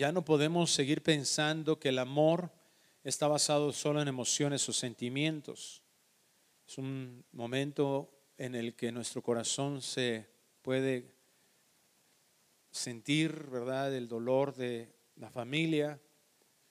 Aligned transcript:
ya 0.00 0.12
no 0.12 0.24
podemos 0.24 0.72
seguir 0.72 1.02
pensando 1.02 1.78
que 1.78 1.90
el 1.90 1.98
amor 1.98 2.50
está 3.04 3.28
basado 3.28 3.70
solo 3.70 4.00
en 4.00 4.08
emociones 4.08 4.66
o 4.66 4.72
sentimientos. 4.72 5.82
Es 6.66 6.78
un 6.78 7.22
momento 7.32 8.10
en 8.38 8.54
el 8.54 8.74
que 8.74 8.92
nuestro 8.92 9.20
corazón 9.22 9.82
se 9.82 10.26
puede 10.62 11.14
sentir, 12.70 13.50
¿verdad?, 13.50 13.94
el 13.94 14.08
dolor 14.08 14.54
de 14.54 14.90
la 15.16 15.28
familia, 15.28 16.00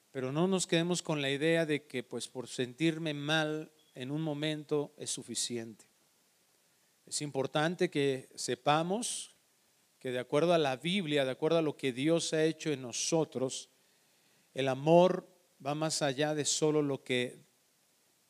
pero 0.09 0.31
no 0.31 0.47
nos 0.47 0.65
quedemos 0.65 1.03
con 1.03 1.21
la 1.21 1.29
idea 1.29 1.67
de 1.67 1.85
que 1.85 2.01
pues 2.01 2.27
por 2.27 2.47
sentirme 2.47 3.13
mal 3.13 3.71
en 3.93 4.09
un 4.09 4.23
momento 4.23 4.95
es 4.97 5.11
suficiente. 5.11 5.85
Es 7.05 7.21
importante 7.21 7.91
que 7.91 8.27
sepamos 8.33 9.35
que 9.99 10.11
de 10.11 10.19
acuerdo 10.19 10.53
a 10.53 10.57
la 10.57 10.77
Biblia, 10.77 11.25
de 11.25 11.31
acuerdo 11.31 11.57
a 11.57 11.61
lo 11.61 11.75
que 11.75 11.91
Dios 11.91 12.33
ha 12.33 12.45
hecho 12.45 12.71
en 12.71 12.81
nosotros, 12.81 13.69
el 14.53 14.67
amor 14.69 15.27
va 15.65 15.75
más 15.75 16.01
allá 16.01 16.33
de 16.33 16.45
solo 16.45 16.81
lo 16.81 17.03
que 17.03 17.43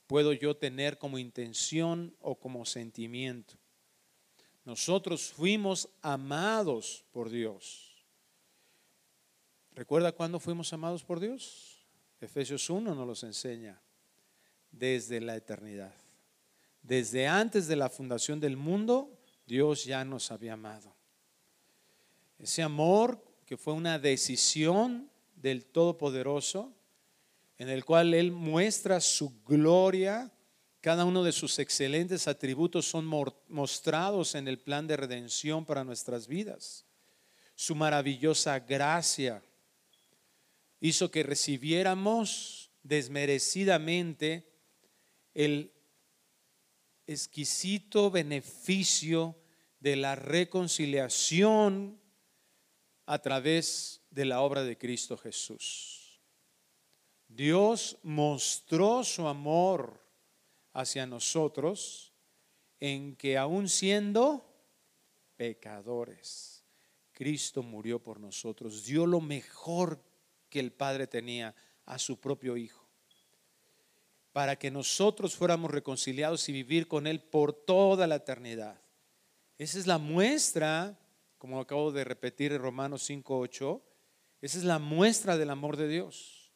puedo 0.07 0.33
yo 0.33 0.57
tener 0.57 0.97
como 0.97 1.19
intención 1.19 2.15
o 2.19 2.39
como 2.39 2.65
sentimiento. 2.65 3.55
Nosotros 4.65 5.31
fuimos 5.31 5.89
amados 6.01 7.05
por 7.11 7.29
Dios. 7.29 8.03
¿Recuerda 9.73 10.11
cuándo 10.11 10.39
fuimos 10.39 10.73
amados 10.73 11.03
por 11.03 11.19
Dios? 11.19 11.85
Efesios 12.19 12.69
1 12.69 12.93
nos 12.95 13.07
los 13.07 13.23
enseña. 13.23 13.81
Desde 14.71 15.21
la 15.21 15.35
eternidad. 15.35 15.93
Desde 16.81 17.27
antes 17.27 17.67
de 17.67 17.75
la 17.75 17.89
fundación 17.89 18.39
del 18.39 18.57
mundo, 18.57 19.17
Dios 19.45 19.85
ya 19.85 20.03
nos 20.05 20.31
había 20.31 20.53
amado. 20.53 20.98
Ese 22.39 22.63
amor 22.63 23.23
que 23.45 23.57
fue 23.57 23.73
una 23.73 23.99
decisión 23.99 25.09
del 25.35 25.65
Todopoderoso, 25.65 26.73
en 27.57 27.69
el 27.69 27.85
cual 27.85 28.13
Él 28.13 28.31
muestra 28.31 29.01
su 29.01 29.43
gloria 29.43 30.31
cada 30.81 31.03
uno 31.03 31.23
de 31.23 31.33
sus 31.33 31.59
excelentes 31.59 32.27
atributos 32.27 32.85
son 32.87 33.05
mostrados 33.49 34.35
en 34.35 34.47
el 34.47 34.59
plan 34.59 34.87
de 34.87 34.95
redención 34.95 35.65
para 35.65 35.83
nuestras 35.83 36.27
vidas. 36.27 36.85
Su 37.55 37.75
maravillosa 37.75 38.59
gracia 38.59 39.43
hizo 40.79 41.11
que 41.11 41.23
recibiéramos 41.23 42.71
desmerecidamente 42.83 44.49
el 45.33 45.73
exquisito 47.07 48.09
beneficio 48.09 49.35
de 49.81 49.97
la 49.97 50.15
reconciliación 50.15 51.99
a 53.09 53.17
través 53.17 54.03
de 54.11 54.23
la 54.23 54.41
obra 54.41 54.63
de 54.63 54.77
Cristo 54.77 55.17
Jesús. 55.17 56.21
Dios 57.27 57.97
mostró 58.03 59.03
su 59.03 59.27
amor 59.27 59.99
hacia 60.73 61.07
nosotros 61.07 62.13
en 62.79 63.15
que 63.15 63.35
aún 63.35 63.67
siendo 63.67 64.45
pecadores, 65.37 66.63
Cristo 67.11 67.63
murió 67.63 67.97
por 67.97 68.19
nosotros, 68.19 68.85
dio 68.85 69.07
lo 69.07 69.21
mejor 69.21 69.99
que 70.47 70.59
el 70.59 70.71
Padre 70.71 71.07
tenía 71.07 71.55
a 71.87 71.97
su 71.97 72.19
propio 72.19 72.57
Hijo, 72.57 72.87
para 74.31 74.55
que 74.55 74.69
nosotros 74.69 75.33
fuéramos 75.33 75.71
reconciliados 75.71 76.47
y 76.47 76.51
vivir 76.51 76.87
con 76.87 77.07
Él 77.07 77.19
por 77.21 77.53
toda 77.53 78.05
la 78.05 78.17
eternidad. 78.17 78.79
Esa 79.57 79.79
es 79.79 79.87
la 79.87 79.97
muestra, 79.97 80.95
como 81.39 81.59
acabo 81.59 81.91
de 81.91 82.03
repetir 82.03 82.51
en 82.51 82.61
Romanos 82.61 83.09
5.8, 83.09 83.81
esa 84.41 84.57
es 84.57 84.63
la 84.65 84.77
muestra 84.77 85.37
del 85.37 85.49
amor 85.49 85.77
de 85.77 85.87
Dios. 85.87 86.51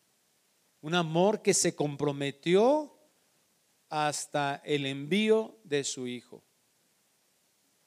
Un 0.82 0.94
amor 0.94 1.42
que 1.42 1.54
se 1.54 1.74
comprometió 1.74 2.94
hasta 3.90 4.62
el 4.66 4.86
envío 4.86 5.58
de 5.64 5.86
su 5.86 6.06
Hijo. 6.06 6.44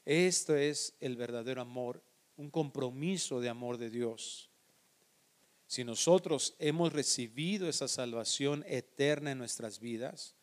Esto 0.07 0.57
es 0.57 0.97
el 1.01 1.17
verdadero 1.17 1.61
amor, 1.61 2.03
un 2.37 2.51
compromiso 2.51 3.41
de 3.41 3.51
amor 3.51 3.77
de 3.77 3.91
Dios. 3.91 4.51
Si 5.67 5.85
nosotros 5.85 6.55
hemos 6.59 6.93
recibido 6.93 7.69
esa 7.69 7.89
salvación 7.89 8.65
eterna 8.69 9.33
en 9.33 9.39
nuestras 9.39 9.81
vidas 9.81 10.35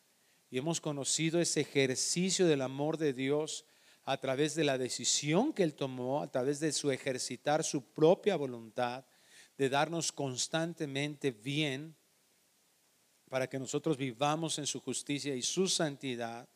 y 0.50 0.58
hemos 0.58 0.80
conocido 0.80 1.40
ese 1.40 1.62
ejercicio 1.62 2.46
del 2.46 2.60
amor 2.60 2.96
de 2.96 3.12
Dios 3.12 3.64
a 4.04 4.16
través 4.18 4.54
de 4.54 4.64
la 4.64 4.78
decisión 4.78 5.52
que 5.52 5.62
Él 5.62 5.74
tomó, 5.74 6.22
a 6.22 6.30
través 6.30 6.60
de 6.60 6.72
su 6.72 6.90
ejercitar 6.90 7.64
su 7.64 7.82
propia 7.82 8.36
voluntad, 8.36 9.04
de 9.56 9.68
darnos 9.68 10.12
constantemente 10.12 11.30
bien, 11.30 11.96
para 13.28 13.48
que 13.48 13.58
nosotros 13.58 13.96
vivamos 13.96 14.58
en 14.58 14.66
su 14.66 14.80
justicia 14.80 15.34
y 15.34 15.42
su 15.42 15.66
santidad. 15.66 16.48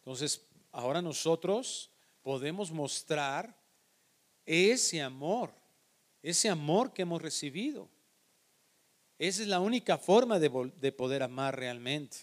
Entonces, 0.00 0.46
ahora 0.72 1.00
nosotros 1.00 1.90
podemos 2.22 2.70
mostrar 2.70 3.58
ese 4.44 5.00
amor, 5.00 5.54
ese 6.22 6.48
amor 6.48 6.92
que 6.92 7.02
hemos 7.02 7.22
recibido. 7.22 7.88
Esa 9.18 9.42
es 9.42 9.48
la 9.48 9.60
única 9.60 9.98
forma 9.98 10.38
de, 10.38 10.92
poder 10.92 11.22
amar 11.22 11.56
realmente. 11.58 12.18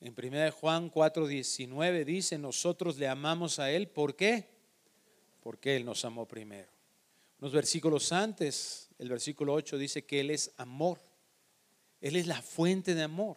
En 0.00 0.14
1 0.14 0.52
Juan 0.52 0.90
4:19 0.90 2.04
dice, 2.04 2.38
nosotros 2.38 2.98
le 2.98 3.08
amamos 3.08 3.58
a 3.58 3.70
Él, 3.70 3.88
¿por 3.88 4.14
qué? 4.14 4.48
Porque 5.40 5.76
Él 5.76 5.84
nos 5.84 6.04
amó 6.04 6.26
primero. 6.26 6.70
Unos 7.40 7.52
versículos 7.52 8.12
antes, 8.12 8.88
el 8.98 9.08
versículo 9.08 9.52
8 9.54 9.78
dice 9.78 10.04
que 10.04 10.20
Él 10.20 10.30
es 10.30 10.52
amor. 10.56 11.00
Él 12.00 12.16
es 12.16 12.26
la 12.26 12.42
fuente 12.42 12.94
de 12.94 13.02
amor. 13.02 13.36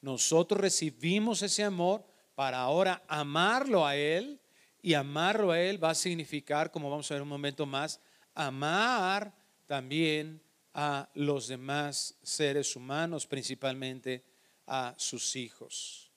Nosotros 0.00 0.60
recibimos 0.60 1.42
ese 1.42 1.62
amor 1.62 2.04
para 2.34 2.58
ahora 2.58 3.02
amarlo 3.06 3.86
a 3.86 3.96
Él 3.96 4.40
y 4.82 4.94
amarlo 4.94 5.52
a 5.52 5.60
Él 5.60 5.82
va 5.82 5.90
a 5.90 5.94
significar, 5.94 6.70
como 6.70 6.90
vamos 6.90 7.10
a 7.10 7.14
ver 7.14 7.22
un 7.22 7.28
momento 7.28 7.66
más, 7.66 8.00
amar 8.34 9.34
también 9.66 10.42
a 10.72 11.08
los 11.14 11.48
demás 11.48 12.16
seres 12.22 12.74
humanos, 12.76 13.26
principalmente 13.26 14.24
a 14.72 14.94
sus 14.96 15.34
hijos. 15.34 16.12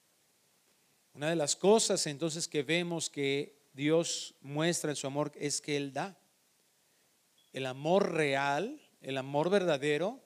Una 1.14 1.31
de 1.31 1.36
las 1.36 1.56
cosas 1.56 2.06
entonces 2.06 2.47
que 2.47 2.62
vemos 2.62 3.09
que 3.09 3.58
Dios 3.74 4.36
muestra 4.41 4.91
en 4.91 4.96
su 4.96 5.08
amor 5.08 5.31
es 5.36 5.59
que 5.59 5.75
Él 5.75 5.91
da. 5.91 6.19
El 7.52 7.66
amor 7.66 8.14
real, 8.14 8.80
el 9.02 9.18
amor 9.18 9.50
verdadero, 9.50 10.24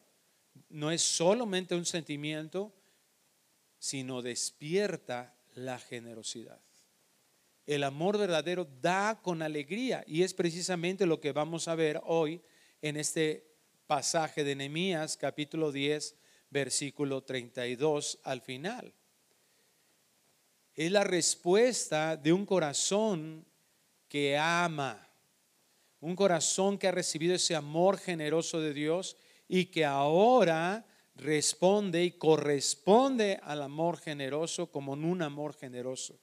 no 0.67 0.91
es 0.91 1.01
solamente 1.01 1.73
un 1.73 1.85
sentimiento, 1.85 2.73
sino 3.79 4.21
despierta 4.21 5.33
la 5.55 5.79
generosidad. 5.79 6.59
El 7.65 7.83
amor 7.83 8.17
verdadero 8.17 8.67
da 8.81 9.21
con 9.21 9.41
alegría 9.41 10.03
y 10.05 10.23
es 10.23 10.33
precisamente 10.33 11.05
lo 11.05 11.21
que 11.21 11.31
vamos 11.31 11.69
a 11.69 11.75
ver 11.75 12.01
hoy 12.03 12.41
en 12.81 12.97
este 12.97 13.55
pasaje 13.87 14.43
de 14.43 14.55
Nehemías 14.55 15.15
capítulo 15.15 15.71
10 15.71 16.15
versículo 16.49 17.23
32 17.23 18.19
al 18.23 18.41
final. 18.41 18.93
Es 20.75 20.91
la 20.91 21.03
respuesta 21.03 22.15
de 22.15 22.33
un 22.33 22.45
corazón 22.45 23.45
que 24.07 24.37
ama, 24.37 25.07
un 25.99 26.15
corazón 26.15 26.77
que 26.77 26.87
ha 26.87 26.91
recibido 26.91 27.35
ese 27.35 27.55
amor 27.55 27.97
generoso 27.97 28.61
de 28.61 28.73
Dios 28.73 29.17
y 29.47 29.65
que 29.65 29.85
ahora 29.85 30.85
responde 31.15 32.03
y 32.03 32.11
corresponde 32.11 33.39
al 33.41 33.63
amor 33.63 33.97
generoso 33.97 34.71
como 34.71 34.93
en 34.93 35.03
un 35.03 35.21
amor 35.21 35.55
generoso. 35.55 36.19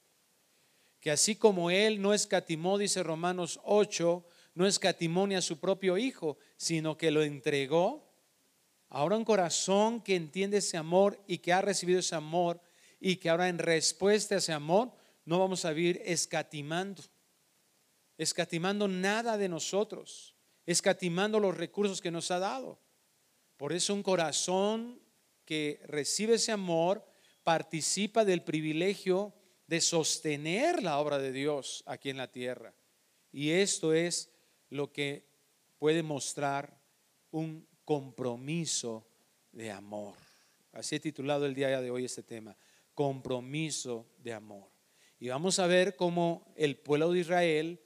Que 1.00 1.10
así 1.10 1.36
como 1.36 1.70
Él 1.70 2.00
no 2.00 2.14
escatimó, 2.14 2.78
dice 2.78 3.02
Romanos 3.02 3.60
8, 3.64 4.24
no 4.54 4.66
escatimó 4.66 5.26
ni 5.26 5.34
a 5.34 5.42
su 5.42 5.58
propio 5.58 5.98
Hijo, 5.98 6.38
sino 6.56 6.96
que 6.96 7.10
lo 7.10 7.22
entregó. 7.22 8.03
Ahora 8.94 9.16
un 9.16 9.24
corazón 9.24 10.00
que 10.00 10.14
entiende 10.14 10.58
ese 10.58 10.76
amor 10.76 11.20
y 11.26 11.38
que 11.38 11.52
ha 11.52 11.60
recibido 11.60 11.98
ese 11.98 12.14
amor 12.14 12.60
y 13.00 13.16
que 13.16 13.28
ahora 13.28 13.48
en 13.48 13.58
respuesta 13.58 14.36
a 14.36 14.38
ese 14.38 14.52
amor 14.52 14.92
no 15.24 15.40
vamos 15.40 15.64
a 15.64 15.72
vivir 15.72 16.00
escatimando, 16.04 17.02
escatimando 18.16 18.86
nada 18.86 19.36
de 19.36 19.48
nosotros, 19.48 20.36
escatimando 20.64 21.40
los 21.40 21.56
recursos 21.56 22.00
que 22.00 22.12
nos 22.12 22.30
ha 22.30 22.38
dado. 22.38 22.78
Por 23.56 23.72
eso 23.72 23.94
un 23.94 24.04
corazón 24.04 25.00
que 25.44 25.80
recibe 25.86 26.34
ese 26.34 26.52
amor 26.52 27.04
participa 27.42 28.24
del 28.24 28.44
privilegio 28.44 29.34
de 29.66 29.80
sostener 29.80 30.84
la 30.84 31.00
obra 31.00 31.18
de 31.18 31.32
Dios 31.32 31.82
aquí 31.86 32.10
en 32.10 32.16
la 32.16 32.30
tierra. 32.30 32.72
Y 33.32 33.50
esto 33.50 33.92
es 33.92 34.30
lo 34.70 34.92
que 34.92 35.26
puede 35.80 36.04
mostrar 36.04 36.80
un 37.32 37.66
compromiso 37.84 39.06
de 39.52 39.70
amor. 39.70 40.14
Así 40.72 40.96
he 40.96 41.00
titulado 41.00 41.46
el 41.46 41.54
día 41.54 41.80
de 41.80 41.90
hoy 41.90 42.04
este 42.04 42.22
tema, 42.22 42.56
compromiso 42.94 44.06
de 44.18 44.32
amor. 44.32 44.68
Y 45.20 45.28
vamos 45.28 45.58
a 45.58 45.66
ver 45.66 45.96
cómo 45.96 46.52
el 46.56 46.76
pueblo 46.76 47.12
de 47.12 47.20
Israel, 47.20 47.80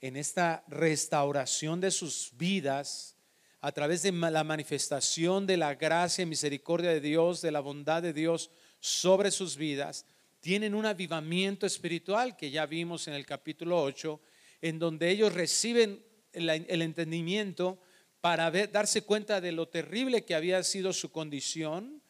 en 0.00 0.16
esta 0.16 0.64
restauración 0.68 1.80
de 1.80 1.90
sus 1.90 2.32
vidas, 2.36 3.16
a 3.60 3.70
través 3.70 4.02
de 4.02 4.10
la 4.10 4.42
manifestación 4.42 5.46
de 5.46 5.56
la 5.56 5.76
gracia 5.76 6.22
y 6.22 6.26
misericordia 6.26 6.90
de 6.90 7.00
Dios, 7.00 7.40
de 7.40 7.52
la 7.52 7.60
bondad 7.60 8.02
de 8.02 8.12
Dios 8.12 8.50
sobre 8.80 9.30
sus 9.30 9.56
vidas, 9.56 10.04
tienen 10.40 10.74
un 10.74 10.84
avivamiento 10.84 11.66
espiritual 11.66 12.36
que 12.36 12.50
ya 12.50 12.66
vimos 12.66 13.06
en 13.06 13.14
el 13.14 13.24
capítulo 13.24 13.80
8, 13.80 14.20
en 14.60 14.80
donde 14.80 15.08
ellos 15.08 15.32
reciben 15.32 16.04
el, 16.32 16.82
entendimiento 16.82 17.78
para 18.22 18.52
darse 18.68 19.02
cuenta 19.02 19.40
de 19.40 19.50
lo 19.50 19.68
terrible 19.68 20.24
que 20.24 20.36
había 20.36 20.62
sido 20.62 20.92
su 20.92 21.10
condición 21.10 22.00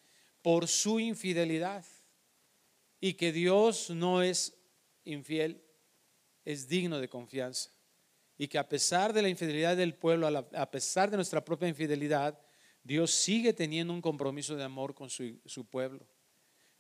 por 0.43 0.69
su 0.69 1.01
infidelidad 1.01 1.87
y 3.01 3.15
que 3.15 3.33
Dios 3.33 3.89
no 3.89 4.23
es 4.23 4.55
infiel, 5.05 5.65
es 6.45 6.69
digno 6.69 7.01
de 7.01 7.09
confianza 7.09 7.71
y 8.37 8.47
que 8.47 8.59
a 8.59 8.69
pesar 8.69 9.15
de 9.15 9.23
la 9.23 9.31
infidelidad 9.31 9.75
del 9.75 9.95
pueblo, 9.95 10.27
a, 10.27 10.71
pesar 10.71 11.11
de 11.11 11.17
nuestra 11.17 11.43
propia 11.43 11.69
infidelidad, 11.69 12.39
Dios 12.83 13.11
sigue 13.11 13.55
teniendo 13.55 13.95
un 13.95 14.03
compromiso 14.03 14.55
de 14.55 14.65
amor 14.65 14.95
con 14.95 15.09
su, 15.09 15.41
su 15.47 15.65
pueblo. 15.65 16.07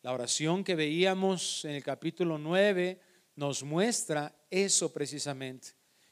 La 0.02 0.12
oración 0.12 0.62
que 0.62 0.74
veíamos 0.74 1.64
en 1.64 1.70
el 1.70 1.82
capítulo 1.82 2.36
9 2.36 3.00
nos 3.36 3.62
muestra 3.62 4.34
eso 4.50 4.92
precisamente. 4.92 5.68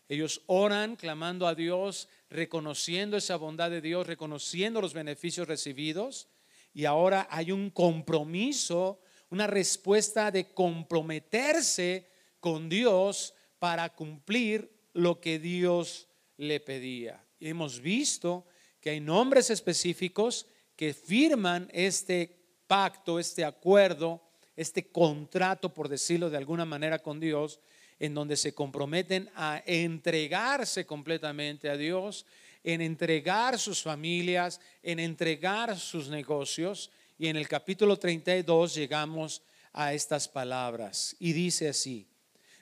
Ellos 0.09 0.43
oran 0.47 0.97
clamando 0.97 1.47
a 1.47 1.55
Dios, 1.55 2.09
reconociendo 2.31 3.17
esa 3.17 3.37
bondad 3.37 3.71
de 3.71 3.81
Dios, 3.81 4.07
reconociendo 4.07 4.81
los 4.81 4.95
beneficios 4.95 5.49
recibidos. 5.49 6.29
Y 6.73 6.85
ahora 6.85 7.27
hay 7.31 7.51
un 7.51 7.71
compromiso, 7.71 9.01
una 9.29 9.47
respuesta 9.47 10.31
de 10.31 10.55
comprometerse 10.55 12.09
con 12.39 12.69
Dios 12.69 13.35
para 13.59 13.93
cumplir 13.95 14.73
lo 14.93 15.21
que 15.21 15.39
Dios 15.39 16.09
le 16.37 16.61
pedía. 16.61 17.25
Y 17.39 17.49
hemos 17.49 17.81
visto 17.81 18.47
que 18.81 18.91
hay 18.91 19.01
nombres 19.01 19.51
específicos 19.51 20.47
que 20.77 20.95
firman 20.95 21.69
este 21.73 22.39
pacto, 22.67 23.19
este 23.19 23.45
acuerdo, 23.45 24.23
este 24.57 24.91
contrato, 24.91 25.75
por 25.75 25.89
decirlo 25.89 26.31
de 26.31 26.37
alguna 26.37 26.65
manera, 26.65 27.01
con 27.01 27.19
Dios, 27.21 27.61
en 28.01 28.15
donde 28.15 28.37
se 28.37 28.55
comprometen 28.55 29.31
a 29.37 29.63
entregarse 29.67 30.87
completamente 30.87 31.69
a 31.69 31.77
Dios, 31.77 32.27
en 32.65 32.81
entregar 32.81 33.59
sus 33.59 33.83
familias, 33.83 34.61
en 34.83 34.99
entregar 34.99 35.79
sus 35.79 36.09
negocios. 36.09 36.91
Y 37.19 37.29
en 37.29 37.37
el 37.37 37.47
capítulo 37.47 37.99
32 37.99 38.75
llegamos 38.75 39.43
a 39.75 39.93
estas 39.93 40.27
palabras. 40.27 41.15
Y 41.21 41.35
dice 41.35 41.69
así, 41.69 42.09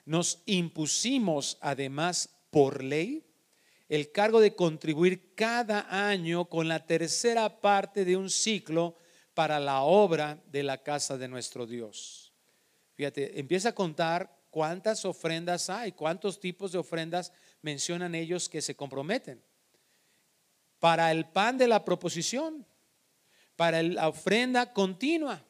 nos 0.05 0.41
impusimos 0.45 1.57
además 1.61 2.29
por 2.51 2.83
ley 2.83 3.23
el 3.87 4.11
cargo 4.11 4.41
de 4.41 4.55
contribuir 4.55 5.33
cada 5.35 5.87
año 6.09 6.45
con 6.45 6.67
la 6.67 6.85
tercera 6.85 7.61
parte 7.61 8.03
de 8.03 8.17
un 8.17 8.29
ciclo 8.29 8.95
para 9.33 9.59
la 9.59 9.81
obra 9.81 10.37
de 10.51 10.63
la 10.63 10.83
casa 10.83 11.17
de 11.17 11.29
nuestro 11.29 11.65
Dios. 11.65 12.33
Fíjate, 12.95 13.39
empieza 13.39 13.69
a 13.69 13.75
contar 13.75 14.38
cuántas 14.49 15.05
ofrendas 15.05 15.69
hay, 15.69 15.91
cuántos 15.91 16.39
tipos 16.39 16.71
de 16.71 16.77
ofrendas 16.77 17.31
mencionan 17.61 18.15
ellos 18.15 18.49
que 18.49 18.61
se 18.61 18.75
comprometen. 18.75 19.43
Para 20.79 21.11
el 21.11 21.25
pan 21.25 21.57
de 21.57 21.67
la 21.67 21.83
proposición, 21.83 22.65
para 23.55 23.83
la 23.83 24.07
ofrenda 24.07 24.73
continua, 24.73 25.43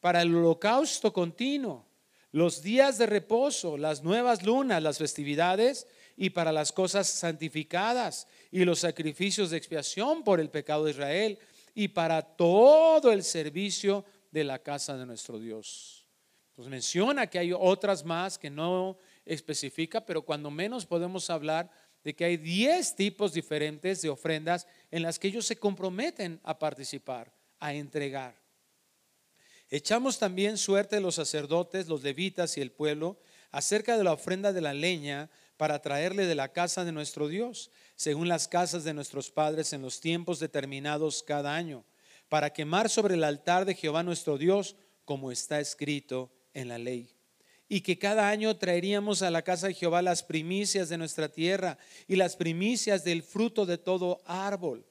para 0.00 0.22
el 0.22 0.34
holocausto 0.34 1.12
continuo, 1.12 1.86
los 2.30 2.62
días 2.62 2.98
de 2.98 3.06
reposo, 3.06 3.78
las 3.78 4.02
nuevas 4.02 4.42
lunas, 4.42 4.82
las 4.82 4.98
festividades 4.98 5.86
y 6.16 6.30
para 6.30 6.52
las 6.52 6.72
cosas 6.72 7.06
santificadas 7.08 8.26
y 8.50 8.64
los 8.64 8.80
sacrificios 8.80 9.50
de 9.50 9.56
expiación 9.56 10.22
por 10.22 10.40
el 10.40 10.50
pecado 10.50 10.84
de 10.84 10.90
Israel 10.90 11.38
y 11.74 11.88
para 11.88 12.20
todo 12.22 13.12
el 13.12 13.22
servicio 13.24 14.04
de 14.30 14.44
la 14.44 14.58
casa 14.58 14.96
de 14.96 15.06
nuestro 15.06 15.38
Dios. 15.38 15.97
Entonces 16.58 16.72
menciona 16.72 17.28
que 17.28 17.38
hay 17.38 17.52
otras 17.52 18.04
más 18.04 18.36
que 18.36 18.50
no 18.50 18.98
especifica, 19.24 20.04
pero 20.04 20.22
cuando 20.22 20.50
menos 20.50 20.84
podemos 20.84 21.30
hablar 21.30 21.70
de 22.02 22.16
que 22.16 22.24
hay 22.24 22.36
10 22.36 22.96
tipos 22.96 23.32
diferentes 23.32 24.02
de 24.02 24.08
ofrendas 24.08 24.66
en 24.90 25.02
las 25.02 25.20
que 25.20 25.28
ellos 25.28 25.46
se 25.46 25.54
comprometen 25.54 26.40
a 26.42 26.58
participar, 26.58 27.32
a 27.60 27.74
entregar. 27.74 28.34
Echamos 29.70 30.18
también 30.18 30.58
suerte 30.58 31.00
los 31.00 31.14
sacerdotes, 31.14 31.86
los 31.86 32.02
levitas 32.02 32.58
y 32.58 32.60
el 32.60 32.72
pueblo 32.72 33.20
acerca 33.52 33.96
de 33.96 34.02
la 34.02 34.14
ofrenda 34.14 34.52
de 34.52 34.60
la 34.60 34.74
leña 34.74 35.30
para 35.58 35.80
traerle 35.80 36.26
de 36.26 36.34
la 36.34 36.48
casa 36.52 36.84
de 36.84 36.90
nuestro 36.90 37.28
Dios, 37.28 37.70
según 37.94 38.26
las 38.26 38.48
casas 38.48 38.82
de 38.82 38.94
nuestros 38.94 39.30
padres 39.30 39.72
en 39.72 39.82
los 39.82 40.00
tiempos 40.00 40.40
determinados 40.40 41.22
cada 41.22 41.54
año, 41.54 41.84
para 42.28 42.52
quemar 42.52 42.90
sobre 42.90 43.14
el 43.14 43.22
altar 43.22 43.64
de 43.64 43.76
Jehová 43.76 44.02
nuestro 44.02 44.38
Dios, 44.38 44.74
como 45.04 45.30
está 45.30 45.60
escrito 45.60 46.32
en 46.60 46.68
la 46.68 46.78
ley. 46.78 47.10
Y 47.68 47.82
que 47.82 47.98
cada 47.98 48.28
año 48.28 48.56
traeríamos 48.56 49.22
a 49.22 49.30
la 49.30 49.42
casa 49.42 49.68
de 49.68 49.74
Jehová 49.74 50.00
las 50.02 50.22
primicias 50.22 50.88
de 50.88 50.98
nuestra 50.98 51.28
tierra 51.28 51.78
y 52.06 52.16
las 52.16 52.36
primicias 52.36 53.04
del 53.04 53.22
fruto 53.22 53.66
de 53.66 53.78
todo 53.78 54.22
árbol 54.24 54.86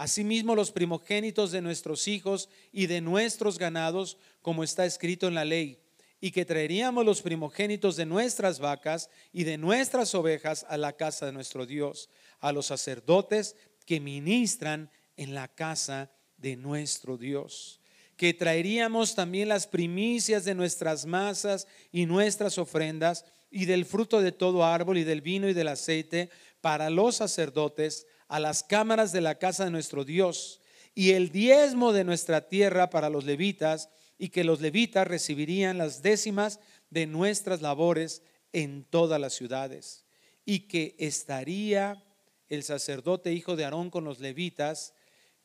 Asimismo 0.00 0.54
los 0.54 0.72
primogénitos 0.72 1.52
de 1.52 1.60
nuestros 1.60 2.08
hijos 2.08 2.48
y 2.72 2.86
de 2.86 3.02
nuestros 3.02 3.58
ganados, 3.58 4.16
como 4.40 4.64
está 4.64 4.86
escrito 4.86 5.28
en 5.28 5.34
la 5.34 5.44
ley, 5.44 5.78
y 6.22 6.30
que 6.30 6.46
traeríamos 6.46 7.04
los 7.04 7.20
primogénitos 7.20 7.96
de 7.96 8.06
nuestras 8.06 8.60
vacas 8.60 9.10
y 9.30 9.44
de 9.44 9.58
nuestras 9.58 10.14
ovejas 10.14 10.64
a 10.70 10.78
la 10.78 10.94
casa 10.94 11.26
de 11.26 11.32
nuestro 11.32 11.66
Dios, 11.66 12.08
a 12.38 12.50
los 12.50 12.64
sacerdotes 12.64 13.56
que 13.84 14.00
ministran 14.00 14.90
en 15.18 15.34
la 15.34 15.48
casa 15.48 16.10
de 16.38 16.56
nuestro 16.56 17.18
Dios. 17.18 17.79
Que 18.20 18.34
traeríamos 18.34 19.14
también 19.14 19.48
las 19.48 19.66
primicias 19.66 20.44
de 20.44 20.54
nuestras 20.54 21.06
masas 21.06 21.66
y 21.90 22.04
nuestras 22.04 22.58
ofrendas 22.58 23.24
y 23.50 23.64
del 23.64 23.86
fruto 23.86 24.20
de 24.20 24.30
todo 24.30 24.62
árbol 24.62 24.98
y 24.98 25.04
del 25.04 25.22
vino 25.22 25.48
y 25.48 25.54
del 25.54 25.68
aceite 25.68 26.28
para 26.60 26.90
los 26.90 27.16
sacerdotes 27.16 28.06
a 28.28 28.38
las 28.38 28.62
cámaras 28.62 29.12
de 29.12 29.22
la 29.22 29.36
casa 29.36 29.64
de 29.64 29.70
nuestro 29.70 30.04
Dios 30.04 30.60
y 30.94 31.12
el 31.12 31.30
diezmo 31.30 31.94
de 31.94 32.04
nuestra 32.04 32.46
tierra 32.46 32.90
para 32.90 33.08
los 33.08 33.24
levitas 33.24 33.88
y 34.18 34.28
que 34.28 34.44
los 34.44 34.60
levitas 34.60 35.08
recibirían 35.08 35.78
las 35.78 36.02
décimas 36.02 36.60
de 36.90 37.06
nuestras 37.06 37.62
labores 37.62 38.20
en 38.52 38.84
todas 38.84 39.18
las 39.18 39.32
ciudades. 39.32 40.04
Y 40.44 40.68
que 40.68 40.94
estaría 40.98 42.04
el 42.50 42.64
sacerdote 42.64 43.32
hijo 43.32 43.56
de 43.56 43.64
Aarón 43.64 43.88
con 43.88 44.04
los 44.04 44.20
levitas 44.20 44.92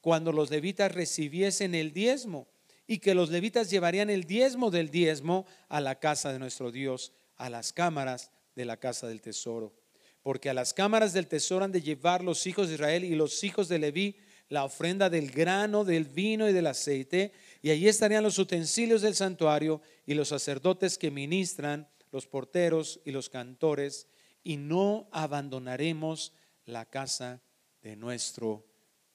cuando 0.02 0.34
los 0.34 0.52
levitas 0.52 0.92
recibiesen 0.92 1.74
el 1.74 1.94
diezmo 1.94 2.50
y 2.88 3.00
que 3.00 3.16
los 3.16 3.30
levitas 3.30 3.70
llevarían 3.70 4.10
el 4.10 4.26
diezmo 4.26 4.72
del 4.72 4.90
diezmo 4.90 5.46
a 5.70 5.82
la 5.82 6.00
casa 6.00 6.32
de 6.32 6.40
nuestro 6.40 6.72
Dios, 6.72 7.14
a 7.36 7.50
las 7.50 7.74
cámaras 7.74 8.32
de 8.56 8.66
la 8.66 8.78
casa 8.78 9.08
del 9.08 9.22
tesoro 9.22 9.74
porque 10.22 10.50
a 10.50 10.56
las 10.56 10.74
cámaras 10.74 11.14
del 11.14 11.28
tesoro 11.28 11.66
han 11.66 11.72
de 11.72 11.84
llevar 11.84 12.24
los 12.24 12.48
hijos 12.48 12.68
de 12.68 12.74
Israel 12.74 13.04
y 13.04 13.14
los 13.14 13.44
hijos 13.44 13.68
de 13.68 13.78
Leví 13.78 14.18
la 14.50 14.64
ofrenda 14.64 15.10
del 15.10 15.32
grano, 15.32 15.84
del 15.84 16.06
vino 16.06 16.50
y 16.50 16.54
del 16.54 16.68
aceite, 16.68 17.32
y 17.62 17.72
allí 17.72 17.88
estarían 17.88 18.24
los 18.24 18.38
utensilios 18.38 19.02
del 19.02 19.16
santuario 19.16 19.82
y 20.06 20.14
los 20.14 20.30
sacerdotes 20.30 20.98
que 20.98 21.12
ministran, 21.12 21.88
los 22.12 22.28
porteros 22.28 23.00
y 23.06 23.12
los 23.12 23.30
cantores, 23.30 24.08
y 24.44 24.58
no 24.58 25.10
abandonaremos 25.12 26.34
la 26.66 26.86
casa 26.86 27.42
de 27.82 27.96
nuestro 27.96 28.66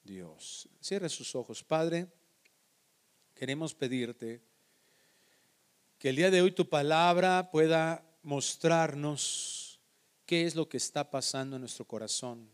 Dios. 0.03 0.67
Cierre 0.81 1.09
sus 1.09 1.35
ojos, 1.35 1.63
Padre. 1.63 2.07
Queremos 3.41 3.73
pedirte 3.73 4.39
que 5.97 6.09
el 6.09 6.15
día 6.15 6.29
de 6.29 6.43
hoy 6.43 6.51
tu 6.51 6.69
palabra 6.69 7.49
pueda 7.49 8.05
mostrarnos 8.21 9.79
qué 10.27 10.45
es 10.45 10.53
lo 10.53 10.69
que 10.69 10.77
está 10.77 11.09
pasando 11.09 11.55
en 11.55 11.63
nuestro 11.63 11.85
corazón, 11.85 12.47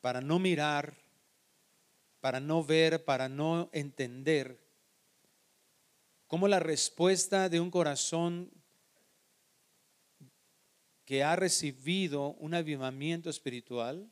para 0.00 0.20
no 0.20 0.40
mirar, 0.40 0.96
para 2.18 2.40
no 2.40 2.64
ver, 2.64 3.04
para 3.04 3.28
no 3.28 3.70
entender 3.72 4.58
cómo 6.26 6.48
la 6.48 6.58
respuesta 6.58 7.48
de 7.48 7.60
un 7.60 7.70
corazón 7.70 8.50
que 11.04 11.22
ha 11.22 11.36
recibido 11.36 12.30
un 12.40 12.54
avivamiento 12.54 13.30
espiritual 13.30 14.10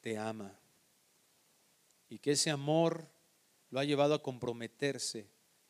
te 0.00 0.18
ama. 0.18 0.56
Y 2.08 2.20
que 2.20 2.30
ese 2.30 2.48
amor 2.48 3.11
lo 3.72 3.80
ha 3.80 3.84
llevado 3.84 4.14
a 4.14 4.22
comprometerse 4.22 5.26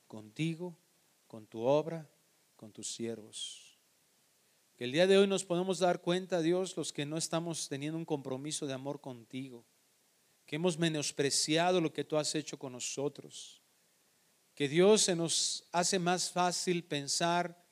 contigo, 0.08 0.76
con 1.28 1.46
tu 1.46 1.60
obra, 1.60 2.10
con 2.56 2.72
tus 2.72 2.92
siervos. 2.92 3.78
El 4.76 4.90
día 4.90 5.06
de 5.06 5.18
hoy 5.18 5.28
nos 5.28 5.44
podemos 5.44 5.78
dar 5.78 6.02
cuenta, 6.02 6.42
Dios, 6.42 6.76
los 6.76 6.92
que 6.92 7.06
no 7.06 7.16
estamos 7.16 7.68
teniendo 7.68 7.96
un 7.96 8.04
compromiso 8.04 8.66
de 8.66 8.72
amor 8.72 9.00
contigo, 9.00 9.64
que 10.46 10.56
hemos 10.56 10.78
menospreciado 10.78 11.80
lo 11.80 11.92
que 11.92 12.02
tú 12.02 12.16
has 12.16 12.34
hecho 12.34 12.58
con 12.58 12.72
nosotros, 12.72 13.62
que 14.56 14.68
Dios 14.68 15.02
se 15.02 15.14
nos 15.14 15.68
hace 15.70 16.00
más 16.00 16.32
fácil 16.32 16.82
pensar 16.82 17.64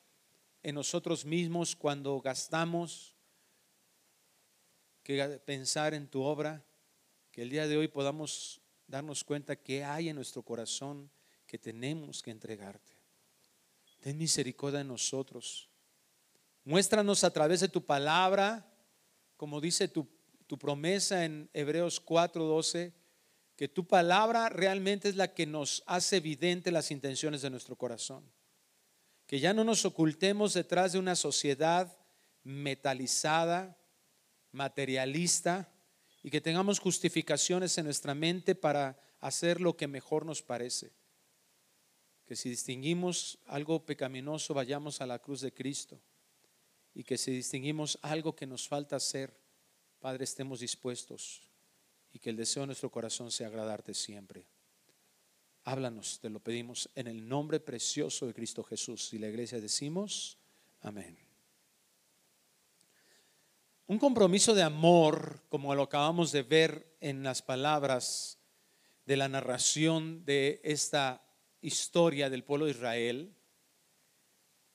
en 0.62 0.76
nosotros 0.76 1.24
mismos 1.24 1.74
cuando 1.74 2.20
gastamos 2.20 3.16
que 5.02 5.40
pensar 5.44 5.92
en 5.92 6.06
tu 6.06 6.22
obra, 6.22 6.64
que 7.32 7.42
el 7.42 7.50
día 7.50 7.66
de 7.66 7.76
hoy 7.76 7.88
podamos 7.88 8.59
darnos 8.90 9.22
cuenta 9.22 9.54
que 9.54 9.84
hay 9.84 10.08
en 10.08 10.16
nuestro 10.16 10.42
corazón 10.42 11.08
que 11.46 11.58
tenemos 11.58 12.22
que 12.22 12.32
entregarte. 12.32 12.92
Ten 14.00 14.18
misericordia 14.18 14.78
de 14.78 14.84
nosotros. 14.84 15.68
Muéstranos 16.64 17.22
a 17.22 17.32
través 17.32 17.60
de 17.60 17.68
tu 17.68 17.84
palabra, 17.84 18.66
como 19.36 19.60
dice 19.60 19.86
tu, 19.86 20.08
tu 20.46 20.58
promesa 20.58 21.24
en 21.24 21.48
Hebreos 21.54 22.04
4:12, 22.04 22.92
que 23.54 23.68
tu 23.68 23.86
palabra 23.86 24.48
realmente 24.48 25.08
es 25.08 25.16
la 25.16 25.34
que 25.34 25.46
nos 25.46 25.84
hace 25.86 26.16
evidente 26.16 26.72
las 26.72 26.90
intenciones 26.90 27.42
de 27.42 27.50
nuestro 27.50 27.76
corazón. 27.76 28.24
Que 29.26 29.38
ya 29.38 29.54
no 29.54 29.62
nos 29.62 29.84
ocultemos 29.84 30.54
detrás 30.54 30.92
de 30.92 30.98
una 30.98 31.14
sociedad 31.14 31.96
metalizada, 32.42 33.76
materialista, 34.50 35.68
y 36.22 36.30
que 36.30 36.40
tengamos 36.40 36.78
justificaciones 36.78 37.76
en 37.78 37.86
nuestra 37.86 38.14
mente 38.14 38.54
para 38.54 38.98
hacer 39.20 39.60
lo 39.60 39.76
que 39.76 39.88
mejor 39.88 40.26
nos 40.26 40.42
parece. 40.42 40.92
Que 42.26 42.36
si 42.36 42.50
distinguimos 42.50 43.38
algo 43.46 43.84
pecaminoso, 43.84 44.54
vayamos 44.54 45.00
a 45.00 45.06
la 45.06 45.18
cruz 45.18 45.40
de 45.40 45.52
Cristo. 45.52 46.00
Y 46.94 47.04
que 47.04 47.16
si 47.16 47.30
distinguimos 47.30 47.98
algo 48.02 48.34
que 48.34 48.46
nos 48.46 48.68
falta 48.68 48.96
hacer, 48.96 49.34
Padre, 50.00 50.24
estemos 50.24 50.60
dispuestos 50.60 51.42
y 52.12 52.18
que 52.18 52.30
el 52.30 52.36
deseo 52.36 52.62
de 52.62 52.68
nuestro 52.68 52.90
corazón 52.90 53.30
sea 53.30 53.46
agradarte 53.46 53.94
siempre. 53.94 54.46
Háblanos, 55.64 56.20
te 56.20 56.30
lo 56.30 56.40
pedimos 56.40 56.88
en 56.94 57.06
el 57.06 57.28
nombre 57.28 57.60
precioso 57.60 58.26
de 58.26 58.34
Cristo 58.34 58.64
Jesús. 58.64 59.12
Y 59.12 59.18
la 59.18 59.28
iglesia 59.28 59.60
decimos, 59.60 60.38
amén. 60.80 61.29
Un 63.90 63.98
compromiso 63.98 64.54
de 64.54 64.62
amor, 64.62 65.42
como 65.48 65.74
lo 65.74 65.82
acabamos 65.82 66.30
de 66.30 66.44
ver 66.44 66.96
en 67.00 67.24
las 67.24 67.42
palabras 67.42 68.38
de 69.04 69.16
la 69.16 69.28
narración 69.28 70.24
de 70.24 70.60
esta 70.62 71.24
historia 71.60 72.30
del 72.30 72.44
pueblo 72.44 72.66
de 72.66 72.70
Israel, 72.70 73.34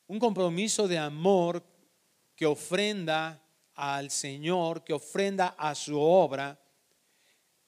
un 0.07 0.19
compromiso 0.19 0.89
de 0.89 0.97
amor 0.97 1.65
que 2.35 2.45
ofrenda 2.45 3.41
al 3.73 4.11
Señor, 4.11 4.83
que 4.83 4.91
ofrenda 4.91 5.55
a 5.57 5.75
su 5.75 5.97
obra, 5.97 6.59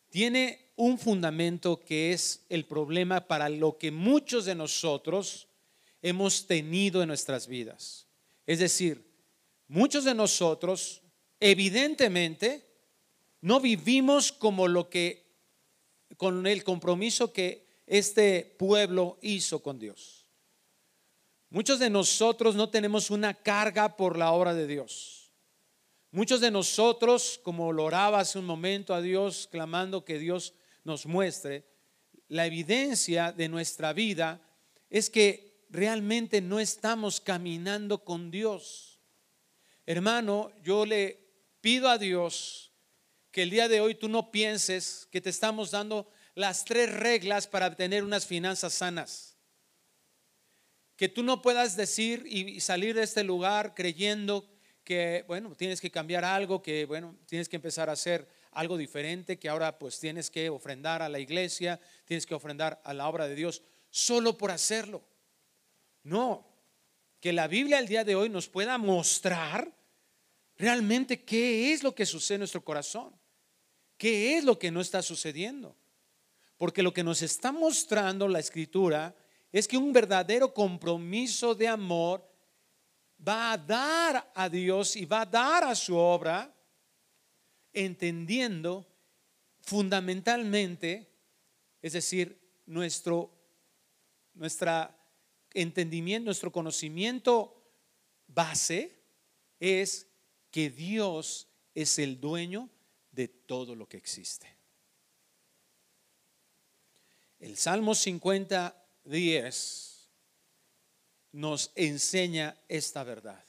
tiene 0.09 0.73
un 0.75 0.99
fundamento 0.99 1.79
que 1.79 2.11
es 2.11 2.45
el 2.49 2.65
problema 2.65 3.25
para 3.25 3.47
lo 3.47 3.77
que 3.77 3.89
muchos 3.89 4.43
de 4.43 4.55
nosotros 4.55 5.47
hemos 6.01 6.45
tenido 6.45 7.01
en 7.01 7.07
nuestras 7.07 7.47
vidas. 7.47 8.05
Es 8.45 8.59
decir, 8.59 9.09
muchos 9.69 10.03
de 10.03 10.13
nosotros 10.13 11.03
evidentemente 11.39 12.65
no 13.41 13.59
vivimos 13.59 14.31
como 14.31 14.67
lo 14.67 14.89
que 14.89 15.27
con 16.17 16.47
el 16.47 16.63
compromiso 16.63 17.31
que 17.33 17.67
este 17.85 18.55
pueblo 18.57 19.17
hizo 19.21 19.61
con 19.61 19.79
Dios. 19.79 20.25
Muchos 21.49 21.79
de 21.79 21.89
nosotros 21.89 22.55
no 22.55 22.69
tenemos 22.69 23.09
una 23.09 23.33
carga 23.33 23.95
por 23.95 24.17
la 24.17 24.31
obra 24.31 24.53
de 24.53 24.67
Dios. 24.67 25.31
Muchos 26.11 26.41
de 26.41 26.51
nosotros, 26.51 27.39
como 27.43 27.71
lo 27.71 27.85
oraba 27.85 28.19
hace 28.19 28.39
un 28.39 28.45
momento 28.45 28.93
a 28.93 29.01
Dios, 29.01 29.47
clamando 29.51 30.03
que 30.03 30.19
Dios 30.19 30.53
nos 30.83 31.05
muestre, 31.05 31.65
la 32.27 32.45
evidencia 32.45 33.31
de 33.31 33.47
nuestra 33.47 33.93
vida 33.93 34.41
es 34.89 35.09
que 35.09 35.65
realmente 35.69 36.41
no 36.41 36.59
estamos 36.59 37.21
caminando 37.21 38.03
con 38.03 38.31
Dios. 38.31 38.99
Hermano, 39.85 40.51
yo 40.63 40.85
le 40.85 41.26
pido 41.67 41.89
a 41.89 41.97
Dios 41.97 42.71
que 43.29 43.43
el 43.43 43.49
día 43.49 43.67
de 43.67 43.81
hoy 43.81 43.93
tú 43.93 44.07
no 44.07 44.31
pienses 44.31 45.05
que 45.11 45.19
te 45.19 45.29
estamos 45.29 45.71
dando 45.71 46.09
las 46.33 46.63
tres 46.63 46.89
reglas 46.93 47.45
para 47.45 47.75
tener 47.75 48.05
unas 48.05 48.25
finanzas 48.25 48.71
sanas. 48.71 49.35
Que 50.95 51.09
tú 51.09 51.23
no 51.23 51.41
puedas 51.41 51.75
decir 51.75 52.23
y 52.25 52.61
salir 52.61 52.95
de 52.95 53.03
este 53.03 53.21
lugar 53.21 53.73
creyendo 53.75 54.49
que, 54.85 55.25
bueno, 55.27 55.55
tienes 55.55 55.81
que 55.81 55.91
cambiar 55.91 56.23
algo, 56.23 56.61
que, 56.61 56.85
bueno, 56.85 57.17
tienes 57.25 57.49
que 57.49 57.57
empezar 57.57 57.89
a 57.89 57.93
hacer 57.99 58.29
algo 58.53 58.77
diferente, 58.77 59.37
que 59.37 59.49
ahora 59.49 59.77
pues 59.77 59.99
tienes 59.99 60.31
que 60.31 60.49
ofrendar 60.49 61.01
a 61.01 61.09
la 61.09 61.19
iglesia, 61.19 61.81
tienes 62.05 62.25
que 62.25 62.33
ofrendar 62.33 62.81
a 62.85 62.93
la 62.93 63.09
obra 63.09 63.27
de 63.27 63.35
Dios, 63.35 63.61
solo 63.89 64.37
por 64.37 64.51
hacerlo. 64.51 65.03
No, 66.03 66.47
que 67.19 67.33
la 67.33 67.49
Biblia 67.49 67.79
el 67.79 67.89
día 67.89 68.05
de 68.05 68.15
hoy 68.15 68.29
nos 68.29 68.47
pueda 68.47 68.77
mostrar 68.77 69.75
realmente 70.57 71.23
qué 71.23 71.71
es 71.71 71.83
lo 71.83 71.93
que 71.93 72.05
sucede 72.05 72.35
en 72.35 72.41
nuestro 72.41 72.63
corazón, 72.63 73.13
qué 73.97 74.37
es 74.37 74.43
lo 74.43 74.57
que 74.57 74.71
no 74.71 74.81
está 74.81 75.01
sucediendo. 75.01 75.75
Porque 76.57 76.81
lo 76.81 76.93
que 76.93 77.03
nos 77.03 77.21
está 77.21 77.51
mostrando 77.51 78.27
la 78.27 78.39
escritura 78.39 79.15
es 79.51 79.67
que 79.67 79.77
un 79.77 79.93
verdadero 79.93 80.53
compromiso 80.53 81.53
de 81.53 81.67
amor 81.67 82.27
va 83.25 83.53
a 83.53 83.57
dar 83.57 84.31
a 84.33 84.49
Dios 84.49 84.95
y 84.95 85.05
va 85.05 85.21
a 85.21 85.25
dar 85.25 85.63
a 85.63 85.75
su 85.75 85.95
obra, 85.95 86.53
entendiendo 87.73 88.87
fundamentalmente, 89.61 91.11
es 91.81 91.93
decir, 91.93 92.39
nuestro 92.65 93.31
entendimiento, 95.53 96.25
nuestro 96.25 96.51
conocimiento 96.51 97.53
base 98.27 98.95
es 99.59 100.07
que 100.51 100.69
Dios 100.69 101.47
es 101.73 101.99
el 101.99 102.19
dueño 102.19 102.69
de 103.11 103.27
todo 103.27 103.75
lo 103.75 103.87
que 103.87 103.97
existe. 103.97 104.55
El 107.39 107.57
Salmo 107.57 107.93
50, 107.93 108.75
10 109.03 110.09
nos 111.33 111.71
enseña 111.75 112.57
esta 112.67 113.03
verdad. 113.03 113.43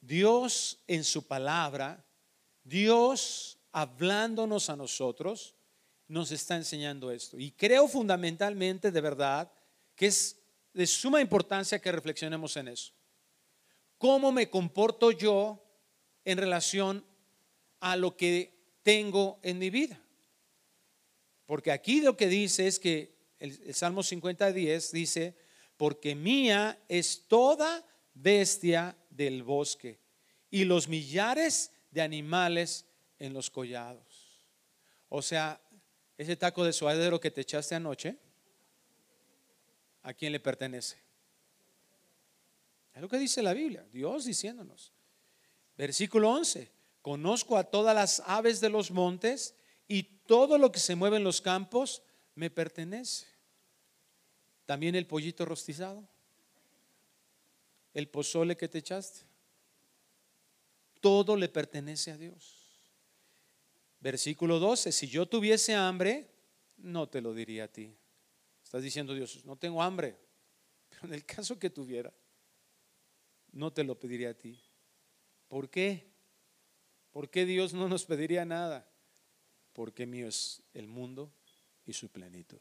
Dios 0.00 0.78
en 0.86 1.02
su 1.02 1.26
palabra, 1.26 2.04
Dios 2.62 3.58
hablándonos 3.72 4.70
a 4.70 4.76
nosotros, 4.76 5.56
nos 6.06 6.30
está 6.30 6.56
enseñando 6.56 7.10
esto. 7.10 7.38
Y 7.38 7.50
creo 7.50 7.88
fundamentalmente, 7.88 8.92
de 8.92 9.00
verdad, 9.00 9.52
que 9.96 10.06
es 10.06 10.36
de 10.72 10.86
suma 10.86 11.20
importancia 11.20 11.80
que 11.80 11.90
reflexionemos 11.90 12.56
en 12.56 12.68
eso 12.68 12.97
cómo 13.98 14.32
me 14.32 14.48
comporto 14.48 15.10
yo 15.10 15.62
en 16.24 16.38
relación 16.38 17.04
a 17.80 17.96
lo 17.96 18.16
que 18.16 18.54
tengo 18.82 19.38
en 19.42 19.58
mi 19.58 19.70
vida. 19.70 20.00
Porque 21.46 21.72
aquí 21.72 22.00
lo 22.00 22.16
que 22.16 22.28
dice 22.28 22.66
es 22.66 22.78
que 22.78 23.16
el, 23.38 23.74
Salmo 23.74 24.02
50, 24.02 24.52
10 24.52 24.92
dice, 24.92 25.36
porque 25.76 26.14
mía 26.14 26.78
es 26.88 27.26
toda 27.28 27.84
bestia 28.14 28.96
del 29.10 29.42
bosque 29.42 30.00
y 30.50 30.64
los 30.64 30.88
millares 30.88 31.72
de 31.90 32.02
animales 32.02 32.86
en 33.18 33.32
los 33.32 33.50
collados. 33.50 34.46
O 35.08 35.22
sea, 35.22 35.60
ese 36.16 36.36
taco 36.36 36.64
de 36.64 36.72
suadero 36.72 37.20
que 37.20 37.30
te 37.30 37.40
echaste 37.40 37.74
anoche, 37.74 38.16
¿a 40.02 40.12
quién 40.12 40.32
le 40.32 40.40
pertenece? 40.40 41.07
Es 42.98 43.02
lo 43.02 43.08
que 43.08 43.18
dice 43.20 43.44
la 43.44 43.54
Biblia, 43.54 43.86
Dios 43.92 44.24
diciéndonos. 44.24 44.92
Versículo 45.76 46.32
11, 46.32 46.68
conozco 47.00 47.56
a 47.56 47.62
todas 47.62 47.94
las 47.94 48.20
aves 48.26 48.60
de 48.60 48.70
los 48.70 48.90
montes 48.90 49.54
y 49.86 50.02
todo 50.02 50.58
lo 50.58 50.72
que 50.72 50.80
se 50.80 50.96
mueve 50.96 51.18
en 51.18 51.22
los 51.22 51.40
campos 51.40 52.02
me 52.34 52.50
pertenece. 52.50 53.24
También 54.66 54.96
el 54.96 55.06
pollito 55.06 55.44
rostizado, 55.44 56.08
el 57.94 58.08
pozole 58.08 58.56
que 58.56 58.66
te 58.66 58.78
echaste, 58.78 59.20
todo 61.00 61.36
le 61.36 61.48
pertenece 61.48 62.10
a 62.10 62.18
Dios. 62.18 62.64
Versículo 64.00 64.58
12, 64.58 64.90
si 64.90 65.06
yo 65.06 65.26
tuviese 65.26 65.72
hambre, 65.72 66.28
no 66.78 67.08
te 67.08 67.20
lo 67.20 67.32
diría 67.32 67.62
a 67.62 67.68
ti. 67.68 67.94
Estás 68.64 68.82
diciendo 68.82 69.14
Dios, 69.14 69.44
no 69.44 69.54
tengo 69.54 69.80
hambre, 69.80 70.18
pero 70.88 71.06
en 71.06 71.14
el 71.14 71.24
caso 71.24 71.60
que 71.60 71.70
tuviera, 71.70 72.12
no 73.58 73.72
te 73.72 73.82
lo 73.82 73.98
pediría 73.98 74.30
a 74.30 74.34
ti. 74.34 74.58
¿Por 75.48 75.68
qué? 75.68 76.06
¿Por 77.10 77.28
qué 77.28 77.44
Dios 77.44 77.74
no 77.74 77.88
nos 77.88 78.04
pediría 78.04 78.44
nada? 78.44 78.88
Porque 79.72 80.06
mío 80.06 80.28
es 80.28 80.62
el 80.74 80.86
mundo 80.86 81.32
y 81.84 81.92
su 81.92 82.08
plenitud. 82.08 82.60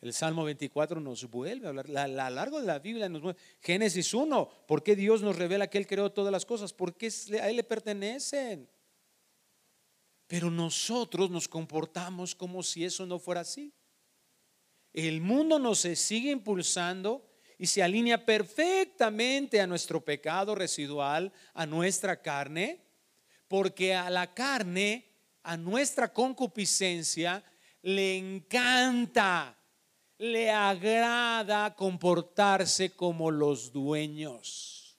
El 0.00 0.12
Salmo 0.12 0.44
24 0.44 1.00
nos 1.00 1.28
vuelve 1.28 1.66
a 1.66 1.70
hablar, 1.70 1.90
a 1.96 2.06
lo 2.06 2.34
largo 2.36 2.60
de 2.60 2.66
la 2.66 2.78
Biblia 2.78 3.08
nos 3.08 3.22
mueve. 3.22 3.38
Génesis 3.60 4.14
1, 4.14 4.66
¿por 4.68 4.82
qué 4.82 4.94
Dios 4.94 5.22
nos 5.22 5.36
revela 5.36 5.68
que 5.68 5.78
Él 5.78 5.86
creó 5.86 6.12
todas 6.12 6.30
las 6.30 6.46
cosas? 6.46 6.72
Porque 6.72 7.10
a 7.40 7.48
Él 7.48 7.56
le 7.56 7.64
pertenecen. 7.64 8.68
Pero 10.28 10.50
nosotros 10.50 11.30
nos 11.30 11.48
comportamos 11.48 12.34
como 12.34 12.62
si 12.62 12.84
eso 12.84 13.06
no 13.06 13.18
fuera 13.18 13.40
así. 13.40 13.72
El 14.92 15.20
mundo 15.20 15.58
nos 15.58 15.80
sigue 15.80 16.30
impulsando 16.30 17.33
y 17.58 17.66
se 17.66 17.82
alinea 17.82 18.24
perfectamente 18.24 19.60
a 19.60 19.66
nuestro 19.66 20.04
pecado 20.04 20.54
residual, 20.54 21.32
a 21.52 21.66
nuestra 21.66 22.20
carne, 22.20 22.80
porque 23.48 23.94
a 23.94 24.10
la 24.10 24.32
carne 24.34 25.14
a 25.44 25.56
nuestra 25.56 26.12
concupiscencia 26.12 27.44
le 27.82 28.16
encanta, 28.16 29.56
le 30.18 30.50
agrada 30.50 31.74
comportarse 31.76 32.90
como 32.90 33.30
los 33.30 33.72
dueños, 33.72 34.98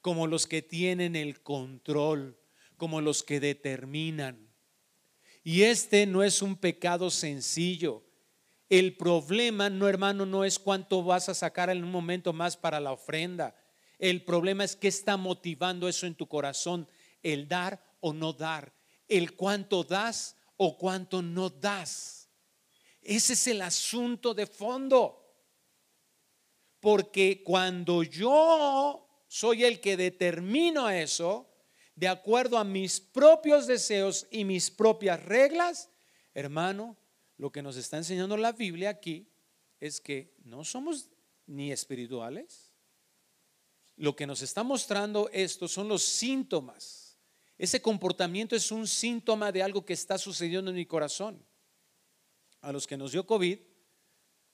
como 0.00 0.26
los 0.26 0.46
que 0.46 0.62
tienen 0.62 1.14
el 1.14 1.42
control, 1.42 2.36
como 2.76 3.00
los 3.00 3.22
que 3.22 3.38
determinan. 3.38 4.52
Y 5.44 5.62
este 5.62 6.06
no 6.06 6.24
es 6.24 6.42
un 6.42 6.56
pecado 6.56 7.08
sencillo. 7.10 8.03
El 8.74 8.96
problema, 8.96 9.70
no 9.70 9.86
hermano, 9.86 10.26
no 10.26 10.44
es 10.44 10.58
cuánto 10.58 11.04
vas 11.04 11.28
a 11.28 11.34
sacar 11.34 11.70
en 11.70 11.84
un 11.84 11.92
momento 11.92 12.32
más 12.32 12.56
para 12.56 12.80
la 12.80 12.90
ofrenda. 12.90 13.54
El 14.00 14.24
problema 14.24 14.64
es 14.64 14.74
qué 14.74 14.88
está 14.88 15.16
motivando 15.16 15.88
eso 15.88 16.08
en 16.08 16.16
tu 16.16 16.26
corazón, 16.26 16.88
el 17.22 17.46
dar 17.46 17.80
o 18.00 18.12
no 18.12 18.32
dar, 18.32 18.74
el 19.06 19.36
cuánto 19.36 19.84
das 19.84 20.34
o 20.56 20.76
cuánto 20.76 21.22
no 21.22 21.50
das. 21.50 22.28
Ese 23.00 23.34
es 23.34 23.46
el 23.46 23.62
asunto 23.62 24.34
de 24.34 24.48
fondo. 24.48 25.24
Porque 26.80 27.44
cuando 27.44 28.02
yo 28.02 29.08
soy 29.28 29.62
el 29.62 29.80
que 29.80 29.96
determino 29.96 30.90
eso, 30.90 31.48
de 31.94 32.08
acuerdo 32.08 32.58
a 32.58 32.64
mis 32.64 32.98
propios 32.98 33.68
deseos 33.68 34.26
y 34.32 34.44
mis 34.44 34.68
propias 34.72 35.22
reglas, 35.22 35.90
hermano, 36.34 36.96
lo 37.36 37.50
que 37.50 37.62
nos 37.62 37.76
está 37.76 37.96
enseñando 37.96 38.36
la 38.36 38.52
Biblia 38.52 38.90
aquí 38.90 39.28
es 39.80 40.00
que 40.00 40.34
no 40.44 40.64
somos 40.64 41.10
ni 41.46 41.72
espirituales. 41.72 42.72
Lo 43.96 44.16
que 44.16 44.26
nos 44.26 44.42
está 44.42 44.62
mostrando 44.62 45.28
esto 45.32 45.68
son 45.68 45.88
los 45.88 46.02
síntomas. 46.02 47.18
Ese 47.58 47.80
comportamiento 47.80 48.56
es 48.56 48.70
un 48.72 48.86
síntoma 48.86 49.52
de 49.52 49.62
algo 49.62 49.84
que 49.84 49.92
está 49.92 50.18
sucediendo 50.18 50.70
en 50.70 50.76
mi 50.76 50.86
corazón. 50.86 51.44
A 52.60 52.72
los 52.72 52.86
que 52.86 52.96
nos 52.96 53.12
dio 53.12 53.26
COVID, 53.26 53.58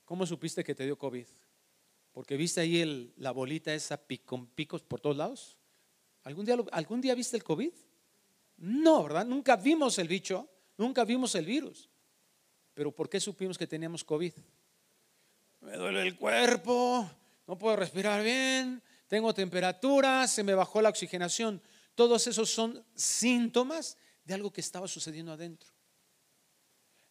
¿cómo 0.05 0.27
supiste 0.27 0.65
que 0.65 0.75
te 0.75 0.85
dio 0.85 0.99
COVID? 0.99 1.27
Porque 2.13 2.37
viste 2.37 2.61
ahí 2.61 3.13
la 3.17 3.31
bolita 3.31 3.73
esa 3.73 4.01
con 4.25 4.47
picos 4.47 4.83
por 4.83 5.01
todos 5.01 5.17
lados. 5.17 5.57
¿Algún 6.25 6.45
día, 6.45 6.57
¿Algún 6.73 7.01
día 7.01 7.15
viste 7.15 7.37
el 7.37 7.45
COVID? 7.45 7.73
No, 8.59 9.05
¿verdad? 9.05 9.25
Nunca 9.25 9.57
vimos 9.57 9.99
el 9.99 10.09
bicho, 10.09 10.49
nunca 10.77 11.05
vimos 11.05 11.35
el 11.35 11.47
virus. 11.47 11.90
Pero 12.75 12.93
¿por 12.93 13.09
qué 13.09 13.21
supimos 13.21 13.59
que 13.59 13.67
teníamos 13.67 14.05
COVID? 14.05 14.33
Me 15.61 15.77
duele 15.77 16.03
el 16.03 16.17
cuerpo, 16.17 17.11
no 17.47 17.59
puedo 17.59 17.77
respirar 17.77 18.23
bien, 18.23 18.83
tengo 19.09 19.35
temperatura, 19.35 20.27
se 20.27 20.43
me 20.43 20.55
bajó 20.55 20.81
la 20.81 20.89
oxigenación. 20.89 21.61
Todos 21.95 22.27
esos 22.27 22.49
son 22.49 22.85
síntomas 22.95 23.99
de 24.25 24.35
algo 24.35 24.53
que 24.53 24.61
estaba 24.61 24.89
sucediendo 24.89 25.33
adentro. 25.33 25.71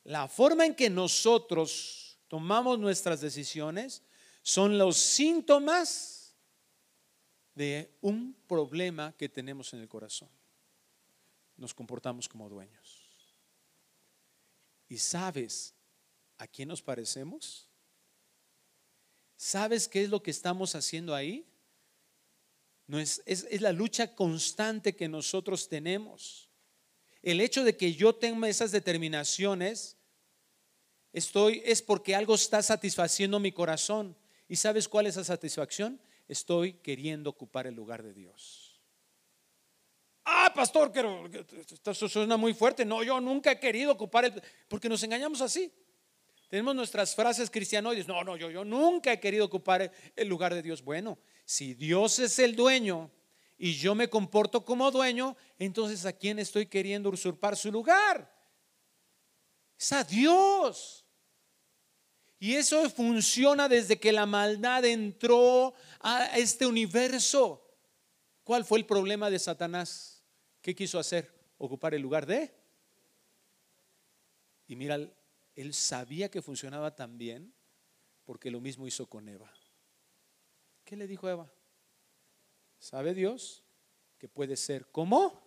La 0.04 0.28
forma 0.28 0.66
en 0.66 0.76
que 0.76 0.90
nosotros 0.90 2.18
tomamos 2.28 2.80
nuestras 2.80 3.22
decisiones 3.22 4.02
son 4.42 4.78
los 4.78 4.98
síntomas 4.98 6.36
de 7.54 7.94
un 8.02 8.34
problema 8.48 9.14
que 9.18 9.28
tenemos 9.28 9.74
en 9.74 9.82
el 9.82 9.90
corazón. 9.90 10.30
Nos 11.58 11.74
comportamos 11.74 12.30
como 12.30 12.48
dueños. 12.48 12.99
¿Y 14.90 14.98
sabes 14.98 15.76
a 16.40 16.48
quién 16.48 16.68
nos 16.68 16.82
parecemos? 16.82 17.70
¿Sabes 19.38 19.88
qué 19.88 20.04
es 20.04 20.10
lo 20.10 20.22
que 20.22 20.32
estamos 20.32 20.76
haciendo 20.76 21.14
ahí? 21.16 21.48
No 22.88 23.00
es, 23.00 23.22
es, 23.26 23.62
la 23.62 23.72
lucha 23.72 24.16
constante 24.16 24.96
que 24.96 25.08
nosotros 25.08 25.70
tenemos. 25.70 26.50
El 27.22 27.40
hecho 27.40 27.64
de 27.64 27.78
que 27.78 27.94
yo 27.94 28.16
tenga 28.16 28.50
esas 28.50 28.72
determinaciones, 28.72 29.96
estoy, 31.14 31.62
es 31.64 31.84
porque 31.84 32.16
algo 32.16 32.34
está 32.34 32.64
satisfaciendo 32.64 33.40
mi 33.40 33.52
corazón. 33.52 34.18
¿Y 34.48 34.56
sabes 34.56 34.88
cuál 34.88 35.06
es 35.06 35.16
esa 35.16 35.24
satisfacción? 35.24 36.02
Estoy 36.28 36.74
queriendo 36.74 37.30
ocupar 37.30 37.68
el 37.68 37.76
lugar 37.76 38.02
de 38.02 38.14
Dios. 38.14 38.69
Ah, 40.32 40.54
pastor, 40.54 40.92
que 40.92 41.46
esto 41.92 42.08
suena 42.08 42.38
muy 42.38 42.54
fuerte. 42.54 42.86
No, 42.86 43.02
yo 43.02 43.20
nunca 43.20 43.52
he 43.52 43.60
querido 43.60 43.92
ocupar 43.92 44.26
el... 44.26 44.44
Porque 44.68 44.88
nos 44.88 45.02
engañamos 45.02 45.42
así. 45.42 45.74
Tenemos 46.50 46.76
nuestras 46.76 47.16
frases 47.16 47.50
cristianoides. 47.50 48.08
No, 48.08 48.24
no, 48.24 48.38
yo, 48.38 48.52
yo 48.52 48.64
nunca 48.64 49.12
he 49.12 49.20
querido 49.20 49.46
ocupar 49.46 49.92
el 50.16 50.28
lugar 50.28 50.54
de 50.54 50.62
Dios. 50.62 50.84
Bueno, 50.84 51.18
si 51.46 51.74
Dios 51.74 52.20
es 52.20 52.38
el 52.38 52.56
dueño 52.56 53.10
y 53.58 53.74
yo 53.74 53.96
me 53.96 54.08
comporto 54.08 54.64
como 54.64 54.92
dueño, 54.92 55.36
entonces 55.58 56.06
¿a 56.06 56.14
quién 56.14 56.38
estoy 56.38 56.68
queriendo 56.68 57.10
usurpar 57.10 57.58
su 57.58 57.72
lugar? 57.72 58.32
Es 59.80 59.92
a 59.94 60.04
Dios. 60.04 61.08
Y 62.38 62.54
eso 62.54 62.88
funciona 62.92 63.68
desde 63.68 64.00
que 64.00 64.12
la 64.12 64.28
maldad 64.28 64.86
entró 64.86 65.74
a 66.00 66.38
este 66.38 66.68
universo. 66.68 67.66
¿Cuál 68.44 68.64
fue 68.64 68.78
el 68.78 68.86
problema 68.86 69.32
de 69.32 69.40
Satanás? 69.40 70.19
¿Qué 70.62 70.76
quiso 70.76 71.00
hacer? 71.00 71.34
Ocupar 71.58 71.94
el 71.94 72.02
lugar 72.02 72.26
de. 72.26 72.54
Y 74.68 74.76
mira, 74.76 75.00
él 75.56 75.74
sabía 75.74 76.30
que 76.30 76.42
funcionaba 76.42 76.96
tan 76.96 77.18
bien 77.18 77.54
porque 78.24 78.52
lo 78.52 78.62
mismo 78.62 78.88
hizo 78.88 79.08
con 79.08 79.28
Eva. 79.28 79.52
¿Qué 80.84 80.96
le 80.96 81.08
dijo 81.08 81.28
Eva? 81.28 81.52
¿Sabe 82.78 83.14
Dios 83.14 83.64
que 84.18 84.28
puede 84.28 84.56
ser 84.56 84.92
como? 84.92 85.42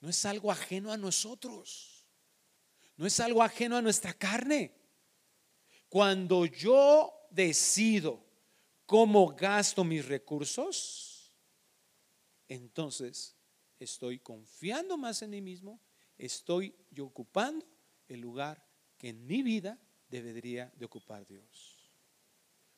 No 0.00 0.08
es 0.08 0.24
algo 0.24 0.50
ajeno 0.50 0.92
a 0.92 0.96
nosotros. 0.96 2.06
No 2.96 3.06
es 3.06 3.20
algo 3.20 3.42
ajeno 3.42 3.76
a 3.76 3.82
nuestra 3.82 4.12
carne. 4.12 4.74
Cuando 5.88 6.46
yo 6.46 7.26
decido 7.30 8.24
cómo 8.86 9.34
gasto 9.34 9.84
mis 9.84 10.04
recursos, 10.06 11.03
entonces 12.54 13.36
estoy 13.78 14.18
confiando 14.18 14.96
más 14.96 15.22
en 15.22 15.30
mí 15.30 15.40
mismo, 15.40 15.80
estoy 16.18 16.74
ocupando 16.98 17.66
el 18.08 18.20
lugar 18.20 18.64
que 18.98 19.08
en 19.08 19.26
mi 19.26 19.42
vida 19.42 19.78
debería 20.08 20.72
de 20.76 20.84
ocupar 20.84 21.26
Dios. 21.26 21.90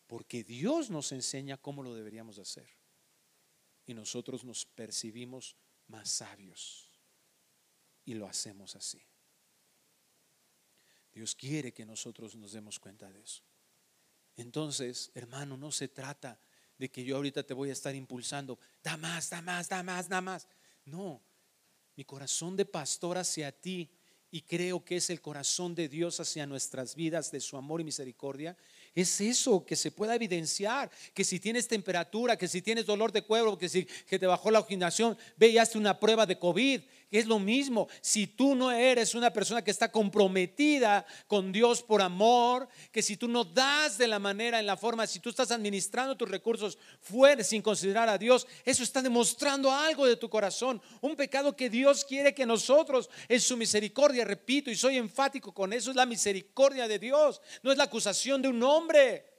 Porque 0.07 0.45
Dios 0.45 0.91
nos 0.91 1.13
enseña 1.13 1.57
cómo 1.57 1.83
lo 1.83 1.95
deberíamos 1.95 2.39
hacer. 2.39 2.69
Y 3.87 3.95
nosotros 3.95 4.45
nos 4.45 4.65
percibimos 4.65 5.57
más 5.89 6.09
sabios. 6.09 6.91
Y 8.05 8.15
lo 8.15 8.27
hacemos 8.27 8.77
así. 8.77 9.03
Dios 11.13 11.35
quiere 11.35 11.73
que 11.73 11.87
nosotros 11.87 12.37
nos 12.37 12.53
demos 12.53 12.79
cuenta 12.79 13.11
de 13.11 13.21
eso. 13.21 13.43
Entonces, 14.37 15.11
hermano, 15.15 15.57
no 15.57 15.73
se 15.73 15.89
trata 15.89 16.39
de 16.79 16.91
que 16.91 17.05
yo 17.05 17.17
ahorita 17.17 17.43
te 17.43 17.55
voy 17.55 17.71
a 17.71 17.73
estar 17.73 17.95
impulsando, 17.95 18.59
da 18.83 18.97
más, 18.97 19.31
da 19.31 19.41
más, 19.43 19.69
da 19.69 19.83
más, 19.83 20.09
da 20.09 20.21
más. 20.21 20.49
No, 20.85 21.23
mi 21.97 22.05
corazón 22.05 22.57
de 22.57 22.65
pastor 22.65 23.19
hacia 23.19 23.53
ti 23.53 23.91
y 24.31 24.43
creo 24.43 24.85
que 24.85 24.97
es 24.97 25.09
el 25.09 25.21
corazón 25.21 25.75
de 25.75 25.89
Dios 25.89 26.21
hacia 26.21 26.47
nuestras 26.47 26.95
vidas, 26.95 27.31
de 27.31 27.41
su 27.41 27.57
amor 27.57 27.81
y 27.81 27.85
misericordia, 27.85 28.57
es 28.95 29.21
eso 29.21 29.65
que 29.65 29.77
se 29.77 29.91
pueda 29.91 30.15
evidenciar, 30.15 30.91
que 31.15 31.25
si 31.25 31.39
tienes 31.39 31.69
temperatura, 31.69 32.37
que 32.37 32.49
si 32.49 32.61
tienes 32.61 32.87
dolor 32.87 33.13
de 33.13 33.23
cuerpo, 33.23 33.57
que 33.57 33.69
si 33.69 33.85
que 33.85 34.19
te 34.19 34.27
bajó 34.27 34.51
la 34.51 34.61
oxigenación, 34.61 35.17
ve 35.37 35.49
y 35.49 35.59
hazte 35.59 35.79
una 35.79 35.99
prueba 35.99 36.27
de 36.27 36.39
COVID, 36.39 36.83
es 37.19 37.27
lo 37.27 37.39
mismo. 37.39 37.89
Si 38.01 38.27
tú 38.27 38.55
no 38.55 38.71
eres 38.71 39.15
una 39.15 39.33
persona 39.33 39.63
que 39.63 39.71
está 39.71 39.91
comprometida 39.91 41.07
con 41.27 41.53
Dios 41.53 41.83
por 41.83 42.03
amor, 42.03 42.69
que 42.93 43.03
si 43.03 43.17
tú 43.17 43.29
no 43.29 43.45
das 43.45 43.99
de 43.99 44.09
la 44.09 44.19
manera, 44.19 44.59
en 44.59 44.67
la 44.67 44.77
forma, 44.77 45.07
si 45.07 45.21
tú 45.21 45.31
estás 45.31 45.51
administrando 45.51 46.17
tus 46.17 46.31
recursos 46.31 46.79
fuera 47.01 47.43
sin 47.45 47.63
considerar 47.63 48.09
a 48.09 48.19
Dios, 48.19 48.47
eso 48.65 48.83
está 48.83 49.03
demostrando 49.03 49.71
algo 49.71 50.07
de 50.07 50.17
tu 50.17 50.29
corazón. 50.29 50.81
Un 51.01 51.17
pecado 51.17 51.57
que 51.57 51.71
Dios 51.71 52.05
quiere 52.05 52.35
que 52.35 52.47
nosotros, 52.47 53.09
en 53.29 53.41
su 53.41 53.57
misericordia, 53.57 54.25
repito, 54.25 54.71
y 54.71 54.77
soy 54.77 54.97
enfático 54.97 55.53
con 55.53 55.73
eso, 55.73 55.91
es 55.91 55.97
la 55.97 56.07
misericordia 56.07 56.89
de 56.89 56.99
Dios, 56.99 57.41
no 57.63 57.73
es 57.73 57.79
la 57.79 57.85
acusación 57.85 58.43
de 58.43 58.49
un 58.49 58.63
hombre. 58.63 59.36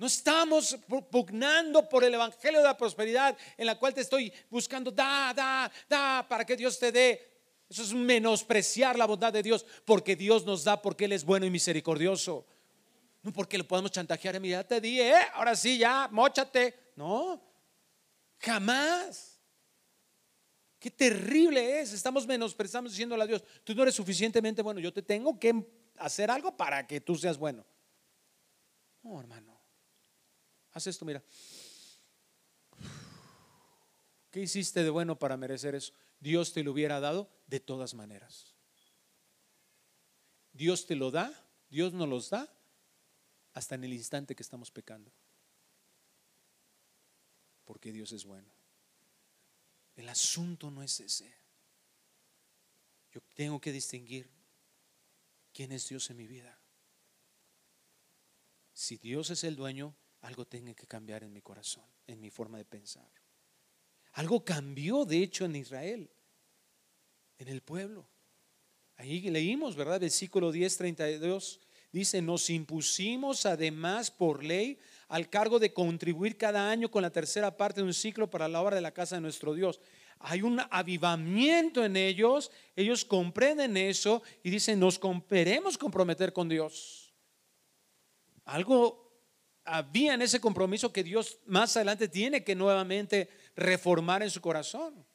No 0.00 0.06
estamos 0.06 0.78
pugnando 1.10 1.86
por 1.86 2.02
el 2.04 2.14
Evangelio 2.14 2.60
de 2.60 2.64
la 2.64 2.74
prosperidad 2.74 3.36
en 3.58 3.66
la 3.66 3.78
cual 3.78 3.92
te 3.92 4.00
estoy 4.00 4.32
buscando, 4.48 4.90
da, 4.90 5.34
da, 5.34 5.70
da, 5.86 6.26
para 6.26 6.42
que 6.46 6.56
Dios 6.56 6.78
te 6.78 6.90
dé. 6.90 7.20
Eso 7.68 7.82
es 7.82 7.92
menospreciar 7.92 8.96
la 8.96 9.04
bondad 9.04 9.30
de 9.30 9.42
Dios, 9.42 9.66
porque 9.84 10.16
Dios 10.16 10.46
nos 10.46 10.64
da 10.64 10.80
porque 10.80 11.04
Él 11.04 11.12
es 11.12 11.22
bueno 11.22 11.44
y 11.44 11.50
misericordioso. 11.50 12.46
No 13.22 13.30
porque 13.30 13.58
le 13.58 13.64
podemos 13.64 13.90
chantajear, 13.90 14.40
mira, 14.40 14.66
te 14.66 14.80
di, 14.80 15.02
¿eh? 15.02 15.20
ahora 15.34 15.54
sí, 15.54 15.76
ya, 15.76 16.08
mochate. 16.10 16.92
No, 16.96 17.38
jamás. 18.38 19.38
Qué 20.78 20.90
terrible 20.90 21.80
es. 21.80 21.92
Estamos 21.92 22.26
menospreciando 22.26 22.88
diciéndole 22.88 23.24
a 23.24 23.26
Dios, 23.26 23.44
tú 23.64 23.74
no 23.74 23.82
eres 23.82 23.96
suficientemente 23.96 24.62
bueno, 24.62 24.80
yo 24.80 24.94
te 24.94 25.02
tengo 25.02 25.38
que 25.38 25.62
hacer 25.98 26.30
algo 26.30 26.56
para 26.56 26.86
que 26.86 27.02
tú 27.02 27.16
seas 27.16 27.36
bueno. 27.36 27.66
No, 29.02 29.20
hermano. 29.20 29.59
Haz 30.72 30.86
esto, 30.86 31.04
mira. 31.04 31.22
¿Qué 34.30 34.40
hiciste 34.40 34.84
de 34.84 34.90
bueno 34.90 35.18
para 35.18 35.36
merecer 35.36 35.74
eso? 35.74 35.92
Dios 36.20 36.52
te 36.52 36.62
lo 36.62 36.72
hubiera 36.72 37.00
dado 37.00 37.28
de 37.46 37.58
todas 37.60 37.94
maneras. 37.94 38.54
Dios 40.52 40.86
te 40.86 40.94
lo 40.94 41.10
da, 41.10 41.32
Dios 41.68 41.92
nos 41.92 42.08
los 42.08 42.30
da 42.30 42.52
hasta 43.54 43.74
en 43.74 43.84
el 43.84 43.92
instante 43.92 44.36
que 44.36 44.42
estamos 44.42 44.70
pecando. 44.70 45.12
Porque 47.64 47.92
Dios 47.92 48.12
es 48.12 48.24
bueno. 48.24 48.52
El 49.96 50.08
asunto 50.08 50.70
no 50.70 50.82
es 50.82 51.00
ese. 51.00 51.32
Yo 53.12 53.20
tengo 53.34 53.60
que 53.60 53.72
distinguir 53.72 54.30
quién 55.52 55.72
es 55.72 55.88
Dios 55.88 56.08
en 56.10 56.16
mi 56.16 56.26
vida. 56.26 56.58
Si 58.72 58.96
Dios 58.96 59.30
es 59.30 59.44
el 59.44 59.56
dueño, 59.56 59.94
algo 60.22 60.46
tiene 60.46 60.74
que 60.74 60.86
cambiar 60.86 61.22
en 61.24 61.32
mi 61.32 61.40
corazón, 61.40 61.84
en 62.06 62.20
mi 62.20 62.30
forma 62.30 62.58
de 62.58 62.64
pensar. 62.64 63.08
Algo 64.12 64.44
cambió, 64.44 65.04
de 65.04 65.22
hecho, 65.22 65.44
en 65.44 65.56
Israel, 65.56 66.10
en 67.38 67.48
el 67.48 67.62
pueblo. 67.62 68.06
Ahí 68.96 69.20
leímos, 69.30 69.76
¿verdad? 69.76 70.00
Versículo 70.00 70.52
10, 70.52 70.76
32. 70.76 71.60
Dice, 71.92 72.20
nos 72.20 72.50
impusimos 72.50 73.46
además 73.46 74.10
por 74.10 74.44
ley 74.44 74.78
al 75.08 75.28
cargo 75.28 75.58
de 75.58 75.72
contribuir 75.72 76.36
cada 76.36 76.70
año 76.70 76.90
con 76.90 77.02
la 77.02 77.10
tercera 77.10 77.56
parte 77.56 77.80
de 77.80 77.86
un 77.86 77.94
ciclo 77.94 78.30
para 78.30 78.46
la 78.46 78.60
obra 78.60 78.76
de 78.76 78.82
la 78.82 78.92
casa 78.92 79.16
de 79.16 79.22
nuestro 79.22 79.54
Dios. 79.54 79.80
Hay 80.18 80.42
un 80.42 80.60
avivamiento 80.70 81.82
en 81.84 81.96
ellos, 81.96 82.52
ellos 82.76 83.04
comprenden 83.04 83.76
eso 83.76 84.22
y 84.42 84.50
dicen, 84.50 84.78
nos 84.78 85.00
queremos 85.28 85.78
comprometer 85.78 86.32
con 86.32 86.48
Dios. 86.48 87.12
Algo 88.44 89.09
había 89.64 90.14
en 90.14 90.22
ese 90.22 90.40
compromiso 90.40 90.92
que 90.92 91.04
Dios 91.04 91.38
más 91.46 91.76
adelante 91.76 92.08
tiene 92.08 92.44
que 92.44 92.54
nuevamente 92.54 93.28
reformar 93.56 94.22
en 94.22 94.30
su 94.30 94.40
corazón. 94.40 95.06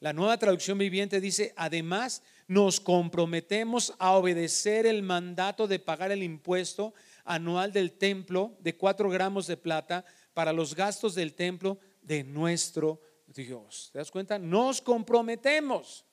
La 0.00 0.12
nueva 0.12 0.38
traducción 0.38 0.76
viviente 0.76 1.20
dice, 1.20 1.54
además 1.56 2.22
nos 2.48 2.80
comprometemos 2.80 3.94
a 3.98 4.12
obedecer 4.12 4.86
el 4.86 5.02
mandato 5.02 5.66
de 5.66 5.78
pagar 5.78 6.12
el 6.12 6.22
impuesto 6.22 6.94
anual 7.24 7.72
del 7.72 7.92
templo 7.92 8.56
de 8.60 8.76
cuatro 8.76 9.08
gramos 9.08 9.46
de 9.46 9.56
plata 9.56 10.04
para 10.34 10.52
los 10.52 10.74
gastos 10.74 11.14
del 11.14 11.34
templo 11.34 11.78
de 12.02 12.24
nuestro 12.24 13.00
Dios. 13.26 13.90
¿Te 13.92 13.98
das 13.98 14.10
cuenta? 14.10 14.38
Nos 14.38 14.80
comprometemos. 14.80 16.04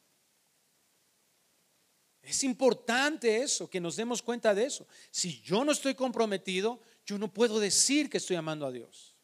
Es 2.22 2.44
importante 2.46 3.42
eso, 3.42 3.70
que 3.70 3.82
nos 3.82 3.98
demos 3.98 4.22
cuenta 4.22 4.56
de 4.56 4.66
eso. 4.66 4.88
Si 5.12 5.42
yo 5.42 5.66
no 5.66 5.74
estoy 5.74 5.94
comprometido, 5.94 6.80
yo 7.06 7.18
no 7.18 7.34
puedo 7.34 7.60
decir 7.60 8.10
que 8.10 8.18
estoy 8.18 8.36
amando 8.36 8.66
a 8.66 8.72
Dios. 8.72 9.16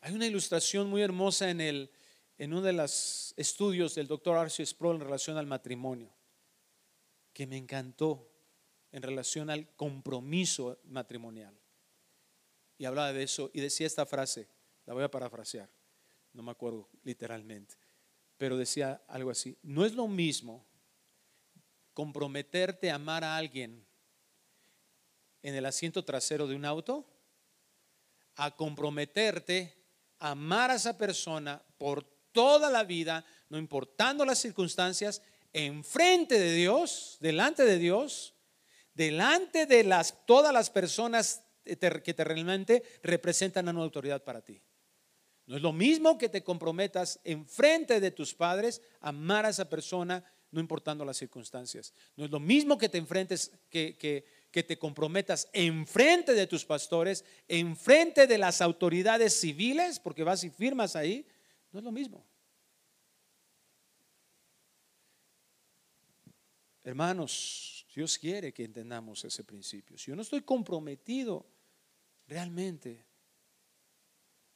Hay 0.00 0.14
una 0.14 0.26
ilustración 0.26 0.88
muy 0.88 1.02
hermosa 1.02 1.50
en 1.50 1.60
el 1.60 1.90
en 2.38 2.52
uno 2.52 2.62
de 2.62 2.72
los 2.72 3.32
estudios 3.36 3.94
del 3.94 4.08
doctor 4.08 4.36
Arceus 4.36 4.70
Sproul 4.70 4.96
en 4.96 5.02
relación 5.02 5.36
al 5.36 5.46
matrimonio, 5.46 6.12
que 7.32 7.46
me 7.46 7.56
encantó 7.56 8.30
en 8.90 9.02
relación 9.02 9.50
al 9.50 9.74
compromiso 9.76 10.80
matrimonial. 10.84 11.56
Y 12.76 12.86
hablaba 12.86 13.12
de 13.12 13.22
eso 13.22 13.50
y 13.52 13.60
decía 13.60 13.86
esta 13.86 14.06
frase, 14.06 14.48
la 14.84 14.94
voy 14.94 15.04
a 15.04 15.10
parafrasear, 15.10 15.70
no 16.32 16.42
me 16.42 16.50
acuerdo 16.50 16.88
literalmente, 17.02 17.76
pero 18.36 18.56
decía 18.56 19.04
algo 19.08 19.30
así, 19.30 19.56
no 19.62 19.84
es 19.84 19.94
lo 19.94 20.08
mismo 20.08 20.66
comprometerte 21.92 22.90
a 22.90 22.96
amar 22.96 23.22
a 23.22 23.36
alguien 23.36 23.86
en 25.44 25.54
el 25.54 25.66
asiento 25.66 26.04
trasero 26.04 26.48
de 26.48 26.56
un 26.56 26.64
auto 26.64 27.06
a 28.34 28.56
comprometerte 28.56 29.76
a 30.18 30.30
amar 30.30 30.72
a 30.72 30.76
esa 30.76 30.98
persona 30.98 31.62
por 31.78 32.02
toda 32.32 32.70
la 32.70 32.82
vida, 32.82 33.24
no 33.50 33.58
importando 33.58 34.24
las 34.24 34.40
circunstancias, 34.40 35.22
enfrente 35.52 36.38
de 36.40 36.52
Dios, 36.52 37.18
delante 37.20 37.64
de 37.64 37.78
Dios, 37.78 38.34
delante 38.94 39.66
de 39.66 39.84
las, 39.84 40.26
todas 40.26 40.52
las 40.52 40.70
personas 40.70 41.42
que 41.64 42.14
terrenalmente 42.14 42.82
representan 43.02 43.68
una 43.68 43.82
autoridad 43.82 44.24
para 44.24 44.40
ti. 44.40 44.60
No 45.46 45.56
es 45.56 45.62
lo 45.62 45.74
mismo 45.74 46.16
que 46.16 46.30
te 46.30 46.42
comprometas 46.42 47.20
enfrente 47.22 48.00
de 48.00 48.10
tus 48.10 48.34
padres 48.34 48.80
a 49.00 49.10
amar 49.10 49.44
a 49.44 49.50
esa 49.50 49.68
persona, 49.68 50.24
no 50.50 50.60
importando 50.60 51.04
las 51.04 51.18
circunstancias. 51.18 51.92
No 52.16 52.24
es 52.24 52.30
lo 52.30 52.40
mismo 52.40 52.78
que 52.78 52.88
te 52.88 52.96
enfrentes, 52.96 53.52
que, 53.68 54.24
que 54.54 54.62
te 54.62 54.78
comprometas 54.78 55.48
enfrente 55.52 56.32
de 56.32 56.46
tus 56.46 56.64
pastores, 56.64 57.24
enfrente 57.48 58.28
de 58.28 58.38
las 58.38 58.60
autoridades 58.60 59.34
civiles, 59.34 59.98
porque 59.98 60.22
vas 60.22 60.44
y 60.44 60.50
firmas 60.50 60.94
ahí, 60.94 61.26
no 61.72 61.80
es 61.80 61.84
lo 61.84 61.90
mismo. 61.90 62.24
Hermanos, 66.84 67.84
Dios 67.92 68.16
quiere 68.16 68.54
que 68.54 68.62
entendamos 68.62 69.24
ese 69.24 69.42
principio. 69.42 69.98
Si 69.98 70.12
yo 70.12 70.14
no 70.14 70.22
estoy 70.22 70.42
comprometido 70.42 71.44
realmente 72.28 73.04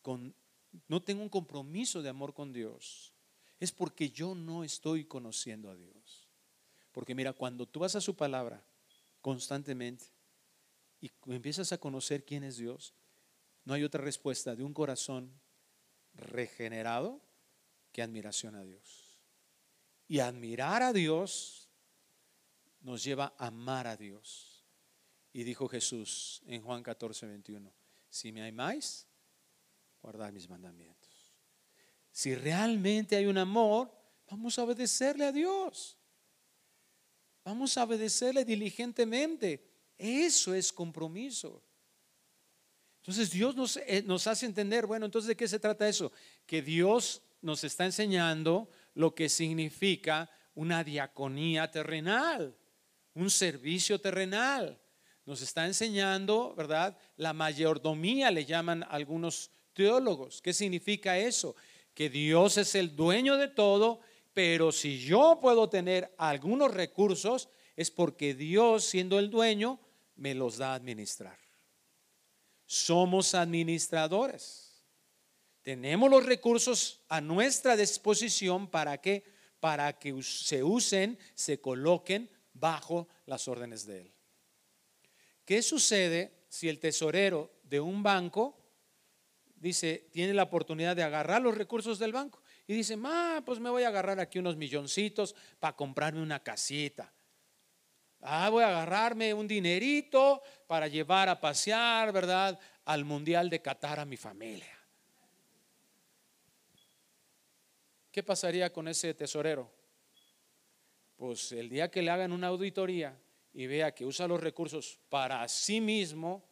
con, 0.01 0.33
no 0.87 1.03
tengo 1.03 1.23
un 1.25 1.29
compromiso 1.29 2.03
de 2.03 2.09
amor 2.09 2.35
con 2.35 2.53
Dios, 2.53 3.13
es 3.59 3.73
porque 3.73 4.11
yo 4.11 4.37
no 4.37 4.63
estoy 4.63 5.07
conociendo 5.07 5.69
a 5.69 5.75
Dios. 5.75 6.29
Porque 6.93 7.17
mira, 7.17 7.33
cuando 7.33 7.67
tú 7.67 7.81
vas 7.81 7.97
a 7.97 8.01
su 8.01 8.15
palabra 8.15 8.65
constantemente 9.21 10.07
y 11.01 11.11
empiezas 11.27 11.73
a 11.73 11.79
conocer 11.79 12.25
quién 12.25 12.45
es 12.45 12.57
Dios, 12.57 12.95
no 13.65 13.75
hay 13.75 13.85
otra 13.85 14.03
respuesta 14.03 14.57
de 14.57 14.65
un 14.65 14.73
corazón 14.73 15.31
regenerado 16.15 17.21
que 17.93 18.03
admiración 18.03 18.55
a 18.55 18.63
Dios. 18.63 19.19
Y 20.09 20.21
admirar 20.21 20.83
a 20.83 20.93
Dios 20.93 21.69
nos 22.81 23.05
lleva 23.05 23.35
a 23.37 23.49
amar 23.49 23.87
a 23.87 23.97
Dios. 23.97 24.65
Y 25.33 25.45
dijo 25.45 25.69
Jesús 25.69 26.43
en 26.47 26.63
Juan 26.63 26.83
14, 26.83 27.27
21, 27.27 27.71
si 28.09 28.33
me 28.33 28.47
amáis, 28.47 29.07
guardad 30.01 30.33
mis 30.33 30.49
mandamientos. 30.49 31.35
Si 32.11 32.35
realmente 32.35 33.17
hay 33.17 33.27
un 33.27 33.39
amor, 33.39 33.93
vamos 34.31 34.59
a 34.59 34.65
obedecerle 34.65 35.27
a 35.27 35.33
Dios. 35.33 35.98
Vamos 37.49 37.79
a 37.79 37.85
obedecerle 37.85 38.45
diligentemente. 38.45 39.65
Eso 39.97 40.53
es 40.53 40.71
compromiso. 40.71 41.63
Entonces 43.01 43.31
Dios 43.31 43.57
nos, 43.57 43.79
eh, 43.79 44.03
nos, 44.05 44.27
hace 44.27 44.45
entender, 44.45 44.85
bueno, 44.85 45.07
entonces 45.07 45.29
¿de 45.29 45.35
qué 45.35 45.49
se 45.49 45.59
trata 45.59 45.89
eso? 45.89 46.13
Que 46.45 46.61
Dios 46.61 47.23
nos 47.41 47.65
está 47.65 47.87
enseñando 47.87 48.69
lo 48.93 49.15
que 49.15 49.31
significa 49.31 50.31
una 50.55 50.85
diaconía 50.85 51.71
terrenal, 51.71 52.55
un 53.15 53.31
servicio 53.31 53.99
terrenal. 53.99 54.79
Nos 55.25 55.41
está 55.41 55.65
enseñando, 55.65 56.55
¿verdad? 56.55 56.99
La 57.17 57.33
mayordomía 57.33 58.31
le 58.31 58.45
llaman 58.45 58.85
algunos 58.91 59.51
teólogos. 59.73 60.43
¿Qué 60.43 60.53
significa 60.53 61.17
eso? 61.17 61.57
Que 61.95 62.11
Dios 62.11 62.59
es 62.59 62.75
el 62.75 62.95
dueño 62.95 63.39
de 63.39 63.49
todo, 63.49 64.01
pero 64.33 64.73
si 64.73 64.99
yo 64.99 65.39
puedo 65.41 65.69
tener 65.69 66.15
algunos 66.19 66.73
recursos, 66.73 67.49
es 67.77 67.91
porque 67.91 68.35
Dios, 68.35 68.85
siendo 68.85 69.19
el 69.19 69.31
dueño, 69.31 69.81
me 70.17 70.35
los 70.35 70.59
da 70.59 70.73
a 70.73 70.75
administrar. 70.75 71.39
Somos 72.67 73.35
administradores. 73.35 74.85
Tenemos 75.63 76.11
los 76.11 76.25
recursos 76.25 77.03
a 77.09 77.21
nuestra 77.21 77.77
disposición 77.77 78.69
para 78.69 78.99
que 78.99 79.25
para 79.61 79.99
que 79.99 80.23
se 80.23 80.63
usen, 80.63 81.19
se 81.35 81.61
coloquen 81.61 82.31
bajo 82.53 83.09
las 83.27 83.49
órdenes 83.49 83.87
de 83.87 84.03
él. 84.03 84.15
¿Qué 85.45 85.63
sucede 85.63 86.45
si 86.49 86.69
el 86.69 86.79
tesorero 86.79 87.59
de 87.65 87.81
un 87.81 88.03
banco 88.03 88.57
dice, 89.57 90.09
tiene 90.13 90.35
la 90.35 90.45
oportunidad 90.45 90.95
de 90.95 91.03
agarrar 91.03 91.43
los 91.43 91.57
recursos 91.57 91.99
del 91.99 92.13
banco 92.13 92.43
y 92.69 92.75
dice, 92.75 92.99
ma, 92.99 93.43
pues 93.47 93.59
me 93.59 93.71
voy 93.71 93.85
a 93.85 93.89
agarrar 93.89 94.21
aquí 94.21 94.39
unos 94.39 94.55
milloncitos 94.55 95.35
para 95.59 95.75
comprarme 95.75 96.21
una 96.21 96.43
casita? 96.43 97.11
Ah, 98.21 98.51
voy 98.51 98.63
a 98.63 98.69
agarrarme 98.69 99.33
un 99.33 99.49
dinerito 99.49 100.43
para 100.67 100.87
llevar 100.87 101.31
a 101.31 101.41
pasear, 101.41 102.13
¿verdad? 102.13 102.61
Al 102.85 103.07
Mundial 103.07 103.49
de 103.49 103.63
Qatar 103.63 104.01
a 104.01 104.05
mi 104.05 104.19
familia. 104.19 104.79
¿Qué 108.13 108.23
pasaría 108.23 108.71
con 108.71 108.87
ese 108.87 109.15
tesorero? 109.15 109.73
Pues 111.17 111.53
el 111.53 111.71
día 111.71 111.91
que 111.91 112.03
le 112.03 112.11
hagan 112.11 112.33
una 112.33 112.49
auditoría 112.49 113.19
y 113.55 113.67
vea 113.67 113.95
que 113.95 114.05
usa 114.05 114.29
los 114.29 114.43
recursos 114.43 115.01
para 115.09 115.49
sí 115.49 115.81
mismo 115.81 116.47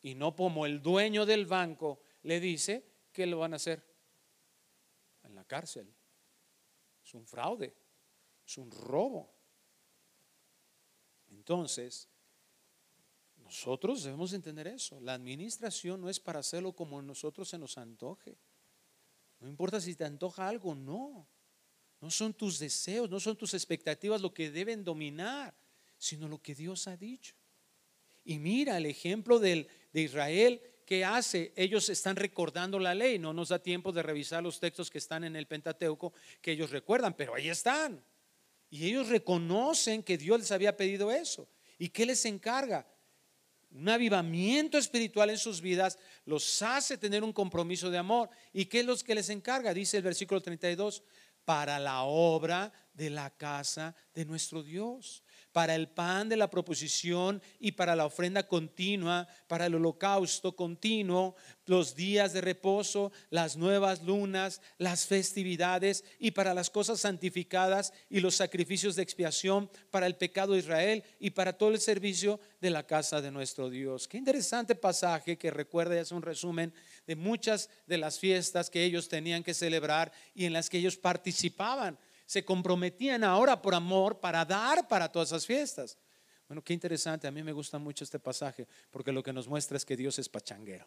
y 0.00 0.14
no 0.14 0.36
como 0.36 0.64
el 0.64 0.80
dueño 0.80 1.26
del 1.26 1.44
banco 1.44 1.98
le 2.22 2.38
dice, 2.38 2.84
¿qué 3.10 3.26
lo 3.26 3.40
van 3.40 3.54
a 3.54 3.56
hacer? 3.56 3.95
Cárcel. 5.46 5.92
Es 7.04 7.14
un 7.14 7.26
fraude, 7.26 7.74
es 8.46 8.58
un 8.58 8.70
robo. 8.70 9.32
Entonces, 11.30 12.08
nosotros 13.36 14.02
debemos 14.02 14.32
entender 14.32 14.66
eso. 14.66 15.00
La 15.00 15.14
administración 15.14 16.00
no 16.00 16.08
es 16.08 16.18
para 16.18 16.40
hacerlo 16.40 16.72
como 16.72 17.00
nosotros 17.00 17.48
se 17.48 17.58
nos 17.58 17.78
antoje. 17.78 18.36
No 19.38 19.48
importa 19.48 19.80
si 19.80 19.94
te 19.94 20.04
antoja 20.04 20.48
algo, 20.48 20.74
no. 20.74 21.28
No 22.00 22.10
son 22.10 22.34
tus 22.34 22.58
deseos, 22.58 23.08
no 23.08 23.20
son 23.20 23.36
tus 23.36 23.54
expectativas 23.54 24.20
lo 24.20 24.34
que 24.34 24.50
deben 24.50 24.84
dominar, 24.84 25.54
sino 25.96 26.28
lo 26.28 26.42
que 26.42 26.54
Dios 26.54 26.88
ha 26.88 26.96
dicho. 26.96 27.34
Y 28.24 28.38
mira 28.38 28.76
el 28.76 28.86
ejemplo 28.86 29.38
del, 29.38 29.68
de 29.92 30.02
Israel 30.02 30.60
que 30.86 31.04
hace. 31.04 31.52
Ellos 31.56 31.88
están 31.90 32.16
recordando 32.16 32.78
la 32.78 32.94
ley. 32.94 33.18
No 33.18 33.34
nos 33.34 33.48
da 33.48 33.58
tiempo 33.58 33.92
de 33.92 34.02
revisar 34.02 34.42
los 34.42 34.60
textos 34.60 34.88
que 34.88 34.98
están 34.98 35.24
en 35.24 35.36
el 35.36 35.46
Pentateuco 35.46 36.14
que 36.40 36.52
ellos 36.52 36.70
recuerdan, 36.70 37.12
pero 37.14 37.34
ahí 37.34 37.48
están. 37.48 38.02
Y 38.70 38.86
ellos 38.86 39.08
reconocen 39.08 40.02
que 40.02 40.16
Dios 40.16 40.38
les 40.40 40.52
había 40.52 40.76
pedido 40.76 41.10
eso. 41.10 41.48
¿Y 41.78 41.88
qué 41.88 42.06
les 42.06 42.24
encarga? 42.24 42.86
Un 43.70 43.88
avivamiento 43.88 44.78
espiritual 44.78 45.28
en 45.28 45.38
sus 45.38 45.60
vidas 45.60 45.98
los 46.24 46.62
hace 46.62 46.96
tener 46.96 47.22
un 47.22 47.32
compromiso 47.32 47.90
de 47.90 47.98
amor. 47.98 48.30
¿Y 48.52 48.66
qué 48.66 48.80
es 48.80 48.86
lo 48.86 48.96
que 48.96 49.14
les 49.14 49.28
encarga? 49.28 49.74
Dice 49.74 49.98
el 49.98 50.02
versículo 50.04 50.40
32, 50.40 51.02
para 51.44 51.78
la 51.78 52.02
obra 52.04 52.72
de 52.94 53.10
la 53.10 53.30
casa 53.30 53.94
de 54.14 54.24
nuestro 54.24 54.62
Dios 54.62 55.22
para 55.56 55.74
el 55.74 55.88
pan 55.88 56.28
de 56.28 56.36
la 56.36 56.50
proposición 56.50 57.40
y 57.58 57.72
para 57.72 57.96
la 57.96 58.04
ofrenda 58.04 58.46
continua, 58.46 59.26
para 59.48 59.64
el 59.64 59.76
holocausto 59.76 60.54
continuo, 60.54 61.34
los 61.64 61.96
días 61.96 62.34
de 62.34 62.42
reposo, 62.42 63.10
las 63.30 63.56
nuevas 63.56 64.02
lunas, 64.02 64.60
las 64.76 65.06
festividades 65.06 66.04
y 66.18 66.32
para 66.32 66.52
las 66.52 66.68
cosas 66.68 67.00
santificadas 67.00 67.94
y 68.10 68.20
los 68.20 68.34
sacrificios 68.34 68.96
de 68.96 69.02
expiación 69.02 69.70
para 69.90 70.06
el 70.06 70.16
pecado 70.16 70.52
de 70.52 70.58
Israel 70.58 71.02
y 71.18 71.30
para 71.30 71.54
todo 71.54 71.70
el 71.70 71.80
servicio 71.80 72.38
de 72.60 72.68
la 72.68 72.86
casa 72.86 73.22
de 73.22 73.30
nuestro 73.30 73.70
Dios. 73.70 74.08
Qué 74.08 74.18
interesante 74.18 74.74
pasaje 74.74 75.38
que 75.38 75.50
recuerda 75.50 75.96
y 75.96 76.00
hace 76.00 76.14
un 76.14 76.20
resumen 76.20 76.74
de 77.06 77.16
muchas 77.16 77.70
de 77.86 77.96
las 77.96 78.18
fiestas 78.18 78.68
que 78.68 78.84
ellos 78.84 79.08
tenían 79.08 79.42
que 79.42 79.54
celebrar 79.54 80.12
y 80.34 80.44
en 80.44 80.52
las 80.52 80.68
que 80.68 80.76
ellos 80.76 80.98
participaban 80.98 81.98
se 82.26 82.44
comprometían 82.44 83.22
ahora 83.22 83.62
por 83.62 83.74
amor 83.74 84.18
para 84.18 84.44
dar 84.44 84.86
para 84.88 85.10
todas 85.10 85.28
esas 85.28 85.46
fiestas. 85.46 85.96
Bueno, 86.48 86.62
qué 86.62 86.74
interesante, 86.74 87.26
a 87.26 87.30
mí 87.30 87.42
me 87.42 87.52
gusta 87.52 87.78
mucho 87.78 88.04
este 88.04 88.18
pasaje 88.18 88.66
porque 88.90 89.12
lo 89.12 89.22
que 89.22 89.32
nos 89.32 89.48
muestra 89.48 89.76
es 89.76 89.84
que 89.84 89.96
Dios 89.96 90.18
es 90.18 90.28
pachanguero. 90.28 90.86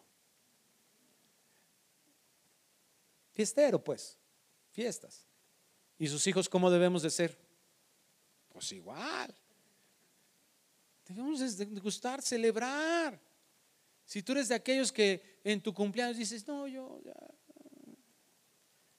Fiestero, 3.32 3.82
pues, 3.82 4.18
fiestas. 4.70 5.26
¿Y 5.98 6.08
sus 6.08 6.26
hijos 6.26 6.48
cómo 6.48 6.70
debemos 6.70 7.02
de 7.02 7.10
ser? 7.10 7.38
Pues 8.50 8.70
igual. 8.72 9.34
Debemos 11.06 11.56
de 11.56 11.64
gustar, 11.80 12.22
celebrar. 12.22 13.18
Si 14.04 14.22
tú 14.22 14.32
eres 14.32 14.48
de 14.48 14.54
aquellos 14.54 14.92
que 14.92 15.40
en 15.42 15.60
tu 15.62 15.72
cumpleaños 15.72 16.16
dices, 16.16 16.46
no, 16.46 16.66
yo 16.66 17.00
ya, 17.04 17.14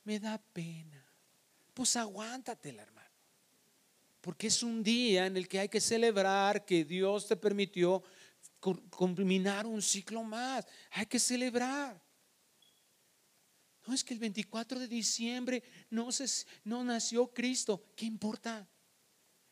me 0.03 0.19
da 0.19 0.37
pena 0.53 1.00
pues 1.81 1.95
aguántatela, 1.95 2.83
hermano. 2.83 3.09
Porque 4.21 4.45
es 4.45 4.61
un 4.61 4.83
día 4.83 5.25
en 5.25 5.35
el 5.35 5.47
que 5.47 5.57
hay 5.57 5.67
que 5.67 5.81
celebrar 5.81 6.63
que 6.63 6.85
Dios 6.85 7.27
te 7.27 7.35
permitió 7.35 8.03
culminar 8.59 9.65
un 9.65 9.81
ciclo 9.81 10.21
más. 10.21 10.67
Hay 10.91 11.07
que 11.07 11.17
celebrar. 11.17 11.99
No 13.87 13.95
es 13.95 14.03
que 14.03 14.13
el 14.13 14.19
24 14.19 14.77
de 14.77 14.87
diciembre 14.87 15.63
no, 15.89 16.11
se, 16.11 16.27
no 16.65 16.83
nació 16.83 17.33
Cristo. 17.33 17.83
¿Qué 17.95 18.05
importa? 18.05 18.69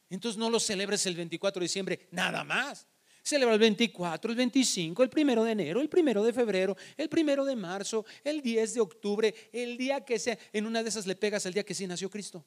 Entonces 0.07 0.37
no 0.37 0.51
lo 0.51 0.59
celebres 0.59 1.07
el 1.07 1.15
24 1.15 1.59
de 1.59 1.65
diciembre, 1.65 2.07
nada 2.11 2.43
más. 2.43 2.85
Celebra 3.29 3.53
el 3.53 3.59
24, 3.59 4.31
el 4.31 4.37
25, 4.37 5.03
el 5.03 5.09
primero 5.09 5.43
de 5.43 5.51
enero, 5.51 5.81
el 5.81 5.87
primero 5.87 6.23
de 6.23 6.33
febrero, 6.33 6.75
el 6.97 7.09
primero 7.09 7.45
de 7.45 7.55
marzo, 7.55 8.03
el 8.23 8.41
10 8.41 8.73
de 8.73 8.81
octubre, 8.81 9.35
el 9.53 9.77
día 9.77 10.03
que 10.03 10.17
sea. 10.17 10.35
En 10.51 10.65
una 10.65 10.81
de 10.81 10.89
esas 10.89 11.05
le 11.05 11.15
pegas 11.15 11.45
el 11.45 11.53
día 11.53 11.63
que 11.63 11.75
sí 11.75 11.85
nació 11.85 12.09
Cristo. 12.09 12.43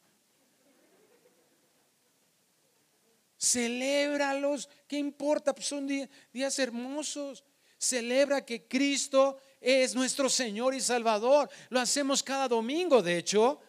Celébralos, 3.39 4.69
¿qué 4.89 4.99
importa? 4.99 5.55
Pues 5.55 5.69
son 5.69 5.87
días 5.87 6.59
hermosos. 6.59 7.45
Celebra 7.79 8.45
que 8.45 8.67
Cristo 8.67 9.39
es 9.61 9.95
nuestro 9.95 10.29
Señor 10.29 10.75
y 10.75 10.81
Salvador. 10.81 11.49
Lo 11.71 11.79
hacemos 11.79 12.25
cada 12.25 12.49
domingo, 12.49 13.01
de 13.01 13.19
hecho. 13.19 13.61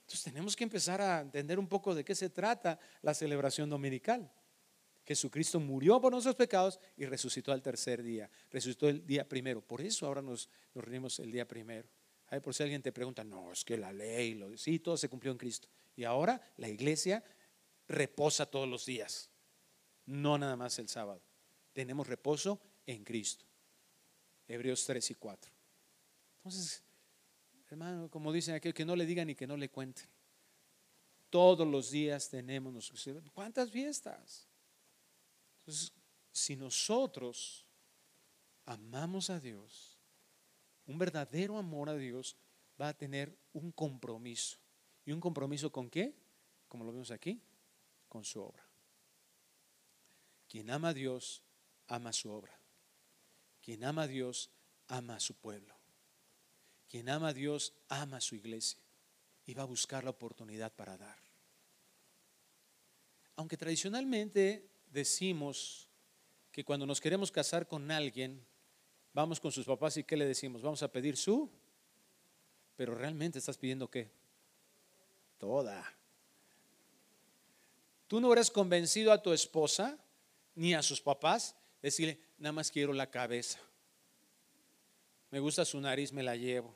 Entonces 0.00 0.22
tenemos 0.22 0.56
que 0.56 0.64
empezar 0.64 1.02
a 1.02 1.20
entender 1.20 1.58
un 1.58 1.68
poco 1.68 1.94
de 1.94 2.02
qué 2.02 2.14
se 2.14 2.30
trata 2.30 2.78
la 3.02 3.12
celebración 3.12 3.68
dominical. 3.68 4.30
Jesucristo 5.04 5.60
murió 5.60 6.00
por 6.00 6.12
nuestros 6.12 6.34
pecados 6.34 6.80
y 6.96 7.04
resucitó 7.04 7.52
al 7.52 7.62
tercer 7.62 8.02
día. 8.02 8.30
Resucitó 8.50 8.88
el 8.88 9.06
día 9.06 9.28
primero. 9.28 9.60
Por 9.60 9.80
eso 9.82 10.06
ahora 10.06 10.22
nos, 10.22 10.48
nos 10.74 10.84
reunimos 10.84 11.18
el 11.20 11.30
día 11.30 11.46
primero. 11.46 11.88
por 12.42 12.54
si 12.54 12.62
alguien 12.62 12.82
te 12.82 12.90
pregunta, 12.90 13.22
no, 13.22 13.52
es 13.52 13.64
que 13.64 13.76
la 13.76 13.92
ley, 13.92 14.40
sí, 14.56 14.78
todo 14.78 14.96
se 14.96 15.08
cumplió 15.08 15.30
en 15.32 15.38
Cristo. 15.38 15.68
Y 15.94 16.04
ahora 16.04 16.40
la 16.56 16.68
iglesia 16.68 17.22
reposa 17.86 18.46
todos 18.46 18.68
los 18.68 18.86
días, 18.86 19.30
no 20.06 20.38
nada 20.38 20.56
más 20.56 20.78
el 20.78 20.88
sábado. 20.88 21.20
Tenemos 21.72 22.06
reposo 22.06 22.60
en 22.86 23.04
Cristo. 23.04 23.44
Hebreos 24.48 24.84
3 24.86 25.10
y 25.10 25.14
4. 25.14 25.52
Entonces, 26.38 26.82
hermano, 27.70 28.10
como 28.10 28.32
dicen 28.32 28.54
aquí, 28.54 28.72
que 28.72 28.84
no 28.84 28.96
le 28.96 29.06
digan 29.06 29.28
y 29.28 29.34
que 29.34 29.46
no 29.46 29.56
le 29.56 29.68
cuenten. 29.68 30.06
Todos 31.28 31.66
los 31.66 31.90
días 31.90 32.28
tenemos, 32.28 32.92
¿cuántas 33.32 33.70
fiestas? 33.70 34.48
Entonces, 35.64 35.92
si 36.30 36.56
nosotros 36.56 37.64
amamos 38.66 39.30
a 39.30 39.40
Dios, 39.40 39.98
un 40.86 40.98
verdadero 40.98 41.56
amor 41.56 41.88
a 41.88 41.96
Dios 41.96 42.36
va 42.78 42.88
a 42.88 42.94
tener 42.94 43.38
un 43.54 43.72
compromiso. 43.72 44.58
¿Y 45.06 45.12
un 45.12 45.20
compromiso 45.20 45.72
con 45.72 45.88
qué? 45.88 46.14
Como 46.68 46.84
lo 46.84 46.92
vemos 46.92 47.10
aquí, 47.10 47.40
con 48.08 48.24
su 48.24 48.42
obra. 48.42 48.66
Quien 50.48 50.70
ama 50.70 50.88
a 50.88 50.94
Dios, 50.94 51.42
ama 51.88 52.12
su 52.12 52.30
obra. 52.30 52.58
Quien 53.62 53.84
ama 53.84 54.02
a 54.02 54.06
Dios, 54.06 54.50
ama 54.88 55.16
a 55.16 55.20
su 55.20 55.34
pueblo. 55.34 55.74
Quien 56.88 57.08
ama 57.08 57.28
a 57.28 57.32
Dios, 57.32 57.72
ama 57.88 58.18
a 58.18 58.20
su 58.20 58.34
iglesia 58.34 58.78
y 59.46 59.54
va 59.54 59.62
a 59.62 59.66
buscar 59.66 60.04
la 60.04 60.10
oportunidad 60.10 60.72
para 60.74 60.98
dar. 60.98 61.18
Aunque 63.36 63.56
tradicionalmente 63.56 64.73
decimos 64.94 65.88
que 66.52 66.64
cuando 66.64 66.86
nos 66.86 67.00
queremos 67.00 67.32
casar 67.32 67.66
con 67.66 67.90
alguien, 67.90 68.46
vamos 69.12 69.40
con 69.40 69.50
sus 69.50 69.66
papás 69.66 69.96
y 69.96 70.04
¿qué 70.04 70.16
le 70.16 70.24
decimos? 70.24 70.62
Vamos 70.62 70.82
a 70.84 70.90
pedir 70.90 71.16
su, 71.16 71.50
pero 72.76 72.94
realmente 72.94 73.40
estás 73.40 73.58
pidiendo 73.58 73.90
qué? 73.90 74.08
Toda. 75.36 75.92
Tú 78.06 78.20
no 78.20 78.32
eres 78.32 78.50
convencido 78.50 79.10
a 79.12 79.20
tu 79.20 79.32
esposa 79.32 79.98
ni 80.54 80.74
a 80.74 80.82
sus 80.82 81.00
papás 81.00 81.56
decirle, 81.82 82.20
nada 82.38 82.52
más 82.52 82.70
quiero 82.70 82.92
la 82.92 83.10
cabeza. 83.10 83.58
Me 85.30 85.40
gusta 85.40 85.64
su 85.64 85.80
nariz, 85.80 86.12
me 86.12 86.22
la 86.22 86.36
llevo. 86.36 86.72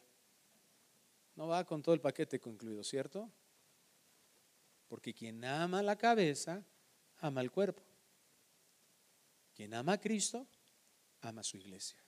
No 1.36 1.46
va 1.46 1.64
con 1.64 1.82
todo 1.82 1.94
el 1.94 2.00
paquete 2.00 2.40
concluido, 2.40 2.82
¿cierto? 2.82 3.30
Porque 4.88 5.14
quien 5.14 5.44
ama 5.44 5.84
la 5.84 5.96
cabeza, 5.96 6.64
ama 7.20 7.42
el 7.42 7.52
cuerpo. 7.52 7.87
Quien 9.58 9.74
ama 9.74 9.94
a 9.94 9.98
Cristo, 10.00 10.46
ama 11.20 11.40
a 11.40 11.42
su 11.42 11.56
iglesia. 11.56 11.98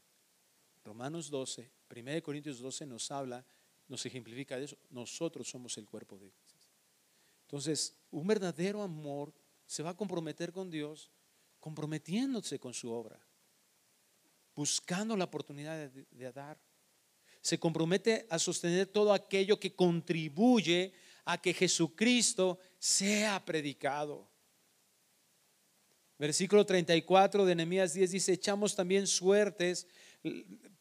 Romanos 0.84 1.28
12, 1.28 1.68
1 1.90 2.22
Corintios 2.22 2.60
12 2.60 2.86
nos 2.86 3.10
habla, 3.10 3.44
nos 3.88 4.06
ejemplifica 4.06 4.56
de 4.56 4.66
eso. 4.66 4.78
Nosotros 4.90 5.50
somos 5.50 5.76
el 5.76 5.84
cuerpo 5.84 6.16
de 6.16 6.30
Cristo. 6.30 6.68
Entonces, 7.42 7.96
un 8.12 8.24
verdadero 8.28 8.82
amor 8.82 9.34
se 9.66 9.82
va 9.82 9.90
a 9.90 9.96
comprometer 9.96 10.52
con 10.52 10.70
Dios, 10.70 11.10
comprometiéndose 11.58 12.60
con 12.60 12.72
su 12.72 12.92
obra, 12.92 13.18
buscando 14.54 15.16
la 15.16 15.24
oportunidad 15.24 15.90
de, 15.90 16.06
de 16.08 16.32
dar. 16.32 16.56
Se 17.40 17.58
compromete 17.58 18.28
a 18.30 18.38
sostener 18.38 18.86
todo 18.86 19.12
aquello 19.12 19.58
que 19.58 19.74
contribuye 19.74 20.92
a 21.24 21.36
que 21.42 21.52
Jesucristo 21.52 22.60
sea 22.78 23.44
predicado. 23.44 24.29
Versículo 26.20 26.66
34 26.66 27.46
de 27.46 27.54
Nehemías 27.54 27.94
10 27.94 28.11
dice, 28.11 28.35
echamos 28.35 28.76
también 28.76 29.06
suertes 29.06 29.87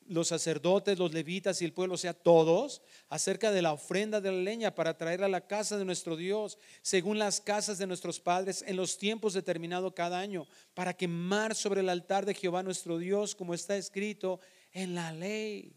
los 0.06 0.28
sacerdotes, 0.28 1.00
los 1.00 1.14
levitas 1.14 1.62
y 1.62 1.66
el 1.66 1.72
pueblo, 1.72 1.94
o 1.94 1.98
sea, 1.98 2.14
todos, 2.14 2.82
acerca 3.08 3.50
de 3.54 3.62
la 3.62 3.72
ofrenda 3.72 4.20
de 4.20 4.34
la 4.34 4.40
leña 4.40 4.76
para 4.76 4.98
traerla 4.98 5.28
a 5.28 5.30
la 5.30 5.48
casa 5.48 5.78
de 5.78 5.86
nuestro 5.86 6.18
Dios, 6.18 6.58
según 6.82 7.18
las 7.18 7.40
casas 7.40 7.78
de 7.78 7.88
nuestros 7.88 8.20
padres, 8.20 8.66
en 8.68 8.76
los 8.76 8.98
tiempos 8.98 9.34
determinados 9.34 9.94
cada 9.94 10.20
año, 10.20 10.46
para 10.74 10.94
quemar 10.94 11.56
sobre 11.56 11.80
el 11.80 11.88
altar 11.88 12.26
de 12.26 12.34
Jehová 12.34 12.62
nuestro 12.62 12.98
Dios, 12.98 13.34
como 13.34 13.54
está 13.54 13.78
escrito 13.78 14.42
en 14.74 14.94
la 14.94 15.14
ley. 15.14 15.74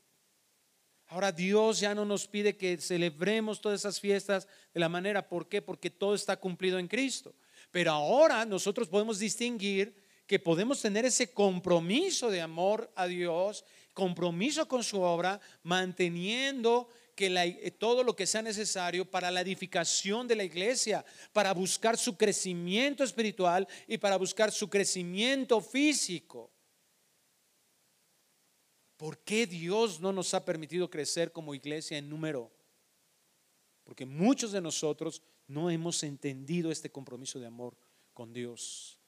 Ahora 1.06 1.30
Dios 1.30 1.78
ya 1.78 1.94
no 1.94 2.04
nos 2.04 2.26
pide 2.26 2.56
que 2.56 2.78
celebremos 2.78 3.60
todas 3.60 3.78
esas 3.78 4.00
fiestas 4.00 4.48
de 4.74 4.80
la 4.80 4.88
manera, 4.88 5.28
¿por 5.28 5.48
qué? 5.48 5.62
Porque 5.62 5.88
todo 5.88 6.16
está 6.16 6.36
cumplido 6.36 6.80
en 6.80 6.88
Cristo. 6.88 7.32
Pero 7.72 7.90
ahora 7.90 8.44
nosotros 8.44 8.86
podemos 8.86 9.18
distinguir 9.18 9.96
que 10.26 10.38
podemos 10.38 10.80
tener 10.80 11.04
ese 11.04 11.32
compromiso 11.32 12.30
de 12.30 12.40
amor 12.40 12.92
a 12.94 13.06
Dios, 13.06 13.64
compromiso 13.92 14.68
con 14.68 14.84
su 14.84 15.00
obra, 15.00 15.40
manteniendo 15.62 16.88
que 17.14 17.26
eh, 17.26 17.70
todo 17.72 18.04
lo 18.04 18.14
que 18.14 18.26
sea 18.26 18.42
necesario 18.42 19.10
para 19.10 19.30
la 19.30 19.40
edificación 19.40 20.28
de 20.28 20.36
la 20.36 20.44
iglesia, 20.44 21.04
para 21.32 21.52
buscar 21.52 21.96
su 21.96 22.16
crecimiento 22.16 23.04
espiritual 23.04 23.66
y 23.86 23.98
para 23.98 24.16
buscar 24.16 24.52
su 24.52 24.68
crecimiento 24.68 25.60
físico. 25.60 26.50
¿Por 28.98 29.18
qué 29.18 29.46
Dios 29.46 29.98
no 29.98 30.12
nos 30.12 30.32
ha 30.34 30.44
permitido 30.44 30.88
crecer 30.90 31.32
como 31.32 31.54
iglesia 31.54 31.96
en 31.98 32.08
número? 32.08 32.52
Porque 33.82 34.06
muchos 34.06 34.52
de 34.52 34.60
nosotros 34.60 35.22
no 35.46 35.70
hemos 35.70 36.02
entendido 36.02 36.70
este 36.70 36.90
compromiso 36.90 37.38
de 37.40 37.46
amor 37.46 37.76
con 38.12 38.32
Dios 38.32 38.98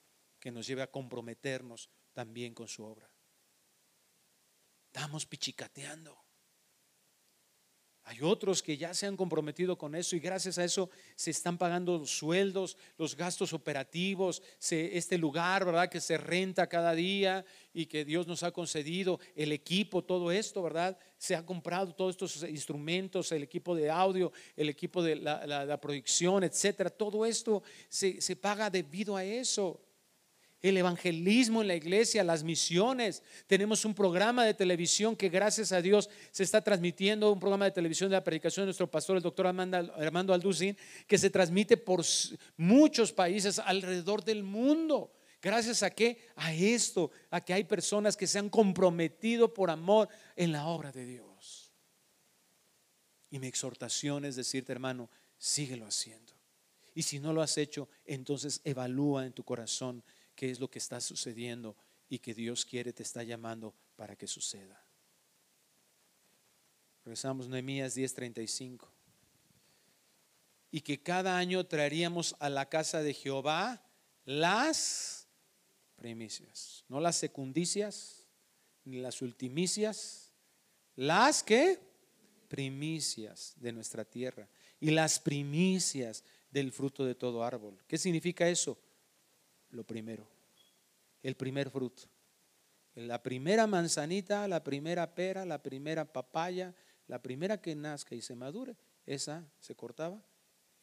que 0.41 0.51
nos 0.51 0.67
lleve 0.67 0.83
a 0.83 0.91
comprometernos 0.91 1.91
también 2.13 2.55
con 2.55 2.69
su 2.69 2.85
obra. 2.85 3.11
Estamos 4.87 5.27
pichicateando. 5.27 6.24
Hay 8.07 8.19
otros 8.21 8.63
que 8.63 8.77
ya 8.77 8.93
se 8.93 9.07
han 9.07 9.17
comprometido 9.17 9.79
con 9.79 9.95
eso 9.95 10.15
y 10.15 10.21
gracias 10.21 10.59
a 10.59 10.65
eso 10.65 10.91
se 11.17 11.31
están 11.31 11.57
pagando 11.57 11.97
los 11.97 12.11
sueldos, 12.11 12.77
los 12.99 13.17
gastos 13.17 13.55
operativos, 13.55 14.43
se- 14.59 14.97
este 14.99 15.17
lugar, 15.17 15.65
¿verdad? 15.65 15.89
Que 15.89 16.03
se 16.03 16.19
renta 16.19 16.67
cada 16.67 16.95
día 16.95 17.47
y 17.73 17.87
que 17.87 18.05
Dios 18.05 18.27
nos 18.27 18.43
ha 18.43 18.51
concedido, 18.51 19.21
el 19.35 19.53
equipo, 19.53 20.05
todo 20.05 20.31
esto, 20.31 20.63
¿verdad? 20.63 20.99
Se 21.17 21.35
ha 21.35 21.47
comprado 21.47 21.95
todos 21.95 22.11
estos 22.11 22.43
instrumentos, 22.49 23.33
el 23.33 23.43
equipo 23.43 23.75
de 23.75 23.91
audio, 23.91 24.33
el 24.55 24.69
equipo 24.69 25.03
de 25.03 25.17
la, 25.17 25.81
producción, 25.81 26.45
etcétera. 26.45 26.91
Todo 26.91 27.25
esto 27.25 27.63
se 27.89 28.37
paga 28.37 28.69
debido 28.69 29.17
a 29.17 29.25
eso 29.25 29.81
el 30.69 30.79
evangelismo 30.79 31.61
en 31.61 31.69
la 31.69 31.75
iglesia, 31.75 32.25
las 32.25 32.43
misiones. 32.43 33.23
Tenemos 33.47 33.85
un 33.85 33.95
programa 33.95 34.47
de 34.47 34.55
televisión 34.55 35.15
que 35.15 35.29
gracias 35.29 35.73
a 35.73 35.83
Dios 35.83 36.09
se 36.31 36.43
está 36.43 36.63
transmitiendo, 36.63 37.31
un 37.31 37.39
programa 37.39 37.67
de 37.67 37.71
televisión 37.71 38.09
de 38.09 38.17
la 38.17 38.25
predicación 38.25 38.63
de 38.63 38.69
nuestro 38.69 38.91
pastor, 38.91 39.19
el 39.19 39.23
doctor 39.23 39.47
Armando, 39.47 40.33
Alducin, 40.33 40.75
que 41.07 41.19
se 41.19 41.29
transmite 41.29 41.77
por 41.77 42.03
muchos 42.57 43.13
países 43.13 43.59
alrededor 43.59 44.25
del 44.25 44.43
mundo. 44.43 45.13
Gracias 45.43 45.83
a 45.83 45.91
qué? 45.91 46.29
A 46.35 46.55
esto, 46.55 47.11
a 47.31 47.43
que 47.43 47.53
hay 47.53 47.65
personas 47.65 48.17
que 48.17 48.27
se 48.27 48.39
han 48.39 48.49
comprometido 48.49 49.53
por 49.53 49.69
amor 49.69 50.09
en 50.35 50.51
la 50.51 50.67
obra 50.67 50.91
de 50.93 51.05
Dios. 51.05 51.75
Y 53.29 53.39
mi 53.39 53.49
exhortación 53.49 54.25
es 54.25 54.37
decirte, 54.37 54.73
hermano, 54.73 55.11
síguelo 55.37 55.85
haciendo. 55.85 56.33
Y 56.95 57.03
si 57.03 57.19
no 57.19 57.35
lo 57.35 57.43
has 57.43 57.59
hecho, 57.59 57.89
entonces 58.07 58.63
evalúa 58.65 59.27
en 59.27 59.33
tu 59.33 59.45
corazón 59.45 60.03
qué 60.35 60.51
es 60.51 60.61
lo 60.61 60.71
que 60.71 60.79
está 60.79 61.01
sucediendo 61.01 61.77
y 62.09 62.19
que 62.19 62.35
Dios 62.35 62.65
quiere, 62.65 62.93
te 62.93 63.03
está 63.03 63.23
llamando 63.23 63.75
para 63.97 64.17
que 64.17 64.27
suceda. 64.27 64.85
Regresamos 67.05 67.49
Nehemías 67.49 67.95
10:35. 67.95 68.89
Y 70.71 70.81
que 70.81 71.01
cada 71.03 71.39
año 71.39 71.65
traeríamos 71.65 72.35
a 72.41 72.49
la 72.49 72.69
casa 72.69 73.03
de 73.03 73.15
Jehová 73.15 73.83
las 74.25 75.29
primicias, 75.97 76.85
no 76.89 76.99
las 76.99 77.17
secundicias, 77.17 78.27
ni 78.85 79.01
las 79.01 79.23
ultimicias, 79.23 80.33
las 80.97 81.43
que 81.43 81.79
primicias 82.49 83.55
de 83.57 83.73
nuestra 83.73 84.05
tierra 84.05 84.49
y 84.81 84.91
las 84.91 85.19
primicias 85.19 86.25
del 86.51 86.73
fruto 86.73 87.05
de 87.05 87.15
todo 87.15 87.43
árbol. 87.43 87.83
¿Qué 87.87 87.99
significa 87.99 88.49
eso? 88.49 88.79
Lo 89.75 89.83
primero, 89.85 90.27
el 91.23 91.37
primer 91.37 91.69
fruto. 91.69 92.05
La 92.95 93.21
primera 93.23 93.67
manzanita, 93.67 94.47
la 94.47 94.63
primera 94.63 95.17
pera, 95.17 95.45
la 95.45 95.61
primera 95.61 96.05
papaya, 96.05 96.73
la 97.09 97.21
primera 97.21 97.61
que 97.61 97.75
nazca 97.75 98.15
y 98.15 98.23
se 98.23 98.37
madure, 98.37 98.77
esa 99.05 99.45
se 99.59 99.75
cortaba 99.75 100.25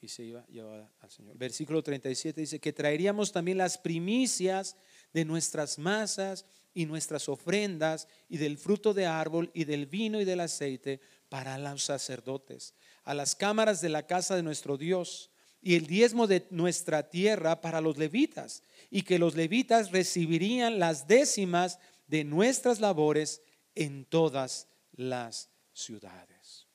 y 0.02 0.10
se 0.10 0.24
iba 0.24 0.46
llevada 0.48 0.92
al 1.00 1.10
Señor. 1.10 1.38
Versículo 1.38 1.82
37 1.82 2.42
dice 2.42 2.60
que 2.60 2.74
traeríamos 2.74 3.32
también 3.32 3.58
las 3.58 3.78
primicias 3.78 4.76
de 5.14 5.24
nuestras 5.24 5.80
masas 5.80 6.46
y 6.74 6.86
nuestras 6.86 7.30
ofrendas 7.30 8.10
y 8.28 8.38
del 8.38 8.58
fruto 8.58 8.94
de 8.94 9.06
árbol 9.06 9.52
y 9.54 9.64
del 9.64 9.86
vino 9.86 10.20
y 10.20 10.26
del 10.26 10.42
aceite 10.42 11.00
para 11.30 11.58
los 11.58 11.86
sacerdotes, 11.86 12.74
a 13.06 13.14
las 13.14 13.36
cámaras 13.36 13.80
de 13.80 13.88
la 13.88 14.06
casa 14.06 14.36
de 14.36 14.44
nuestro 14.44 14.78
Dios 14.78 15.31
y 15.62 15.76
el 15.76 15.86
diezmo 15.86 16.26
de 16.28 16.47
nuestra 16.50 17.10
tierra 17.10 17.62
para 17.62 17.82
los 17.82 17.97
levitas, 17.97 18.63
y 18.89 19.04
que 19.04 19.19
los 19.19 19.36
levitas 19.36 19.91
recibirían 19.91 20.80
las 20.80 21.08
décimas 21.08 21.80
de 22.08 22.24
nuestras 22.24 22.80
labores 22.80 23.41
en 23.76 24.06
todas 24.06 24.67
las 24.91 25.50
ciudades. 25.74 26.67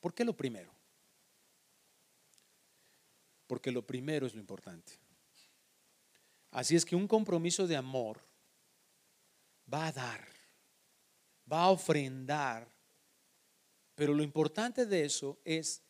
¿Por 0.00 0.14
qué 0.14 0.24
lo 0.24 0.36
primero? 0.36 0.72
Porque 3.46 3.72
lo 3.72 3.86
primero 3.86 4.26
es 4.26 4.34
lo 4.34 4.40
importante. 4.40 4.92
Así 6.50 6.76
es 6.76 6.84
que 6.84 6.96
un 6.96 7.08
compromiso 7.08 7.66
de 7.66 7.76
amor 7.76 8.20
va 9.72 9.86
a 9.86 9.92
dar, 9.92 10.28
va 11.50 11.62
a 11.64 11.70
ofrendar, 11.70 12.68
pero 13.94 14.14
lo 14.14 14.22
importante 14.22 14.86
de 14.86 15.04
eso 15.04 15.38
es 15.44 15.82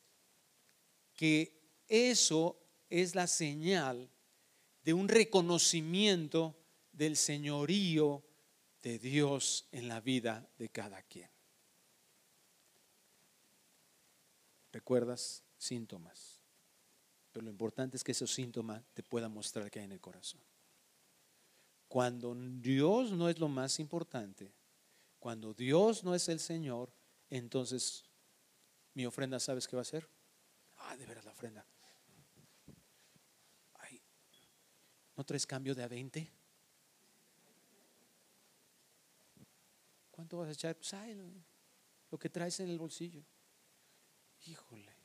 que 1.19 1.53
eso 1.89 2.57
es 2.89 3.17
la 3.17 3.27
señal 3.27 4.09
de 4.85 4.95
un 4.95 5.09
reconocimiento 5.09 6.57
del 6.93 7.17
señorío 7.17 8.23
de 8.83 9.01
Dios 9.01 9.67
en 9.73 9.89
la 9.89 10.01
vida 10.01 10.49
de 10.59 10.69
cada 10.69 11.03
quien. 11.03 11.29
¿Recuerdas? 14.71 15.43
Síntomas. 15.57 16.39
Pero 17.33 17.47
lo 17.47 17.51
importante 17.51 17.97
es 17.97 18.05
que 18.05 18.13
esos 18.13 18.33
síntomas 18.33 18.85
te 18.95 19.03
puedan 19.03 19.33
mostrar 19.33 19.73
que 19.73 19.81
hay 19.81 19.87
en 19.87 19.93
el 19.93 20.01
corazón. 20.01 20.41
Cuando 21.89 22.33
Dios 22.37 23.11
no 23.11 23.29
es 23.29 23.41
lo 23.41 23.49
más 23.49 23.81
importante, 23.81 24.55
cuando 25.19 25.53
Dios 25.53 26.05
no 26.05 26.15
es 26.15 26.29
el 26.29 26.39
Señor, 26.39 26.93
entonces 27.29 28.05
mi 28.95 29.05
ofrenda, 29.05 29.41
¿sabes 29.41 29.67
qué 29.67 29.75
va 29.75 29.83
a 29.83 29.85
ser? 29.85 30.09
Ah, 30.89 30.97
de 30.97 31.05
veras 31.05 31.25
la 31.27 31.33
ofrenda. 31.33 31.67
Ay, 33.75 34.03
¿no 35.15 35.25
traes 35.25 35.47
cambio 35.47 35.75
de 35.75 35.83
a 35.83 35.89
20? 35.89 36.33
¿Cuánto 40.11 40.39
vas 40.39 40.49
a 40.49 40.53
echar? 40.53 40.77
Pues 40.77 40.95
lo 42.11 42.19
que 42.19 42.31
traes 42.31 42.59
en 42.61 42.71
el 42.71 42.79
bolsillo. 42.79 43.23
Híjole, 44.47 44.97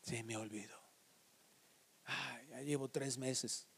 se 0.00 0.22
me 0.22 0.34
olvidó. 0.38 0.80
Ay, 2.04 2.46
ya 2.48 2.62
llevo 2.62 2.88
tres 2.88 3.18
meses. 3.18 3.68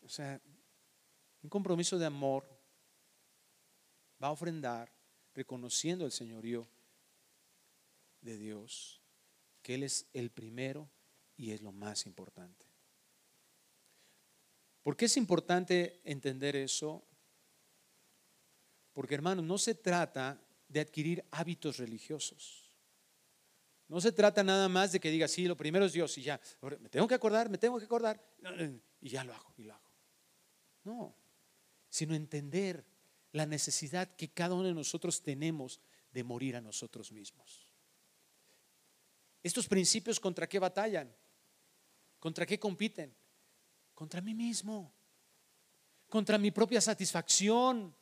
O 0.00 0.08
sea, 0.08 0.40
un 1.42 1.50
compromiso 1.50 1.98
de 1.98 2.06
amor 2.06 2.48
va 4.22 4.28
a 4.28 4.32
ofrendar 4.32 4.90
reconociendo 5.34 6.06
el 6.06 6.12
señorío 6.12 6.66
de 8.22 8.36
Dios, 8.38 8.99
que 9.62 9.74
Él 9.74 9.82
es 9.82 10.06
el 10.12 10.30
primero 10.30 10.90
y 11.36 11.52
es 11.52 11.60
lo 11.60 11.72
más 11.72 12.06
importante. 12.06 12.66
¿Por 14.82 14.96
qué 14.96 15.06
es 15.06 15.16
importante 15.16 16.00
entender 16.04 16.56
eso? 16.56 17.06
Porque 18.92 19.14
hermanos, 19.14 19.44
no 19.44 19.58
se 19.58 19.74
trata 19.74 20.40
de 20.68 20.80
adquirir 20.80 21.24
hábitos 21.30 21.78
religiosos. 21.78 22.70
No 23.88 24.00
se 24.00 24.12
trata 24.12 24.44
nada 24.44 24.68
más 24.68 24.92
de 24.92 25.00
que 25.00 25.10
diga, 25.10 25.26
sí, 25.26 25.46
lo 25.46 25.56
primero 25.56 25.84
es 25.84 25.92
Dios 25.92 26.16
y 26.16 26.22
ya, 26.22 26.40
me 26.62 26.88
tengo 26.88 27.08
que 27.08 27.14
acordar, 27.14 27.50
me 27.50 27.58
tengo 27.58 27.78
que 27.78 27.86
acordar, 27.86 28.24
y 29.00 29.08
ya 29.08 29.24
lo 29.24 29.34
hago, 29.34 29.52
y 29.56 29.64
lo 29.64 29.74
hago. 29.74 29.90
No, 30.84 31.16
sino 31.88 32.14
entender 32.14 32.86
la 33.32 33.46
necesidad 33.46 34.14
que 34.14 34.28
cada 34.28 34.54
uno 34.54 34.68
de 34.68 34.74
nosotros 34.74 35.22
tenemos 35.22 35.80
de 36.12 36.22
morir 36.22 36.56
a 36.56 36.60
nosotros 36.60 37.10
mismos. 37.10 37.69
Estos 39.42 39.66
principios 39.66 40.20
contra 40.20 40.48
qué 40.48 40.58
batallan? 40.58 41.14
¿Contra 42.18 42.44
qué 42.44 42.58
compiten? 42.58 43.14
Contra 43.94 44.20
mí 44.20 44.34
mismo, 44.34 44.94
contra 46.08 46.38
mi 46.38 46.50
propia 46.50 46.80
satisfacción, 46.80 47.94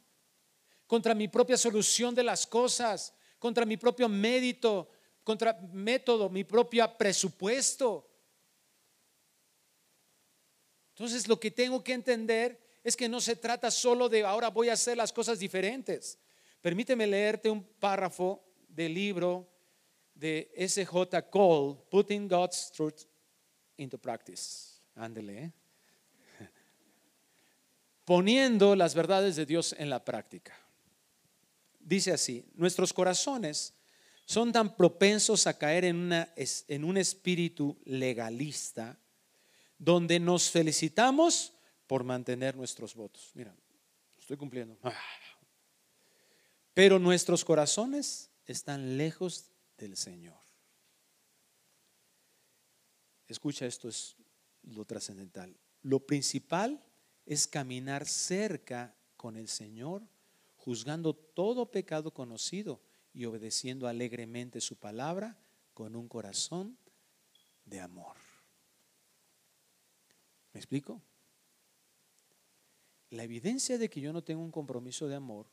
contra 0.86 1.14
mi 1.14 1.28
propia 1.28 1.56
solución 1.56 2.14
de 2.14 2.24
las 2.24 2.46
cosas, 2.46 3.14
contra 3.38 3.64
mi 3.64 3.76
propio 3.76 4.08
mérito, 4.08 4.90
contra 5.22 5.52
método, 5.72 6.28
mi 6.30 6.44
propio 6.44 6.96
presupuesto. 6.96 8.08
Entonces 10.90 11.28
lo 11.28 11.38
que 11.38 11.50
tengo 11.50 11.84
que 11.84 11.92
entender 11.92 12.60
es 12.82 12.96
que 12.96 13.08
no 13.08 13.20
se 13.20 13.36
trata 13.36 13.70
solo 13.70 14.08
de 14.08 14.24
ahora 14.24 14.48
voy 14.48 14.68
a 14.68 14.72
hacer 14.72 14.96
las 14.96 15.12
cosas 15.12 15.38
diferentes. 15.38 16.18
Permíteme 16.60 17.06
leerte 17.06 17.50
un 17.50 17.62
párrafo 17.62 18.42
del 18.68 18.94
libro 18.94 19.48
de 20.18 20.50
S.J. 20.56 21.30
Cole, 21.30 21.76
Putting 21.90 22.26
God's 22.28 22.72
Truth 22.72 23.04
into 23.76 23.98
Practice. 23.98 24.80
Ándele. 24.96 25.44
¿eh? 25.44 25.52
Poniendo 28.04 28.74
las 28.74 28.94
verdades 28.94 29.36
de 29.36 29.46
Dios 29.46 29.74
en 29.78 29.88
la 29.88 30.04
práctica. 30.04 30.58
dice 31.78 32.12
así, 32.12 32.44
nuestros 32.54 32.92
corazones 32.92 33.74
son 34.24 34.52
tan 34.52 34.76
propensos 34.76 35.46
a 35.46 35.56
caer 35.56 35.84
en, 35.84 35.96
una, 35.96 36.34
en 36.36 36.84
un 36.84 36.96
espíritu 36.96 37.78
legalista 37.84 38.98
donde 39.78 40.18
nos 40.18 40.50
felicitamos 40.50 41.54
por 41.86 42.02
mantener 42.02 42.56
nuestros 42.56 42.94
votos. 42.94 43.30
Mira, 43.34 43.54
estoy 44.18 44.36
cumpliendo. 44.36 44.76
Pero 46.74 46.98
nuestros 46.98 47.44
corazones 47.44 48.30
están 48.46 48.96
lejos 48.96 49.52
del 49.78 49.96
Señor. 49.96 50.38
Escucha, 53.28 53.66
esto 53.66 53.88
es 53.88 54.16
lo 54.62 54.84
trascendental. 54.84 55.56
Lo 55.82 56.00
principal 56.00 56.84
es 57.24 57.46
caminar 57.46 58.06
cerca 58.06 58.94
con 59.16 59.36
el 59.36 59.48
Señor, 59.48 60.02
juzgando 60.56 61.14
todo 61.14 61.70
pecado 61.70 62.12
conocido 62.12 62.80
y 63.12 63.24
obedeciendo 63.24 63.86
alegremente 63.86 64.60
su 64.60 64.76
palabra 64.76 65.38
con 65.74 65.94
un 65.94 66.08
corazón 66.08 66.78
de 67.64 67.80
amor. 67.80 68.16
¿Me 70.52 70.60
explico? 70.60 71.02
La 73.10 73.22
evidencia 73.22 73.78
de 73.78 73.88
que 73.88 74.00
yo 74.00 74.12
no 74.12 74.22
tengo 74.22 74.42
un 74.42 74.50
compromiso 74.50 75.06
de 75.06 75.14
amor, 75.14 75.46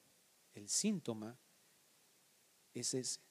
el 0.53 0.67
síntoma 0.69 1.37
es 2.73 2.93
ese. 2.93 3.24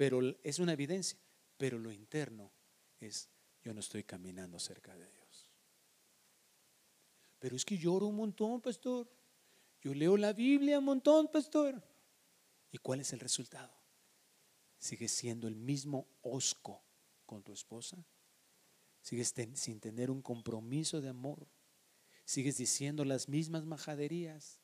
Pero 0.00 0.22
es 0.42 0.58
una 0.58 0.72
evidencia, 0.72 1.18
pero 1.58 1.78
lo 1.78 1.92
interno 1.92 2.50
es 3.00 3.28
yo 3.62 3.74
no 3.74 3.80
estoy 3.80 4.02
caminando 4.02 4.58
cerca 4.58 4.96
de 4.96 5.06
Dios. 5.06 5.50
Pero 7.38 7.54
es 7.54 7.66
que 7.66 7.76
lloro 7.76 8.06
un 8.06 8.16
montón, 8.16 8.62
pastor. 8.62 9.12
Yo 9.82 9.92
leo 9.92 10.16
la 10.16 10.32
Biblia 10.32 10.78
un 10.78 10.86
montón, 10.86 11.30
pastor. 11.30 11.86
¿Y 12.72 12.78
cuál 12.78 13.00
es 13.00 13.12
el 13.12 13.20
resultado? 13.20 13.74
¿Sigues 14.78 15.12
siendo 15.12 15.46
el 15.46 15.56
mismo 15.56 16.08
osco 16.22 16.82
con 17.26 17.42
tu 17.42 17.52
esposa? 17.52 18.02
¿Sigues 19.02 19.34
sin 19.52 19.80
tener 19.80 20.10
un 20.10 20.22
compromiso 20.22 21.02
de 21.02 21.10
amor? 21.10 21.46
¿Sigues 22.24 22.56
diciendo 22.56 23.04
las 23.04 23.28
mismas 23.28 23.66
majaderías? 23.66 24.62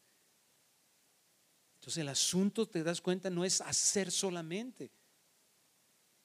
Entonces 1.75 2.01
el 2.01 2.09
asunto, 2.09 2.67
te 2.67 2.83
das 2.83 3.03
cuenta, 3.03 3.29
no 3.29 3.45
es 3.45 3.61
hacer 3.61 4.11
solamente, 4.11 4.91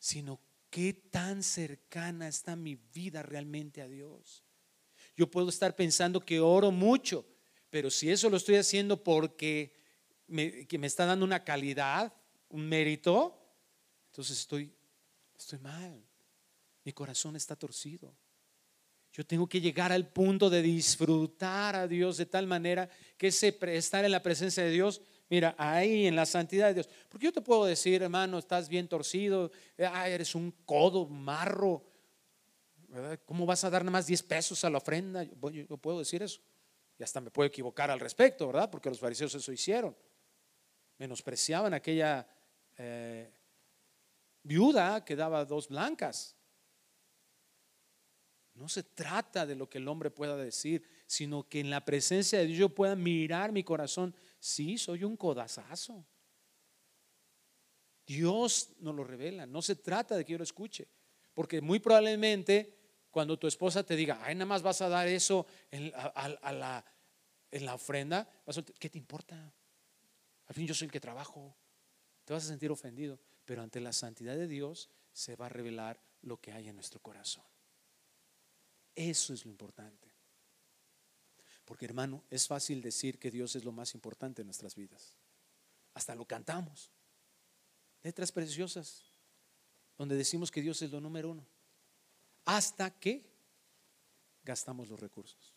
sino 0.02 0.42
qué 0.72 0.94
tan 0.94 1.44
cercana 1.44 2.28
está 2.28 2.56
mi 2.56 2.76
vida 2.76 3.22
realmente 3.22 3.84
a 3.84 3.88
Dios. 3.88 4.44
Yo 5.16 5.30
puedo 5.30 5.50
estar 5.50 5.76
pensando 5.76 6.20
que 6.20 6.40
oro 6.40 6.72
mucho, 6.72 7.24
pero 7.70 7.92
si 7.92 8.10
eso 8.10 8.28
lo 8.28 8.38
estoy 8.38 8.56
haciendo 8.56 9.04
porque 9.04 9.76
me, 10.26 10.66
que 10.66 10.80
me 10.80 10.88
está 10.88 11.06
dando 11.06 11.24
una 11.24 11.44
calidad, 11.44 12.12
un 12.50 12.68
mérito, 12.68 13.40
entonces 14.08 14.40
estoy, 14.40 14.74
estoy 15.38 15.60
mal. 15.60 16.04
Mi 16.84 16.94
corazón 16.94 17.36
está 17.36 17.56
torcido. 17.56 18.18
Yo 19.14 19.24
tengo 19.24 19.48
que 19.48 19.62
llegar 19.62 19.92
al 19.92 20.12
punto 20.12 20.50
de 20.50 20.64
disfrutar 20.64 21.76
a 21.76 21.88
Dios 21.88 22.18
de 22.18 22.26
tal 22.26 22.48
manera 22.48 22.90
que 23.18 23.28
ese 23.28 23.56
estar 23.76 24.04
en 24.04 24.12
la 24.12 24.24
presencia 24.24 24.64
de 24.64 24.72
Dios 24.72 25.00
Mira, 25.32 25.56
ahí 25.58 26.08
en 26.08 26.18
la 26.18 26.26
santidad 26.26 26.68
de 26.68 26.74
Dios. 26.74 26.90
Porque 27.08 27.28
yo 27.28 27.32
te 27.32 27.40
puedo 27.40 27.64
decir, 27.64 28.04
hermano, 28.04 28.38
estás 28.38 28.68
bien 28.68 28.90
torcido, 28.90 29.50
eh, 29.78 29.90
eres 30.08 30.36
un 30.36 30.52
codo, 30.66 31.08
marro. 31.08 31.86
¿Cómo 33.24 33.46
vas 33.46 33.64
a 33.64 33.70
dar 33.70 33.82
nada 33.84 33.94
más 33.94 34.08
10 34.08 34.24
pesos 34.24 34.66
a 34.66 34.70
la 34.70 34.80
ofrenda? 34.80 35.24
Yo, 35.24 35.78
puedo 35.78 36.00
decir 36.00 36.22
eso. 36.22 36.42
Y 37.00 37.04
hasta 37.04 37.22
me 37.22 37.32
puedo 37.32 37.48
equivocar 37.48 37.90
al 37.90 38.02
respecto, 38.02 38.46
¿verdad? 38.46 38.70
Porque 38.70 38.90
los 38.90 39.00
fariseos 39.00 39.34
eso 39.34 39.54
hicieron. 39.54 39.96
Menospreciaban 40.98 41.74
aquella 41.74 42.28
eh, 42.78 43.32
viuda 44.44 45.06
que 45.06 45.16
daba 45.16 45.46
dos 45.46 45.70
blancas. 45.70 46.36
No 48.54 48.68
se 48.68 48.84
trata 48.84 49.46
de 49.46 49.56
lo 49.56 49.70
que 49.70 49.78
el 49.78 49.88
hombre 49.88 50.12
pueda 50.12 50.36
decir, 50.36 50.84
sino 51.08 51.48
que 51.48 51.62
en 51.62 51.70
la 51.70 51.86
presencia 51.86 52.40
de 52.40 52.48
Dios 52.48 52.60
yo 52.60 52.76
pueda 52.76 52.98
mirar 52.98 53.54
mi 53.54 53.64
corazón 53.64 54.14
Sí, 54.42 54.80
soy 54.80 55.04
un 55.04 55.16
codazazo. 55.16 56.04
Dios 58.08 58.72
nos 58.80 58.96
lo 58.96 59.04
revela. 59.04 59.46
No 59.46 59.62
se 59.62 59.76
trata 59.76 60.18
de 60.18 60.26
que 60.26 60.32
yo 60.32 60.40
lo 60.40 60.44
escuche. 60.44 60.88
Porque 61.36 61.62
muy 61.62 61.80
probablemente 61.80 62.76
cuando 63.12 63.38
tu 63.38 63.46
esposa 63.46 63.86
te 63.86 63.96
diga, 63.96 64.20
ay, 64.24 64.34
nada 64.34 64.48
más 64.48 64.64
vas 64.64 64.82
a 64.82 64.90
dar 64.90 65.08
eso 65.08 65.46
en, 65.70 65.92
la, 65.92 66.84
en 67.52 67.66
la 67.66 67.76
ofrenda, 67.76 68.28
¿qué 68.80 68.90
te 68.90 68.98
importa? 68.98 69.54
Al 70.48 70.56
fin 70.56 70.66
yo 70.66 70.74
soy 70.74 70.88
el 70.88 70.92
que 70.92 71.00
trabajo. 71.00 71.56
Te 72.26 72.34
vas 72.34 72.44
a 72.46 72.48
sentir 72.48 72.72
ofendido. 72.72 73.20
Pero 73.46 73.62
ante 73.62 73.80
la 73.80 73.94
santidad 73.94 74.36
de 74.36 74.48
Dios 74.48 74.90
se 75.14 75.36
va 75.36 75.46
a 75.46 75.50
revelar 75.50 76.02
lo 76.22 76.42
que 76.42 76.52
hay 76.52 76.68
en 76.68 76.76
nuestro 76.76 77.00
corazón. 77.00 77.46
Eso 78.96 79.36
es 79.36 79.46
lo 79.46 79.52
importante. 79.52 80.11
Porque 81.72 81.86
hermano, 81.86 82.22
es 82.30 82.50
fácil 82.50 82.82
decir 82.82 83.18
que 83.18 83.32
Dios 83.32 83.56
es 83.56 83.64
lo 83.64 83.72
más 83.72 83.94
importante 83.94 84.42
en 84.42 84.48
nuestras 84.48 84.76
vidas. 84.76 85.16
Hasta 85.94 86.14
lo 86.16 86.26
cantamos. 86.26 86.92
Letras 88.04 88.30
preciosas 88.30 89.06
donde 89.98 90.18
decimos 90.18 90.52
que 90.52 90.62
Dios 90.62 90.82
es 90.82 90.92
lo 90.92 91.00
número 91.00 91.30
uno. 91.30 91.48
Hasta 92.44 92.92
que 93.00 93.24
gastamos 94.44 94.90
los 94.90 95.00
recursos. 95.00 95.54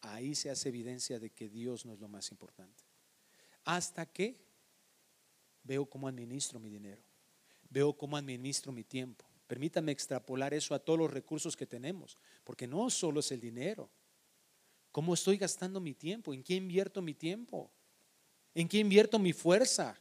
Ahí 0.00 0.34
se 0.34 0.48
hace 0.48 0.70
evidencia 0.70 1.18
de 1.18 1.28
que 1.28 1.50
Dios 1.50 1.84
no 1.84 1.92
es 1.92 2.00
lo 2.00 2.08
más 2.08 2.30
importante. 2.30 2.84
Hasta 3.62 4.06
que 4.06 4.40
veo 5.64 5.84
cómo 5.84 6.08
administro 6.08 6.58
mi 6.58 6.70
dinero. 6.70 7.02
Veo 7.68 7.92
cómo 7.92 8.16
administro 8.16 8.72
mi 8.72 8.84
tiempo. 8.84 9.27
Permítame 9.48 9.90
extrapolar 9.90 10.54
eso 10.54 10.72
a 10.74 10.78
todos 10.78 11.00
los 11.00 11.12
recursos 11.12 11.56
que 11.56 11.66
tenemos, 11.66 12.16
porque 12.44 12.68
no 12.68 12.88
solo 12.88 13.18
es 13.18 13.32
el 13.32 13.40
dinero, 13.40 13.90
¿Cómo 14.98 15.14
estoy 15.14 15.36
gastando 15.36 15.80
mi 15.80 15.94
tiempo? 15.94 16.32
¿En 16.34 16.42
qué 16.42 16.54
invierto 16.54 17.02
mi 17.02 17.14
tiempo? 17.14 17.70
¿En 18.54 18.68
qué 18.68 18.78
invierto 18.78 19.18
mi 19.18 19.32
fuerza? 19.32 19.96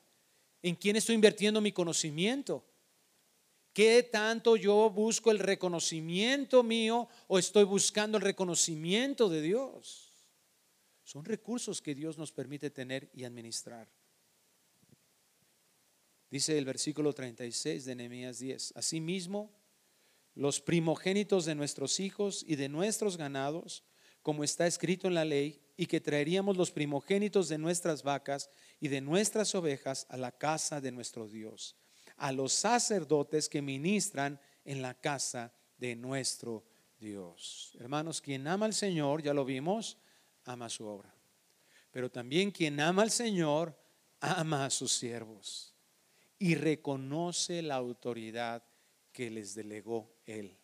¿En 0.61 0.75
quién 0.75 0.95
estoy 0.95 1.15
invirtiendo 1.15 1.61
mi 1.61 1.71
conocimiento? 1.71 2.65
¿Qué 3.73 4.01
tanto 4.01 4.55
yo 4.55 4.89
busco 4.89 5.29
el 5.29 5.39
reconocimiento 5.39 6.63
mío 6.63 7.07
o 7.27 7.37
estoy 7.37 7.63
buscando 7.63 8.17
el 8.17 8.23
reconocimiento 8.23 9.29
de 9.29 9.41
Dios? 9.41 10.11
Son 11.03 11.23
recursos 11.23 11.81
que 11.81 11.93
Dios 11.93 12.17
nos 12.17 12.31
permite 12.31 12.69
tener 12.71 13.09
y 13.13 13.23
administrar. 13.23 13.87
Dice 16.29 16.57
el 16.57 16.65
versículo 16.65 17.13
36 17.13 17.85
de 17.85 17.95
Nehemías 17.95 18.39
10. 18.39 18.73
Asimismo, 18.75 19.53
los 20.35 20.59
primogénitos 20.59 21.45
de 21.45 21.55
nuestros 21.55 21.99
hijos 21.99 22.43
y 22.45 22.57
de 22.57 22.67
nuestros 22.67 23.15
ganados, 23.17 23.83
como 24.21 24.43
está 24.43 24.67
escrito 24.67 25.07
en 25.07 25.13
la 25.13 25.23
ley, 25.23 25.61
y 25.77 25.85
que 25.85 26.01
traeríamos 26.01 26.57
los 26.57 26.71
primogénitos 26.71 27.47
de 27.47 27.57
nuestras 27.57 28.03
vacas 28.03 28.49
y 28.79 28.89
de 28.89 28.99
nuestras 28.99 29.55
ovejas 29.55 30.05
a 30.09 30.17
la 30.17 30.31
casa 30.31 30.81
de 30.81 30.91
nuestro 30.91 31.27
Dios, 31.27 31.77
a 32.17 32.31
los 32.33 32.51
sacerdotes 32.51 33.47
que 33.47 33.61
ministran 33.61 34.39
en 34.65 34.81
la 34.81 34.95
casa 34.95 35.53
de 35.77 35.95
nuestro 35.95 36.65
Dios. 36.99 37.71
Hermanos, 37.79 38.21
quien 38.21 38.47
ama 38.47 38.65
al 38.65 38.73
Señor, 38.73 39.21
ya 39.21 39.33
lo 39.33 39.45
vimos, 39.45 39.97
ama 40.43 40.67
su 40.67 40.85
obra. 40.85 41.15
Pero 41.91 42.11
también 42.11 42.51
quien 42.51 42.79
ama 42.81 43.03
al 43.03 43.11
Señor, 43.11 43.79
ama 44.19 44.65
a 44.65 44.69
sus 44.69 44.91
siervos 44.91 45.76
y 46.39 46.55
reconoce 46.55 47.61
la 47.61 47.75
autoridad 47.75 48.63
que 49.11 49.29
les 49.29 49.55
delegó 49.55 50.15
Él 50.25 50.57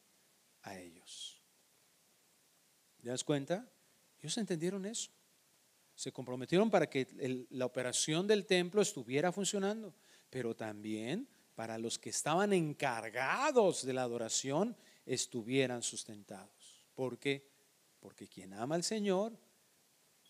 a 0.61 0.79
ellos. 0.79 1.41
¿Te 3.01 3.09
das 3.09 3.23
cuenta? 3.23 3.69
Ellos 4.19 4.37
entendieron 4.37 4.85
eso. 4.85 5.11
Se 5.95 6.11
comprometieron 6.11 6.69
para 6.69 6.89
que 6.89 7.45
la 7.49 7.65
operación 7.65 8.27
del 8.27 8.45
templo 8.45 8.81
estuviera 8.81 9.31
funcionando, 9.31 9.93
pero 10.29 10.55
también 10.55 11.27
para 11.55 11.77
los 11.77 11.99
que 11.99 12.09
estaban 12.09 12.53
encargados 12.53 13.85
de 13.85 13.93
la 13.93 14.03
adoración 14.03 14.75
estuvieran 15.05 15.83
sustentados. 15.83 16.87
¿Por 16.95 17.19
qué? 17.19 17.47
Porque 17.99 18.27
quien 18.27 18.53
ama 18.53 18.75
al 18.75 18.83
Señor, 18.83 19.37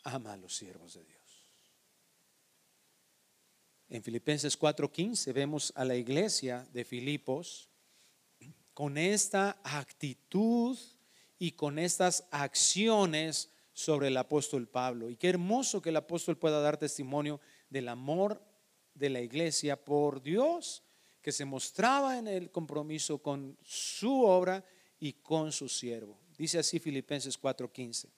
ama 0.04 0.34
a 0.34 0.38
los 0.38 0.56
siervos 0.56 0.96
de 0.96 1.04
Dios. 1.06 1.23
En 3.94 4.02
Filipenses 4.02 4.58
4:15 4.58 5.32
vemos 5.34 5.72
a 5.76 5.86
la 5.86 5.96
iglesia 5.96 6.68
de 6.74 6.84
Filipos 6.84 7.70
con 8.74 8.98
esta 8.98 9.60
actitud 9.64 10.76
y 11.38 11.52
con 11.52 11.78
estas 11.78 12.26
acciones 12.32 13.52
sobre 13.72 14.08
el 14.08 14.18
apóstol 14.18 14.68
Pablo. 14.68 15.12
Y 15.12 15.16
qué 15.16 15.30
hermoso 15.30 15.80
que 15.80 15.90
el 15.90 15.98
apóstol 15.98 16.40
pueda 16.40 16.60
dar 16.60 16.78
testimonio 16.78 17.40
del 17.70 17.88
amor 17.88 18.42
de 18.96 19.12
la 19.12 19.22
iglesia 19.22 19.76
por 19.76 20.24
Dios, 20.24 20.82
que 21.22 21.32
se 21.32 21.46
mostraba 21.46 22.18
en 22.18 22.28
el 22.28 22.50
compromiso 22.50 23.20
con 23.20 23.56
su 23.62 24.24
obra 24.24 24.66
y 25.00 25.14
con 25.14 25.52
su 25.52 25.70
siervo. 25.70 26.18
Dice 26.36 26.58
así 26.58 26.80
Filipenses 26.80 27.40
4:15. 27.40 28.10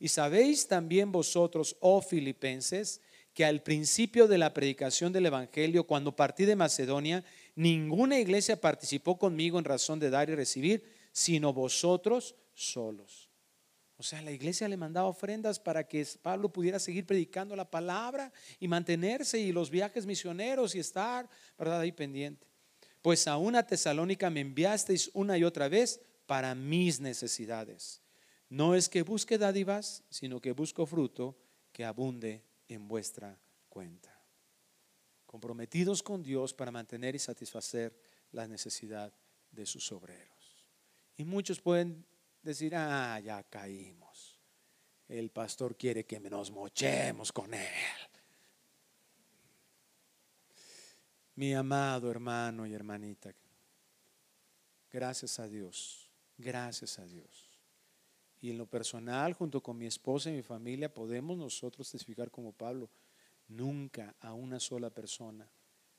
Y 0.00 0.08
sabéis 0.08 0.66
también 0.66 1.12
vosotros, 1.12 1.76
oh 1.78 2.02
filipenses, 2.02 3.00
que 3.34 3.44
al 3.44 3.62
principio 3.62 4.28
de 4.28 4.38
la 4.38 4.54
predicación 4.54 5.12
del 5.12 5.26
Evangelio, 5.26 5.86
cuando 5.86 6.14
partí 6.14 6.44
de 6.44 6.54
Macedonia, 6.54 7.24
ninguna 7.56 8.18
iglesia 8.18 8.60
participó 8.60 9.18
conmigo 9.18 9.58
en 9.58 9.64
razón 9.64 9.98
de 9.98 10.08
dar 10.08 10.30
y 10.30 10.36
recibir, 10.36 10.84
sino 11.10 11.52
vosotros 11.52 12.36
solos. 12.54 13.28
O 13.96 14.02
sea, 14.02 14.22
la 14.22 14.32
iglesia 14.32 14.68
le 14.68 14.76
mandaba 14.76 15.08
ofrendas 15.08 15.58
para 15.58 15.86
que 15.86 16.06
Pablo 16.22 16.48
pudiera 16.48 16.78
seguir 16.78 17.06
predicando 17.06 17.56
la 17.56 17.68
palabra 17.70 18.32
y 18.60 18.68
mantenerse 18.68 19.38
y 19.38 19.52
los 19.52 19.68
viajes 19.68 20.06
misioneros 20.06 20.74
y 20.74 20.78
estar, 20.78 21.28
¿verdad? 21.58 21.80
Ahí 21.80 21.92
pendiente. 21.92 22.46
Pues 23.02 23.26
a 23.28 23.36
una 23.36 23.66
Tesalónica 23.66 24.30
me 24.30 24.40
enviasteis 24.40 25.10
una 25.12 25.36
y 25.38 25.44
otra 25.44 25.68
vez 25.68 26.00
para 26.26 26.54
mis 26.54 27.00
necesidades. 27.00 28.00
No 28.48 28.74
es 28.74 28.88
que 28.88 29.02
busque 29.02 29.38
dádivas, 29.38 30.04
sino 30.08 30.40
que 30.40 30.52
busco 30.52 30.86
fruto 30.86 31.36
que 31.72 31.84
abunde 31.84 32.42
en 32.74 32.86
vuestra 32.88 33.38
cuenta. 33.68 34.10
Comprometidos 35.26 36.02
con 36.02 36.22
Dios 36.22 36.54
para 36.54 36.70
mantener 36.70 37.14
y 37.14 37.18
satisfacer 37.18 37.98
la 38.32 38.46
necesidad 38.46 39.12
de 39.50 39.66
sus 39.66 39.90
obreros. 39.92 40.68
Y 41.16 41.24
muchos 41.24 41.60
pueden 41.60 42.04
decir, 42.42 42.74
ah, 42.76 43.18
ya 43.20 43.42
caímos. 43.44 44.38
El 45.08 45.30
pastor 45.30 45.76
quiere 45.76 46.04
que 46.04 46.20
nos 46.20 46.50
mochemos 46.50 47.32
con 47.32 47.52
él. 47.54 48.08
Mi 51.36 51.52
amado 51.52 52.10
hermano 52.10 52.64
y 52.64 52.74
hermanita, 52.74 53.34
gracias 54.90 55.40
a 55.40 55.48
Dios, 55.48 56.08
gracias 56.38 56.98
a 57.00 57.06
Dios. 57.06 57.53
Y 58.44 58.50
en 58.50 58.58
lo 58.58 58.66
personal, 58.66 59.32
junto 59.32 59.62
con 59.62 59.78
mi 59.78 59.86
esposa 59.86 60.28
y 60.28 60.34
mi 60.34 60.42
familia, 60.42 60.92
podemos 60.92 61.38
nosotros 61.38 61.90
testificar 61.90 62.30
como 62.30 62.52
Pablo, 62.52 62.90
nunca 63.48 64.14
a 64.20 64.34
una 64.34 64.60
sola 64.60 64.90
persona 64.90 65.50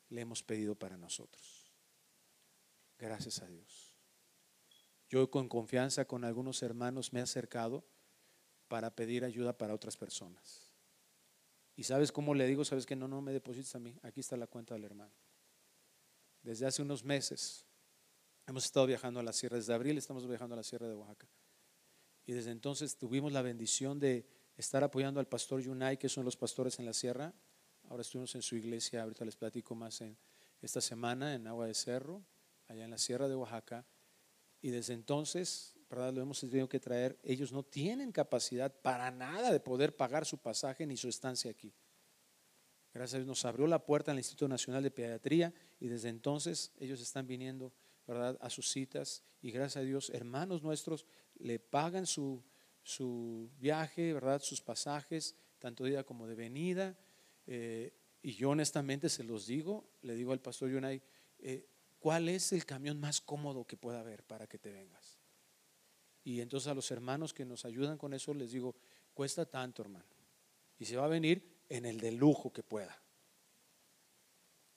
le 0.09 0.21
hemos 0.21 0.43
pedido 0.43 0.75
para 0.75 0.95
nosotros. 0.95 1.73
Gracias 2.99 3.41
a 3.41 3.47
Dios. 3.47 3.95
Yo 5.09 5.31
con 5.31 5.49
confianza 5.49 6.05
con 6.05 6.23
algunos 6.23 6.61
hermanos 6.61 7.13
me 7.13 7.19
he 7.19 7.23
acercado 7.23 7.83
para 8.67 8.91
pedir 8.95 9.25
ayuda 9.25 9.57
para 9.57 9.73
otras 9.73 9.97
personas. 9.97 10.71
Y 11.75 11.85
sabes 11.85 12.11
cómo 12.11 12.35
le 12.35 12.45
digo, 12.45 12.63
sabes 12.63 12.85
que 12.85 12.95
no, 12.95 13.07
no 13.07 13.23
me 13.23 13.33
deposites 13.33 13.73
a 13.73 13.79
mí, 13.79 13.97
aquí 14.03 14.19
está 14.19 14.37
la 14.37 14.45
cuenta 14.45 14.75
del 14.75 14.83
hermano. 14.83 15.15
Desde 16.43 16.67
hace 16.67 16.83
unos 16.83 17.03
meses 17.03 17.65
hemos 18.45 18.65
estado 18.65 18.85
viajando 18.85 19.19
a 19.19 19.23
la 19.23 19.33
sierra, 19.33 19.57
desde 19.57 19.73
abril 19.73 19.97
estamos 19.97 20.27
viajando 20.27 20.53
a 20.53 20.57
la 20.57 20.63
sierra 20.63 20.87
de 20.87 20.93
Oaxaca. 20.93 21.27
Y 22.26 22.34
desde 22.34 22.51
entonces 22.51 22.97
tuvimos 22.97 23.32
la 23.32 23.41
bendición 23.41 23.99
de 23.99 24.28
estar 24.57 24.84
apoyando 24.84 25.19
al 25.19 25.28
pastor 25.28 25.61
Yunay, 25.61 25.97
que 25.97 26.09
son 26.09 26.26
los 26.26 26.38
pastores 26.38 26.80
en 26.80 26.86
la 26.86 26.93
sierra. 26.93 27.34
Ahora 27.89 28.01
estuvimos 28.01 28.34
en 28.36 28.41
su 28.41 28.55
iglesia, 28.55 29.03
ahorita 29.03 29.26
les 29.26 29.36
platico 29.36 29.76
más 29.76 30.01
en 30.01 30.17
esta 30.61 30.82
semana 30.82 31.36
en 31.36 31.45
Agua 31.45 31.67
de 31.67 31.73
Cerro, 31.73 32.23
allá 32.67 32.86
en 32.86 32.91
la 32.91 32.97
sierra 32.97 33.28
de 33.28 33.36
Oaxaca. 33.36 33.86
Y 34.61 34.71
desde 34.71 34.93
entonces, 34.93 35.76
¿verdad? 35.89 36.13
Lo 36.13 36.21
hemos 36.21 36.39
tenido 36.39 36.67
que 36.67 36.80
traer. 36.80 37.19
Ellos 37.21 37.51
no 37.51 37.63
tienen 37.63 38.11
capacidad 38.11 38.73
para 38.82 39.11
nada 39.11 39.51
de 39.51 39.59
poder 39.59 39.95
pagar 39.95 40.26
su 40.26 40.39
pasaje 40.39 40.88
ni 40.88 40.97
su 40.97 41.07
estancia 41.07 41.51
aquí. 41.51 41.73
Gracias 42.93 43.15
a 43.15 43.17
Dios 43.17 43.28
nos 43.28 43.45
abrió 43.45 43.67
la 43.67 43.86
puerta 43.86 44.11
al 44.11 44.17
Instituto 44.17 44.47
Nacional 44.47 44.82
de 44.82 44.89
Pediatría 44.89 45.53
y 45.80 45.89
desde 45.89 46.09
entonces 46.09 46.71
ellos 46.80 47.01
están 47.01 47.28
viniendo, 47.28 47.73
¿verdad? 48.07 48.38
A 48.39 48.49
sus 48.49 48.71
citas 48.71 49.21
y 49.41 49.51
gracias 49.51 49.84
a 49.84 49.86
Dios, 49.86 50.09
hermanos 50.11 50.63
nuestros 50.63 51.05
le 51.39 51.59
pagan 51.59 52.05
su, 52.05 52.43
su 52.83 53.49
viaje, 53.59 54.13
¿verdad? 54.13 54.41
Sus 54.41 54.61
pasajes, 54.61 55.36
tanto 55.59 55.83
de 55.83 55.91
ida 55.91 56.03
como 56.03 56.27
de 56.27 56.36
venida. 56.36 56.97
Eh, 57.47 57.93
y 58.21 58.33
yo 58.33 58.51
honestamente 58.51 59.09
se 59.09 59.23
los 59.23 59.47
digo, 59.47 59.89
le 60.01 60.15
digo 60.15 60.33
al 60.33 60.41
pastor 60.41 60.69
Yunay, 60.71 61.01
eh, 61.39 61.67
¿cuál 61.99 62.29
es 62.29 62.51
el 62.53 62.65
camión 62.65 62.99
más 62.99 63.21
cómodo 63.21 63.65
que 63.65 63.77
pueda 63.77 63.99
haber 63.99 64.23
para 64.23 64.47
que 64.47 64.57
te 64.57 64.71
vengas? 64.71 65.19
Y 66.23 66.41
entonces 66.41 66.67
a 66.67 66.73
los 66.73 66.89
hermanos 66.89 67.33
que 67.33 67.45
nos 67.45 67.65
ayudan 67.65 67.97
con 67.97 68.13
eso 68.13 68.33
les 68.33 68.51
digo, 68.51 68.75
cuesta 69.13 69.45
tanto, 69.45 69.83
hermano. 69.83 70.05
Y 70.79 70.86
se 70.86 70.97
va 70.97 71.05
a 71.05 71.09
venir 71.09 71.61
en 71.69 71.86
el 71.86 71.99
de 71.99 72.11
lujo 72.11 72.51
que 72.51 72.63
pueda. 72.63 72.99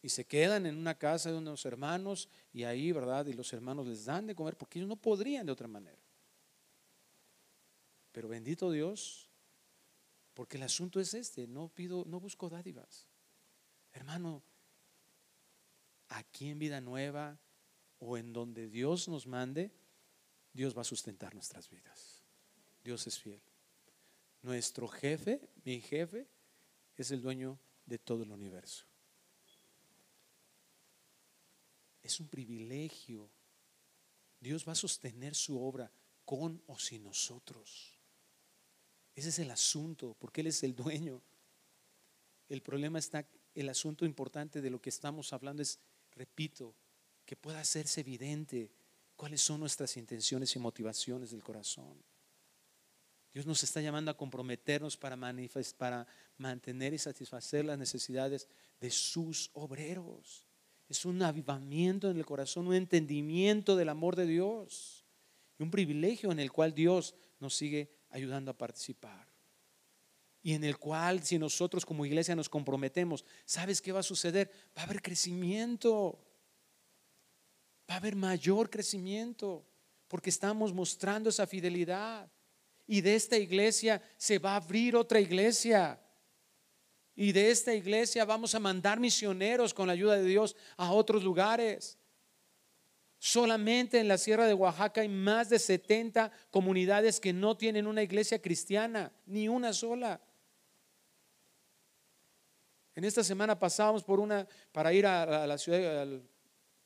Y 0.01 0.11
se 0.11 0.27
quedan 0.27 0.67
en 0.67 0.77
una 0.77 0.97
casa 0.97 1.33
de 1.33 1.39
unos 1.39 1.65
hermanos 1.65 2.29
y 2.53 2.65
ahí, 2.65 2.93
¿verdad? 2.93 3.27
Y 3.27 3.33
los 3.33 3.53
hermanos 3.53 3.87
les 3.87 4.05
dan 4.05 4.27
de 4.27 4.35
comer 4.35 4.57
porque 4.57 4.79
ellos 4.79 4.89
no 4.89 4.97
podrían 4.97 5.47
de 5.47 5.53
otra 5.53 5.69
manera. 5.69 5.99
Pero 8.13 8.29
bendito 8.29 8.71
Dios, 8.71 9.29
porque 10.35 10.57
el 10.57 10.63
asunto 10.63 11.01
es 11.01 11.15
este, 11.15 11.47
no 11.47 11.69
pido, 11.69 12.05
no 12.07 12.21
busco 12.21 12.49
dádivas. 12.49 13.07
Hermano, 13.93 14.43
aquí 16.09 16.49
en 16.49 16.59
vida 16.59 16.81
nueva 16.81 17.39
o 17.99 18.17
en 18.17 18.33
donde 18.33 18.69
Dios 18.69 19.09
nos 19.09 19.27
mande, 19.27 19.73
Dios 20.53 20.77
va 20.77 20.83
a 20.83 20.85
sustentar 20.85 21.35
nuestras 21.35 21.69
vidas. 21.69 22.23
Dios 22.85 23.07
es 23.07 23.19
fiel. 23.19 23.43
Nuestro 24.43 24.89
jefe, 24.89 25.41
mi 25.65 25.81
jefe, 25.81 26.29
es 26.97 27.11
el 27.11 27.21
dueño 27.21 27.59
de 27.85 27.99
todo 27.99 28.23
el 28.23 28.31
universo. 28.31 28.87
Es 32.03 32.21
un 32.21 32.29
privilegio. 32.29 33.29
Dios 34.41 34.67
va 34.67 34.73
a 34.73 34.77
sostener 34.77 35.35
su 35.35 35.61
obra 35.61 35.91
con 36.25 36.63
o 36.67 36.79
sin 36.79 37.03
nosotros. 37.03 37.98
Ese 39.19 39.31
es 39.31 39.41
el 39.41 39.51
asunto, 39.51 40.15
porque 40.21 40.43
Él 40.43 40.47
es 40.47 40.63
el 40.63 40.77
dueño. 40.77 41.21
El 42.49 42.63
problema 42.63 43.01
está, 43.01 43.29
el 43.53 43.69
asunto 43.69 44.05
importante 44.05 44.61
de 44.63 44.71
lo 44.71 44.81
que 44.81 44.91
estamos 44.91 45.33
hablando 45.33 45.61
es 45.61 45.81
repito, 46.13 46.77
que 47.25 47.35
pueda 47.35 47.59
hacerse 47.59 48.03
evidente 48.03 48.71
cuáles 49.17 49.41
son 49.41 49.59
nuestras 49.59 49.97
intenciones 49.97 50.55
y 50.55 50.61
motivaciones 50.61 51.33
del 51.33 51.43
corazón. 51.43 52.01
Dios 53.35 53.45
nos 53.45 53.65
está 53.65 53.81
llamando 53.81 54.13
a 54.13 54.17
comprometernos 54.17 54.97
para, 54.97 55.19
para 55.77 56.07
mantener 56.37 56.95
y 56.95 56.99
satisfacer 56.99 57.65
las 57.65 57.77
necesidades 57.77 58.47
de 58.81 58.91
sus 58.93 59.51
obreros. 59.53 60.47
Es 60.89 61.05
un 61.05 61.21
avivamiento 61.23 62.09
en 62.09 62.19
el 62.19 62.25
corazón, 62.25 62.69
un 62.69 62.75
entendimiento 62.75 63.75
del 63.75 63.89
amor 63.89 64.15
de 64.15 64.27
Dios 64.27 65.05
y 65.59 65.65
un 65.65 65.73
privilegio 65.73 66.31
en 66.31 66.39
el 66.39 66.53
cual 66.53 66.73
Dios 66.73 67.17
nos 67.41 67.57
sigue 67.57 67.98
ayudando 68.11 68.51
a 68.51 68.59
participar. 68.59 69.27
Y 70.43 70.55
en 70.55 70.65
el 70.65 70.79
cual 70.79 71.23
si 71.23 71.39
nosotros 71.39 71.85
como 71.85 72.07
iglesia 72.07 72.37
nos 72.37 72.49
comprometemos, 72.49 73.25
¿sabes 73.45 73.83
qué 73.83 73.93
va 73.93 74.01
a 74.01 74.05
suceder? 74.05 74.51
Va 74.77 74.83
a 74.83 74.85
haber 74.85 75.03
crecimiento. 75.03 76.25
Va 77.91 77.95
a 77.95 77.99
haber 77.99 78.17
mayor 78.17 78.71
crecimiento 78.71 79.67
porque 80.07 80.31
estamos 80.31 80.73
mostrando 80.73 81.31
esa 81.31 81.47
fidelidad. 81.47 82.31
Y 82.87 83.01
de 83.01 83.15
esta 83.15 83.37
iglesia 83.37 84.03
se 84.17 84.39
va 84.39 84.53
a 84.53 84.57
abrir 84.57 84.97
otra 84.97 85.21
iglesia. 85.21 86.01
Y 87.15 87.33
de 87.33 87.51
esta 87.51 87.75
iglesia 87.75 88.25
vamos 88.25 88.55
a 88.55 88.61
mandar 88.61 89.01
misioneros 89.01 89.75
con 89.75 89.89
la 89.89 89.93
ayuda 89.93 90.17
de 90.17 90.25
Dios 90.25 90.57
a 90.77 90.93
otros 90.93 91.25
lugares. 91.25 91.99
Solamente 93.19 93.99
en 93.99 94.07
la 94.07 94.17
Sierra 94.17 94.47
de 94.47 94.55
Oaxaca 94.55 95.01
hay 95.01 95.09
más 95.09 95.49
de 95.49 95.59
70 95.59 96.31
comunidades 96.51 97.19
que 97.19 97.33
no 97.33 97.57
tienen 97.57 97.87
una 97.87 98.03
iglesia 98.03 98.41
cristiana, 98.41 99.13
ni 99.27 99.49
una 99.49 99.73
sola. 99.73 100.21
En 102.95 103.05
esta 103.05 103.25
semana 103.25 103.59
pasábamos 103.59 104.05
por 104.05 104.21
una, 104.21 104.47
para 104.71 104.93
ir 104.93 105.07
a, 105.07 105.47
la 105.47 105.59
ciudad, 105.59 106.07
la 106.07 106.21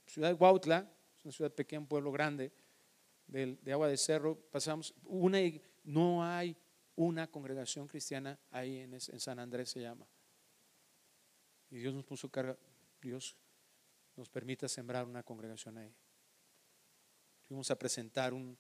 ciudad 0.07 0.29
de 0.29 0.35
Huautla, 0.35 0.91
es 1.19 1.25
una 1.25 1.33
ciudad 1.33 1.53
pequeña, 1.53 1.81
un 1.81 1.87
pueblo 1.87 2.11
grande, 2.11 2.53
de, 3.27 3.59
Agua 3.73 3.89
de 3.89 3.97
Cerro, 3.97 4.39
pasamos, 4.51 4.95
una, 5.05 5.39
no 5.85 6.25
hay 6.25 6.57
una 6.97 7.31
congregación 7.31 7.87
cristiana 7.89 8.39
ahí 8.51 8.79
en, 8.79 8.95
en 8.95 9.21
San 9.21 9.39
Andrés 9.39 9.71
se 9.71 9.81
llama. 9.81 10.07
Y 11.71 11.79
Dios 11.79 11.95
nos 11.95 12.05
puso 12.05 12.31
carga, 12.31 12.57
Dios 13.01 13.37
nos 14.17 14.29
permita 14.29 14.69
sembrar 14.69 15.07
una 15.07 15.23
congregación 15.23 15.79
ahí. 15.79 15.95
Fuimos 17.53 17.71
a 17.71 17.79
presentar 17.79 18.33
un 18.33 18.57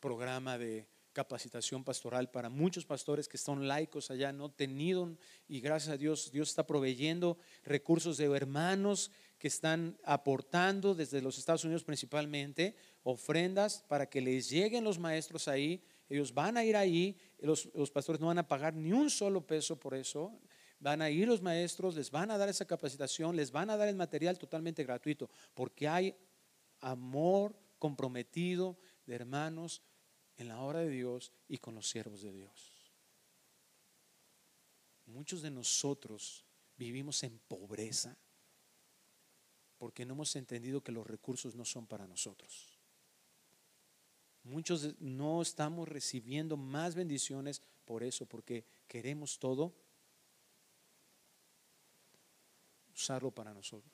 programa 0.00 0.58
de 0.58 0.88
capacitación 1.12 1.84
pastoral 1.84 2.28
para 2.28 2.48
muchos 2.48 2.84
pastores 2.84 3.28
que 3.28 3.36
están 3.36 3.68
laicos 3.68 4.10
allá, 4.10 4.32
no 4.32 4.50
tenido, 4.50 5.16
y 5.46 5.60
gracias 5.60 5.94
a 5.94 5.96
Dios, 5.96 6.32
Dios 6.32 6.48
está 6.48 6.66
proveyendo 6.66 7.38
recursos 7.62 8.16
de 8.16 8.24
hermanos 8.24 9.12
que 9.38 9.46
están 9.46 9.96
aportando 10.02 10.96
desde 10.96 11.22
los 11.22 11.38
Estados 11.38 11.62
Unidos 11.62 11.84
principalmente 11.84 12.74
ofrendas 13.04 13.84
para 13.86 14.10
que 14.10 14.20
les 14.20 14.50
lleguen 14.50 14.82
los 14.82 14.98
maestros 14.98 15.46
ahí. 15.46 15.80
Ellos 16.08 16.34
van 16.34 16.56
a 16.56 16.64
ir 16.64 16.74
ahí, 16.76 17.16
los, 17.38 17.70
los 17.76 17.92
pastores 17.92 18.20
no 18.20 18.26
van 18.26 18.38
a 18.38 18.48
pagar 18.48 18.74
ni 18.74 18.92
un 18.92 19.08
solo 19.08 19.46
peso 19.46 19.78
por 19.78 19.94
eso. 19.94 20.36
Van 20.80 21.00
a 21.00 21.10
ir 21.10 21.28
los 21.28 21.42
maestros, 21.42 21.94
les 21.94 22.10
van 22.10 22.32
a 22.32 22.38
dar 22.38 22.48
esa 22.48 22.64
capacitación, 22.64 23.36
les 23.36 23.52
van 23.52 23.70
a 23.70 23.76
dar 23.76 23.86
el 23.86 23.94
material 23.94 24.36
totalmente 24.36 24.82
gratuito, 24.82 25.30
porque 25.54 25.86
hay 25.86 26.16
amor 26.80 27.61
comprometido 27.82 28.78
de 29.06 29.16
hermanos 29.16 29.82
en 30.36 30.46
la 30.46 30.60
obra 30.60 30.78
de 30.78 30.88
Dios 30.88 31.32
y 31.48 31.58
con 31.58 31.74
los 31.74 31.88
siervos 31.90 32.22
de 32.22 32.32
Dios. 32.32 32.92
Muchos 35.06 35.42
de 35.42 35.50
nosotros 35.50 36.44
vivimos 36.76 37.24
en 37.24 37.40
pobreza 37.40 38.16
porque 39.78 40.06
no 40.06 40.14
hemos 40.14 40.36
entendido 40.36 40.84
que 40.84 40.92
los 40.92 41.04
recursos 41.04 41.56
no 41.56 41.64
son 41.64 41.88
para 41.88 42.06
nosotros. 42.06 42.78
Muchos 44.44 44.94
no 45.00 45.42
estamos 45.42 45.88
recibiendo 45.88 46.56
más 46.56 46.94
bendiciones 46.94 47.62
por 47.84 48.04
eso, 48.04 48.26
porque 48.26 48.64
queremos 48.86 49.40
todo 49.40 49.74
usarlo 52.94 53.32
para 53.32 53.52
nosotros. 53.52 53.92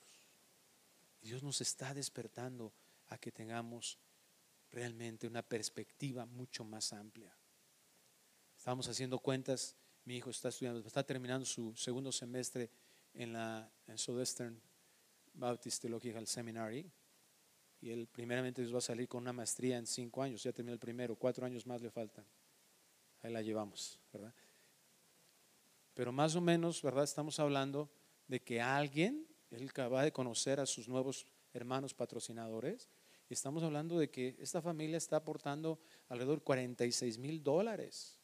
Dios 1.22 1.42
nos 1.42 1.62
está 1.62 1.94
despertando 1.94 2.74
a 3.08 3.18
que 3.18 3.32
tengamos 3.32 3.98
realmente 4.70 5.26
una 5.26 5.42
perspectiva 5.42 6.26
mucho 6.26 6.64
más 6.64 6.92
amplia. 6.92 7.36
Estamos 8.56 8.88
haciendo 8.88 9.18
cuentas, 9.18 9.76
mi 10.04 10.16
hijo 10.16 10.30
está 10.30 10.48
estudiando, 10.48 10.80
está 10.86 11.04
terminando 11.04 11.46
su 11.46 11.74
segundo 11.76 12.12
semestre 12.12 12.70
en 13.14 13.32
la 13.32 13.70
en 13.86 13.96
Southwestern 13.96 14.60
Baptist 15.34 15.82
Theological 15.82 16.26
Seminary 16.26 16.90
y 17.80 17.90
él 17.90 18.08
primeramente 18.08 18.64
va 18.66 18.78
a 18.78 18.82
salir 18.82 19.08
con 19.08 19.22
una 19.22 19.32
maestría 19.32 19.78
en 19.78 19.86
cinco 19.86 20.22
años, 20.22 20.42
ya 20.42 20.52
terminó 20.52 20.72
el 20.72 20.80
primero, 20.80 21.16
cuatro 21.16 21.46
años 21.46 21.66
más 21.66 21.80
le 21.80 21.90
faltan. 21.90 22.26
Ahí 23.22 23.32
la 23.32 23.42
llevamos, 23.42 24.00
¿verdad? 24.12 24.34
Pero 25.94 26.12
más 26.12 26.34
o 26.34 26.40
menos, 26.40 26.82
¿verdad? 26.82 27.04
Estamos 27.04 27.38
hablando 27.38 27.90
de 28.26 28.40
que 28.40 28.60
alguien, 28.60 29.26
él 29.50 29.68
acaba 29.68 30.02
de 30.02 30.12
conocer 30.12 30.60
a 30.60 30.66
sus 30.66 30.88
nuevos 30.88 31.26
hermanos 31.52 31.94
patrocinadores, 31.94 32.88
estamos 33.34 33.62
hablando 33.62 33.98
de 33.98 34.10
que 34.10 34.36
esta 34.38 34.62
familia 34.62 34.96
está 34.96 35.16
aportando 35.16 35.78
alrededor 36.08 36.38
de 36.38 36.44
46 36.44 37.18
mil 37.18 37.42
dólares 37.42 38.18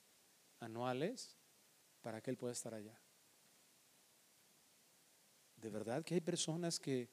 anuales 0.61 1.36
para 2.00 2.20
que 2.20 2.30
él 2.30 2.36
pueda 2.36 2.52
estar 2.52 2.74
allá. 2.74 2.98
De 5.57 5.70
verdad 5.70 6.05
que 6.05 6.14
hay 6.14 6.20
personas 6.20 6.78
que, 6.78 7.09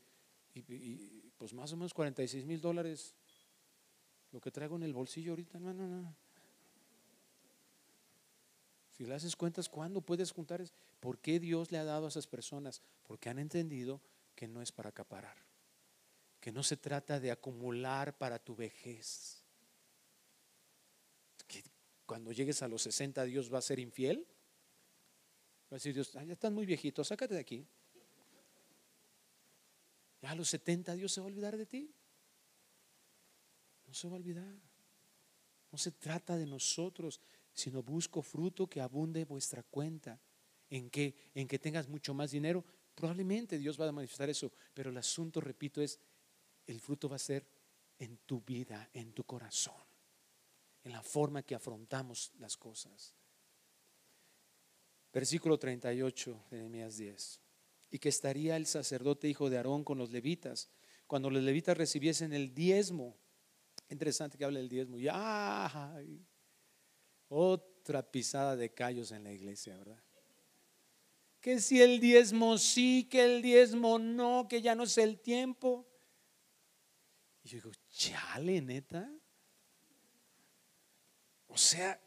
pues 1.37 1.53
más 1.53 1.71
o 1.71 1.77
menos 1.77 1.93
46 1.93 2.45
mil 2.45 2.59
dólares, 2.59 3.15
lo 4.31 4.41
que 4.41 4.51
traigo 4.51 4.75
en 4.75 4.83
el 4.83 4.93
bolsillo 4.93 5.31
ahorita, 5.31 5.59
no, 5.59 5.73
no, 5.73 5.87
no. 5.87 6.15
Si 8.89 9.05
le 9.05 9.15
haces 9.15 9.35
cuentas, 9.35 9.69
¿cuándo 9.69 10.01
puedes 10.01 10.31
juntar? 10.31 10.63
¿Por 10.99 11.17
qué 11.19 11.39
Dios 11.39 11.71
le 11.71 11.77
ha 11.77 11.83
dado 11.83 12.05
a 12.05 12.09
esas 12.09 12.27
personas? 12.27 12.81
Porque 13.03 13.29
han 13.29 13.39
entendido 13.39 14.01
que 14.35 14.47
no 14.47 14.61
es 14.61 14.71
para 14.71 14.89
acaparar, 14.89 15.37
que 16.41 16.51
no 16.51 16.63
se 16.63 16.75
trata 16.75 17.19
de 17.19 17.29
acumular 17.29 18.17
para 18.17 18.39
tu 18.39 18.55
vejez. 18.55 19.43
Que 21.47 21.63
cuando 22.07 22.31
llegues 22.31 22.63
a 22.63 22.67
los 22.67 22.81
60 22.81 23.23
Dios 23.25 23.53
va 23.53 23.59
a 23.59 23.61
ser 23.61 23.79
infiel. 23.79 24.27
Va 25.71 25.75
a 25.75 25.75
decir 25.75 25.93
Dios, 25.93 26.11
ya 26.11 26.33
estás 26.33 26.51
muy 26.51 26.65
viejito, 26.65 27.03
sácate 27.03 27.35
de 27.35 27.39
aquí. 27.39 27.67
Ya 30.21 30.31
a 30.31 30.35
los 30.35 30.49
70 30.49 30.95
Dios 30.95 31.13
se 31.13 31.21
va 31.21 31.27
a 31.27 31.29
olvidar 31.29 31.55
de 31.55 31.67
ti. 31.67 31.93
No 33.85 33.93
se 33.93 34.07
va 34.07 34.13
a 34.13 34.17
olvidar. 34.17 34.55
No 35.71 35.77
se 35.77 35.91
trata 35.91 36.37
de 36.37 36.47
nosotros, 36.47 37.21
sino 37.53 37.83
busco 37.83 38.23
fruto 38.23 38.67
que 38.67 38.81
abunde 38.81 39.25
vuestra 39.25 39.61
cuenta. 39.61 40.19
En 40.71 40.89
que, 40.89 41.15
en 41.35 41.47
que 41.47 41.59
tengas 41.59 41.87
mucho 41.87 42.13
más 42.13 42.31
dinero, 42.31 42.63
probablemente 42.95 43.57
Dios 43.57 43.79
va 43.79 43.87
a 43.87 43.91
manifestar 43.91 44.29
eso. 44.29 44.51
Pero 44.73 44.89
el 44.89 44.97
asunto, 44.97 45.41
repito, 45.41 45.81
es 45.81 45.99
el 46.72 46.80
fruto 46.80 47.07
va 47.07 47.17
a 47.17 47.19
ser 47.19 47.45
en 47.99 48.17
tu 48.26 48.41
vida, 48.41 48.89
en 48.93 49.13
tu 49.13 49.24
corazón, 49.24 49.84
en 50.84 50.91
la 50.91 51.03
forma 51.03 51.43
que 51.43 51.55
afrontamos 51.55 52.32
las 52.39 52.57
cosas. 52.57 53.15
Versículo 55.13 55.59
38 55.59 56.45
de 56.49 56.57
Nehemías 56.57 56.97
10 56.97 57.41
y 57.91 57.99
que 57.99 58.09
estaría 58.09 58.55
el 58.55 58.65
sacerdote 58.65 59.28
hijo 59.28 59.49
de 59.49 59.57
Aarón 59.57 59.84
con 59.84 59.97
los 59.97 60.11
levitas. 60.11 60.69
Cuando 61.07 61.30
los 61.30 61.43
levitas 61.43 61.78
recibiesen 61.78 62.32
el 62.32 62.55
diezmo, 62.55 63.17
interesante 63.89 64.38
que 64.38 64.45
hable 64.45 64.59
del 64.59 64.69
diezmo, 64.69 64.97
otra 67.28 68.09
pisada 68.09 68.55
de 68.55 68.74
callos 68.74 69.11
en 69.11 69.26
la 69.26 69.34
iglesia, 69.34 69.76
¿verdad? 69.76 70.01
Que 71.41 71.59
si 71.59 71.82
el 71.82 71.99
diezmo 71.99 72.57
sí, 72.57 73.07
que 73.11 73.26
el 73.26 73.41
diezmo 73.41 73.99
no, 73.99 74.47
que 74.47 74.61
ya 74.61 74.74
no 74.74 74.84
es 74.84 74.97
el 74.97 75.19
tiempo. 75.19 75.90
Y 77.43 77.49
yo 77.49 77.57
digo, 77.57 77.71
chale, 77.89 78.61
neta. 78.61 79.11
O 81.47 81.57
sea, 81.57 81.99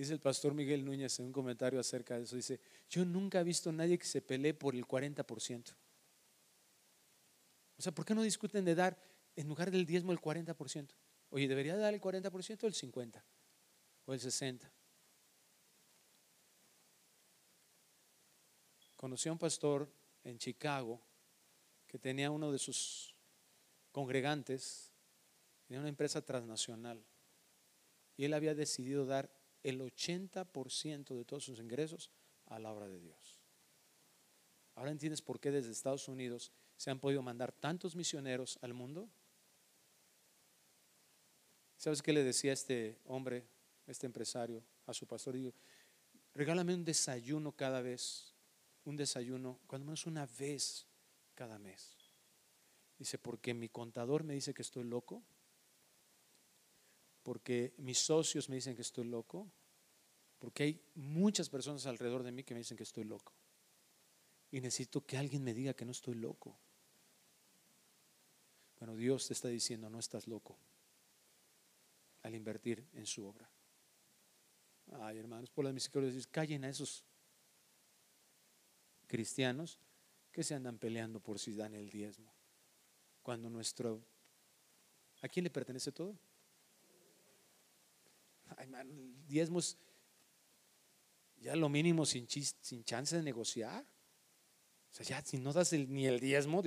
Dice 0.00 0.14
el 0.14 0.20
pastor 0.20 0.54
Miguel 0.54 0.82
Núñez 0.82 1.18
en 1.18 1.26
un 1.26 1.32
comentario 1.32 1.78
acerca 1.78 2.16
de 2.16 2.24
eso, 2.24 2.34
dice, 2.34 2.58
yo 2.88 3.04
nunca 3.04 3.38
he 3.38 3.44
visto 3.44 3.68
a 3.68 3.72
nadie 3.74 3.98
que 3.98 4.06
se 4.06 4.22
pelee 4.22 4.54
por 4.54 4.74
el 4.74 4.86
40%. 4.86 5.76
O 7.76 7.82
sea, 7.82 7.92
¿por 7.92 8.06
qué 8.06 8.14
no 8.14 8.22
discuten 8.22 8.64
de 8.64 8.74
dar 8.74 8.98
en 9.36 9.46
lugar 9.46 9.70
del 9.70 9.84
diezmo 9.84 10.12
el 10.12 10.18
40%? 10.18 10.88
Oye, 11.28 11.46
¿debería 11.46 11.76
dar 11.76 11.92
el 11.92 12.00
40% 12.00 12.62
o 12.62 12.66
el 12.66 12.72
50%? 12.72 13.22
¿O 14.06 14.14
el 14.14 14.20
60%? 14.20 14.70
Conocí 18.96 19.28
a 19.28 19.32
un 19.32 19.38
pastor 19.38 19.92
en 20.24 20.38
Chicago 20.38 20.98
que 21.86 21.98
tenía 21.98 22.30
uno 22.30 22.50
de 22.50 22.58
sus 22.58 23.14
congregantes, 23.92 24.92
tenía 25.66 25.80
una 25.80 25.88
empresa 25.88 26.22
transnacional, 26.22 27.04
y 28.16 28.24
él 28.24 28.34
había 28.34 28.54
decidido 28.54 29.06
dar 29.06 29.30
el 29.62 29.80
80% 29.80 31.14
de 31.14 31.24
todos 31.24 31.44
sus 31.44 31.58
ingresos 31.58 32.10
a 32.46 32.58
la 32.58 32.72
obra 32.72 32.88
de 32.88 33.00
Dios. 33.00 33.40
Ahora 34.74 34.90
entiendes 34.90 35.22
por 35.22 35.40
qué 35.40 35.50
desde 35.50 35.72
Estados 35.72 36.08
Unidos 36.08 36.52
se 36.76 36.90
han 36.90 36.98
podido 36.98 37.22
mandar 37.22 37.52
tantos 37.52 37.94
misioneros 37.94 38.58
al 38.62 38.72
mundo. 38.72 39.08
¿Sabes 41.76 42.02
qué 42.02 42.12
le 42.12 42.24
decía 42.24 42.52
este 42.52 42.98
hombre, 43.04 43.46
este 43.86 44.06
empresario, 44.06 44.62
a 44.86 44.94
su 44.94 45.06
pastor? 45.06 45.34
Digo, 45.34 45.52
regálame 46.34 46.74
un 46.74 46.84
desayuno 46.84 47.52
cada 47.52 47.82
vez, 47.82 48.34
un 48.84 48.96
desayuno, 48.96 49.58
cuando 49.66 49.86
menos 49.86 50.06
una 50.06 50.26
vez 50.26 50.86
cada 51.34 51.58
mes. 51.58 51.99
Dice, 53.00 53.16
porque 53.16 53.54
mi 53.54 53.70
contador 53.70 54.24
me 54.24 54.34
dice 54.34 54.52
que 54.52 54.60
estoy 54.60 54.84
loco, 54.84 55.22
porque 57.22 57.72
mis 57.78 57.98
socios 57.98 58.50
me 58.50 58.56
dicen 58.56 58.76
que 58.76 58.82
estoy 58.82 59.06
loco, 59.06 59.50
porque 60.38 60.64
hay 60.64 60.82
muchas 60.96 61.48
personas 61.48 61.86
alrededor 61.86 62.22
de 62.22 62.30
mí 62.30 62.44
que 62.44 62.52
me 62.52 62.60
dicen 62.60 62.76
que 62.76 62.82
estoy 62.82 63.04
loco. 63.04 63.32
Y 64.50 64.60
necesito 64.60 65.06
que 65.06 65.16
alguien 65.16 65.42
me 65.42 65.54
diga 65.54 65.72
que 65.72 65.86
no 65.86 65.92
estoy 65.92 66.16
loco. 66.16 66.58
Bueno, 68.78 68.94
Dios 68.94 69.28
te 69.28 69.32
está 69.32 69.48
diciendo, 69.48 69.88
no 69.88 69.98
estás 69.98 70.26
loco 70.26 70.58
al 72.22 72.34
invertir 72.34 72.86
en 72.92 73.06
su 73.06 73.24
obra. 73.24 73.50
Ay, 75.00 75.16
hermanos, 75.16 75.48
por 75.48 75.64
la 75.64 75.72
misericordia 75.72 76.12
de 76.12 76.24
callen 76.26 76.64
a 76.64 76.68
esos 76.68 77.02
cristianos 79.06 79.80
que 80.30 80.42
se 80.42 80.54
andan 80.54 80.78
peleando 80.78 81.18
por 81.18 81.38
si 81.38 81.54
dan 81.54 81.72
el 81.72 81.88
diezmo. 81.88 82.39
Cuando 83.22 83.50
nuestro... 83.50 84.02
¿A 85.22 85.28
quién 85.28 85.44
le 85.44 85.50
pertenece 85.50 85.92
todo? 85.92 86.18
el 88.58 89.26
diezmo 89.26 89.58
es 89.60 89.78
ya 91.40 91.56
lo 91.56 91.68
mínimo 91.68 92.04
sin, 92.04 92.28
sin 92.28 92.84
chance 92.84 93.16
de 93.16 93.22
negociar. 93.22 93.84
O 94.90 94.94
sea, 94.94 95.06
ya 95.06 95.22
si 95.22 95.38
no 95.38 95.52
das 95.52 95.72
ni 95.72 96.06
el 96.06 96.20
diezmo, 96.20 96.62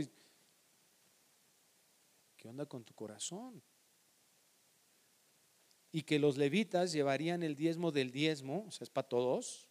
¿qué 2.38 2.48
onda 2.48 2.66
con 2.66 2.84
tu 2.84 2.94
corazón? 2.94 3.62
Y 5.92 6.04
que 6.04 6.18
los 6.18 6.38
levitas 6.38 6.92
llevarían 6.92 7.44
el 7.44 7.56
diezmo 7.56 7.92
del 7.92 8.12
diezmo, 8.12 8.66
o 8.68 8.72
sea, 8.72 8.86
es 8.86 8.90
para 8.90 9.08
todos, 9.08 9.70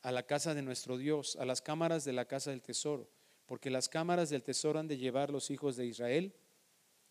a 0.00 0.10
la 0.12 0.22
casa 0.22 0.54
de 0.54 0.62
nuestro 0.62 0.96
Dios, 0.96 1.36
a 1.36 1.44
las 1.44 1.60
cámaras 1.60 2.04
de 2.04 2.12
la 2.12 2.24
casa 2.26 2.50
del 2.50 2.62
tesoro, 2.62 3.10
porque 3.52 3.68
las 3.68 3.90
cámaras 3.90 4.30
del 4.30 4.42
tesoro 4.42 4.78
han 4.78 4.88
de 4.88 4.96
llevar 4.96 5.28
los 5.28 5.50
hijos 5.50 5.76
de 5.76 5.84
Israel 5.84 6.34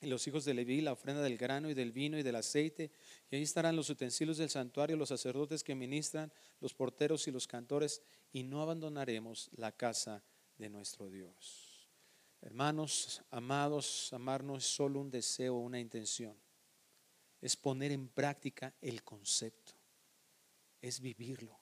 y 0.02 0.08
los 0.08 0.26
hijos 0.26 0.44
de 0.44 0.56
Leví 0.56 0.82
la 0.82 0.94
ofrenda 0.94 1.22
del 1.22 1.38
grano 1.38 1.70
y 1.70 1.76
del 1.76 1.92
vino 1.92 2.18
y 2.18 2.24
del 2.24 2.36
aceite. 2.36 2.92
Y 3.30 3.36
ahí 3.36 3.44
estarán 3.44 3.76
los 3.76 3.92
utensilios 3.92 4.40
del 4.40 4.50
santuario, 4.50 4.98
los 4.98 5.10
sacerdotes 5.10 5.64
que 5.64 5.76
ministran, 5.76 6.34
los 6.60 6.74
porteros 6.74 7.28
y 7.28 7.32
los 7.32 7.46
cantores. 7.46 8.02
Y 8.34 8.42
no 8.42 8.64
abandonaremos 8.64 9.52
la 9.56 9.72
casa 9.72 10.24
de 10.58 10.68
nuestro 10.68 11.12
Dios. 11.12 11.88
Hermanos, 12.42 13.22
amados, 13.30 14.12
amar 14.12 14.44
no 14.44 14.58
es 14.58 14.66
solo 14.66 15.00
un 15.00 15.12
deseo 15.12 15.58
una 15.58 15.80
intención. 15.80 16.36
Es 17.40 17.56
poner 17.56 17.92
en 17.92 18.08
práctica 18.08 18.74
el 18.82 19.04
concepto. 19.04 19.74
Es 20.82 21.02
vivirlo. 21.02 21.60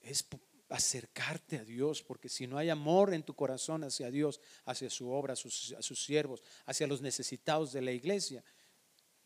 Es 0.00 0.22
acercarte 0.68 1.58
a 1.58 1.64
Dios, 1.64 2.02
porque 2.02 2.28
si 2.28 2.46
no 2.46 2.58
hay 2.58 2.68
amor 2.68 3.14
en 3.14 3.22
tu 3.22 3.34
corazón 3.34 3.84
hacia 3.84 4.10
Dios, 4.10 4.40
hacia 4.64 4.90
su 4.90 5.10
obra, 5.10 5.32
a 5.32 5.36
sus, 5.36 6.04
siervos, 6.04 6.42
hacia 6.66 6.86
los 6.86 7.00
necesitados 7.00 7.72
de 7.72 7.82
la 7.82 7.92
iglesia, 7.92 8.44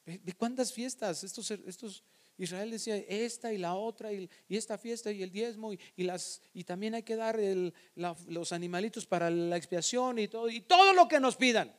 ¿de 0.05 0.33
cuántas 0.35 0.73
fiestas 0.73 1.25
estos, 1.25 1.51
estos 1.51 2.05
Israel 2.39 2.71
decía 2.71 2.97
esta 2.97 3.53
y 3.53 3.59
la 3.59 3.75
otra 3.75 4.13
y, 4.13 4.29
esta 4.49 4.79
fiesta 4.79 5.13
y 5.13 5.23
el 5.23 5.31
diezmo 5.31 5.73
y, 5.73 6.03
las, 6.03 6.41
y 6.55 6.65
también 6.65 6.95
hay 6.95 7.03
que 7.03 7.17
dar 7.17 7.39
los 7.95 8.53
animalitos 8.53 9.07
para 9.07 9.31
la 9.31 9.57
expiación 9.57 10.19
y 10.19 10.29
todo, 10.29 10.49
y 10.49 10.61
todo 10.61 10.93
lo 10.93 11.09
que 11.09 11.21
nos 11.21 11.37
pidan. 11.37 11.75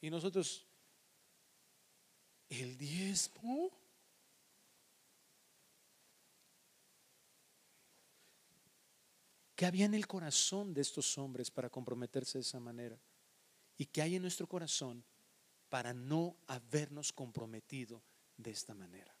Y 0.00 0.10
nosotros, 0.10 0.66
el 2.48 2.76
diezmo. 2.76 3.70
¿Qué 9.62 9.66
había 9.66 9.84
en 9.84 9.94
el 9.94 10.08
corazón 10.08 10.74
de 10.74 10.80
estos 10.80 11.16
hombres 11.18 11.48
para 11.48 11.70
comprometerse 11.70 12.38
de 12.38 12.42
esa 12.42 12.58
manera? 12.58 12.98
¿Y 13.78 13.86
qué 13.86 14.02
hay 14.02 14.16
en 14.16 14.22
nuestro 14.22 14.48
corazón 14.48 15.04
para 15.68 15.94
no 15.94 16.36
habernos 16.48 17.12
comprometido 17.12 18.02
de 18.36 18.50
esta 18.50 18.74
manera? 18.74 19.14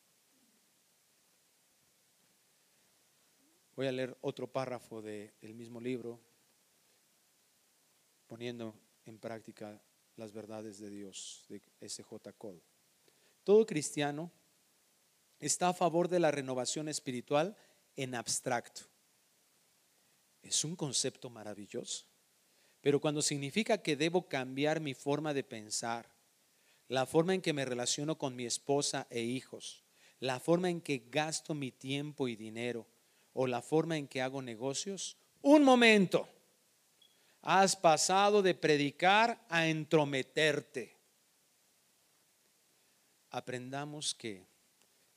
Voy 3.76 3.86
a 3.86 3.92
leer 3.92 4.18
otro 4.20 4.50
párrafo 4.50 5.00
del 5.00 5.54
mismo 5.54 5.80
libro, 5.80 6.18
poniendo 8.26 8.74
en 9.04 9.20
práctica 9.20 9.80
las 10.16 10.32
verdades 10.32 10.80
de 10.80 10.90
Dios, 10.90 11.44
de 11.50 11.62
S.J. 11.80 12.32
Cole. 12.32 12.64
Todo 13.44 13.64
cristiano 13.64 14.32
está 15.38 15.68
a 15.68 15.72
favor 15.72 16.08
de 16.08 16.18
la 16.18 16.32
renovación 16.32 16.88
espiritual 16.88 17.56
en 17.94 18.16
abstracto. 18.16 18.91
Es 20.42 20.64
un 20.64 20.76
concepto 20.76 21.30
maravilloso, 21.30 22.04
pero 22.80 23.00
cuando 23.00 23.22
significa 23.22 23.78
que 23.78 23.96
debo 23.96 24.28
cambiar 24.28 24.80
mi 24.80 24.94
forma 24.94 25.32
de 25.32 25.44
pensar, 25.44 26.08
la 26.88 27.06
forma 27.06 27.34
en 27.34 27.40
que 27.40 27.52
me 27.52 27.64
relaciono 27.64 28.18
con 28.18 28.36
mi 28.36 28.44
esposa 28.44 29.06
e 29.08 29.22
hijos, 29.22 29.82
la 30.20 30.40
forma 30.40 30.68
en 30.68 30.80
que 30.80 31.04
gasto 31.10 31.54
mi 31.54 31.70
tiempo 31.70 32.28
y 32.28 32.36
dinero 32.36 32.86
o 33.32 33.46
la 33.46 33.62
forma 33.62 33.96
en 33.96 34.08
que 34.08 34.20
hago 34.20 34.42
negocios, 34.42 35.16
un 35.40 35.64
momento. 35.64 36.28
Has 37.40 37.74
pasado 37.74 38.42
de 38.42 38.54
predicar 38.54 39.44
a 39.48 39.66
entrometerte. 39.66 40.96
Aprendamos 43.30 44.14
que 44.14 44.46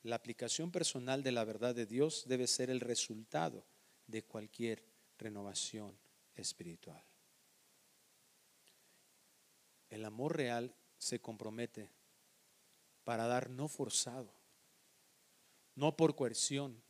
la 0.01 0.15
aplicación 0.15 0.71
personal 0.71 1.23
de 1.23 1.31
la 1.31 1.43
verdad 1.43 1.75
de 1.75 1.85
Dios 1.85 2.23
debe 2.27 2.47
ser 2.47 2.69
el 2.69 2.79
resultado 2.79 3.65
de 4.07 4.23
cualquier 4.23 4.83
renovación 5.17 5.97
espiritual. 6.35 7.03
El 9.89 10.03
amor 10.05 10.35
real 10.35 10.75
se 10.97 11.19
compromete 11.19 11.89
para 13.03 13.27
dar 13.27 13.49
no 13.49 13.67
forzado, 13.67 14.31
no 15.75 15.95
por 15.95 16.15
coerción, 16.15 16.81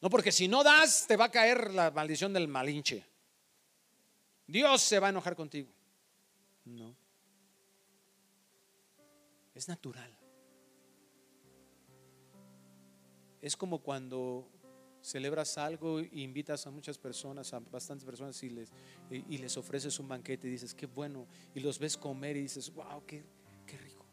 no 0.00 0.08
porque 0.08 0.32
si 0.32 0.48
no 0.48 0.64
das 0.64 1.06
te 1.06 1.16
va 1.16 1.26
a 1.26 1.30
caer 1.30 1.72
la 1.72 1.90
maldición 1.90 2.32
del 2.32 2.48
malinche. 2.48 3.04
Dios 4.46 4.82
se 4.82 4.98
va 4.98 5.08
a 5.08 5.10
enojar 5.10 5.36
contigo. 5.36 5.70
No. 6.64 6.96
Es 9.54 9.68
natural. 9.68 10.16
Es 13.42 13.56
como 13.56 13.80
cuando 13.80 14.48
celebras 15.02 15.58
algo 15.58 16.00
e 16.00 16.20
invitas 16.20 16.66
a 16.66 16.70
muchas 16.70 16.98
personas, 16.98 17.52
a 17.52 17.60
bastantes 17.60 18.04
personas 18.04 18.42
y 18.42 18.50
les, 18.50 18.70
y, 19.10 19.38
les 19.38 19.56
ofreces 19.56 19.98
un 19.98 20.08
banquete 20.08 20.48
y 20.48 20.50
dices, 20.50 20.74
qué 20.74 20.86
bueno, 20.86 21.26
y 21.54 21.60
los 21.60 21.78
ves 21.78 21.96
comer 21.96 22.36
y 22.36 22.42
dices, 22.42 22.72
wow, 22.72 23.04
qué, 23.06 23.24
qué 23.66 23.76
rico. 23.78 24.04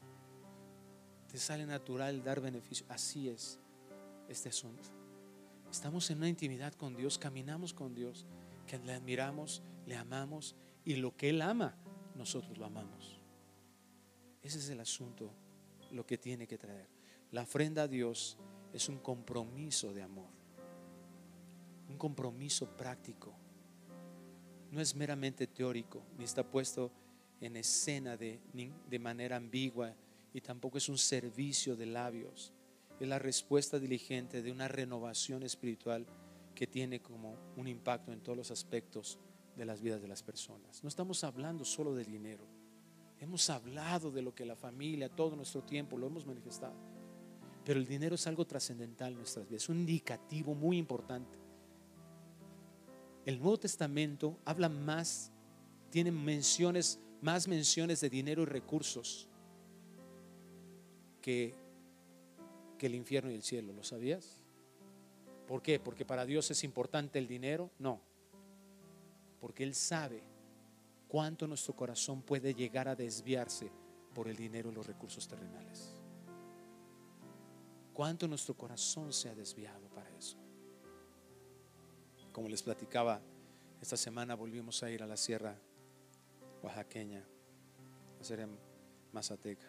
Te 1.31 1.37
sale 1.37 1.65
natural 1.65 2.23
dar 2.23 2.39
beneficio. 2.39 2.85
Así 2.89 3.29
es 3.29 3.59
este 4.29 4.49
asunto. 4.49 4.89
Estamos 5.69 6.09
en 6.09 6.19
una 6.19 6.29
intimidad 6.29 6.73
con 6.73 6.95
Dios, 6.95 7.17
caminamos 7.17 7.73
con 7.73 7.93
Dios, 7.93 8.25
que 8.65 8.77
le 8.79 8.93
admiramos, 8.93 9.61
le 9.85 9.95
amamos 9.95 10.55
y 10.85 10.95
lo 10.95 11.15
que 11.15 11.29
Él 11.29 11.41
ama, 11.41 11.77
nosotros 12.15 12.57
lo 12.57 12.65
amamos. 12.65 13.19
Ese 14.41 14.59
es 14.59 14.69
el 14.69 14.79
asunto, 14.79 15.33
lo 15.91 16.05
que 16.05 16.17
tiene 16.17 16.47
que 16.47 16.57
traer. 16.57 16.87
La 17.31 17.41
ofrenda 17.41 17.83
a 17.83 17.87
Dios 17.87 18.37
es 18.71 18.87
un 18.87 18.99
compromiso 18.99 19.93
de 19.93 20.03
amor, 20.03 20.29
un 21.89 21.97
compromiso 21.97 22.65
práctico. 22.77 23.33
No 24.71 24.81
es 24.81 24.95
meramente 24.95 25.47
teórico, 25.47 26.03
ni 26.17 26.25
está 26.25 26.43
puesto 26.43 26.91
en 27.41 27.55
escena 27.55 28.17
de, 28.17 28.39
manera 28.99 29.37
ambigua 29.37 29.93
y 30.33 30.41
tampoco 30.41 30.77
es 30.77 30.89
un 30.89 30.97
servicio 30.97 31.75
de 31.75 31.85
labios. 31.85 32.53
Es 32.99 33.07
la 33.07 33.19
respuesta 33.19 33.79
diligente 33.79 34.41
de 34.41 34.51
una 34.51 34.67
renovación 34.67 35.43
espiritual 35.43 36.05
que 36.55 36.67
tiene 36.67 37.01
como 37.01 37.37
un 37.55 37.67
impacto 37.67 38.11
en 38.11 38.21
todos 38.21 38.37
los 38.37 38.51
aspectos 38.51 39.19
de 39.55 39.65
las 39.65 39.81
vidas 39.81 40.01
de 40.01 40.07
las 40.07 40.23
personas. 40.23 40.83
No 40.83 40.89
estamos 40.89 41.23
hablando 41.23 41.63
solo 41.63 41.93
del 41.93 42.07
dinero. 42.07 42.45
Hemos 43.19 43.49
hablado 43.49 44.11
de 44.11 44.21
lo 44.21 44.33
que 44.33 44.45
la 44.45 44.55
familia, 44.55 45.09
todo 45.09 45.35
nuestro 45.35 45.63
tiempo, 45.63 45.97
lo 45.97 46.07
hemos 46.07 46.25
manifestado. 46.25 46.75
Pero 47.63 47.79
el 47.79 47.85
dinero 47.85 48.15
es 48.15 48.25
algo 48.27 48.45
trascendental 48.45 49.11
en 49.11 49.17
nuestras 49.19 49.47
vidas, 49.47 49.63
es 49.63 49.69
un 49.69 49.79
indicativo 49.79 50.55
muy 50.55 50.77
importante. 50.77 51.46
El 53.27 53.39
Nuevo 53.39 53.59
Testamento 53.59 54.39
habla 54.45 54.69
más, 54.69 55.33
tiene 55.89 56.11
menciones, 56.11 56.97
más 57.21 57.49
menciones 57.49 57.99
de 57.99 58.09
dinero 58.09 58.43
y 58.43 58.45
recursos 58.45 59.27
que, 61.21 61.53
que 62.77 62.85
el 62.85 62.95
infierno 62.95 63.29
y 63.29 63.35
el 63.35 63.43
cielo. 63.43 63.73
¿Lo 63.73 63.83
sabías? 63.83 64.41
¿Por 65.45 65.61
qué? 65.61 65.77
Porque 65.77 66.05
para 66.05 66.25
Dios 66.25 66.49
es 66.51 66.63
importante 66.63 67.19
el 67.19 67.27
dinero. 67.27 67.69
No. 67.79 67.99
Porque 69.41 69.65
Él 69.65 69.75
sabe 69.75 70.23
cuánto 71.09 71.47
nuestro 71.47 71.75
corazón 71.75 72.21
puede 72.21 72.53
llegar 72.53 72.87
a 72.87 72.95
desviarse 72.95 73.69
por 74.13 74.29
el 74.29 74.37
dinero 74.37 74.71
y 74.71 74.73
los 74.73 74.87
recursos 74.87 75.27
terrenales. 75.27 75.97
Cuánto 77.91 78.25
nuestro 78.25 78.55
corazón 78.55 79.11
se 79.11 79.27
ha 79.27 79.35
desviado 79.35 79.89
para 79.89 80.09
eso. 80.15 80.46
Como 82.37 82.49
les 82.49 82.61
platicaba, 82.61 83.19
esta 83.81 83.97
semana 83.97 84.35
volvimos 84.35 84.83
a 84.83 84.91
ir 84.91 85.01
a 85.01 85.07
la 85.07 85.17
sierra 85.17 85.57
oaxaqueña, 86.61 87.25
a 88.15 88.21
hacer 88.21 88.41
en 88.41 88.55
Mazateca. 89.11 89.65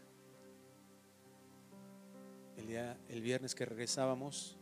El, 2.59 2.67
día, 2.67 2.99
el 3.09 3.23
viernes 3.23 3.55
que 3.55 3.65
regresábamos, 3.65 4.59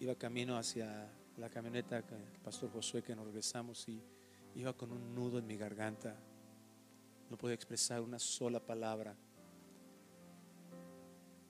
iba 0.00 0.16
camino 0.16 0.56
hacia 0.56 1.08
la 1.36 1.48
camioneta 1.48 1.98
el 1.98 2.40
pastor 2.42 2.72
Josué 2.72 3.04
que 3.04 3.14
nos 3.14 3.24
regresamos 3.24 3.88
y 3.88 4.02
iba 4.56 4.72
con 4.72 4.90
un 4.90 5.14
nudo 5.14 5.38
en 5.38 5.46
mi 5.46 5.56
garganta. 5.56 6.16
No 7.30 7.38
podía 7.38 7.54
expresar 7.54 8.00
una 8.00 8.18
sola 8.18 8.58
palabra. 8.58 9.14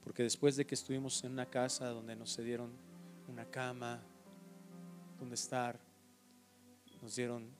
Porque 0.05 0.25
después 0.25 0.57
de 0.57 0.67
que 0.67 0.75
estuvimos 0.75 1.25
en 1.25 1.33
una 1.33 1.47
casa 1.47 1.89
donde 1.89 2.15
nos 2.17 2.37
cedieron 2.37 2.88
una 3.29 3.45
cama, 3.45 4.03
donde 5.19 5.35
estar, 5.35 5.79
nos 7.03 7.15
dieron 7.17 7.51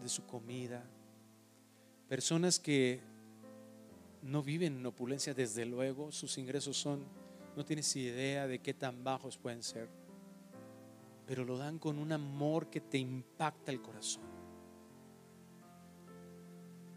de 0.00 0.08
su 0.08 0.26
comida, 0.26 0.84
personas 2.08 2.58
que 2.58 3.00
no 4.22 4.42
viven 4.42 4.78
en 4.78 4.86
opulencia, 4.86 5.34
desde 5.34 5.64
luego, 5.64 6.12
sus 6.12 6.38
ingresos 6.38 6.76
son, 6.76 7.04
no 7.56 7.64
tienes 7.64 7.94
idea 7.96 8.46
de 8.46 8.58
qué 8.60 8.74
tan 8.74 9.02
bajos 9.04 9.38
pueden 9.38 9.62
ser 9.62 9.88
pero 11.28 11.44
lo 11.44 11.58
dan 11.58 11.78
con 11.78 11.98
un 11.98 12.10
amor 12.10 12.70
que 12.70 12.80
te 12.80 12.96
impacta 12.96 13.70
el 13.70 13.82
corazón. 13.82 14.22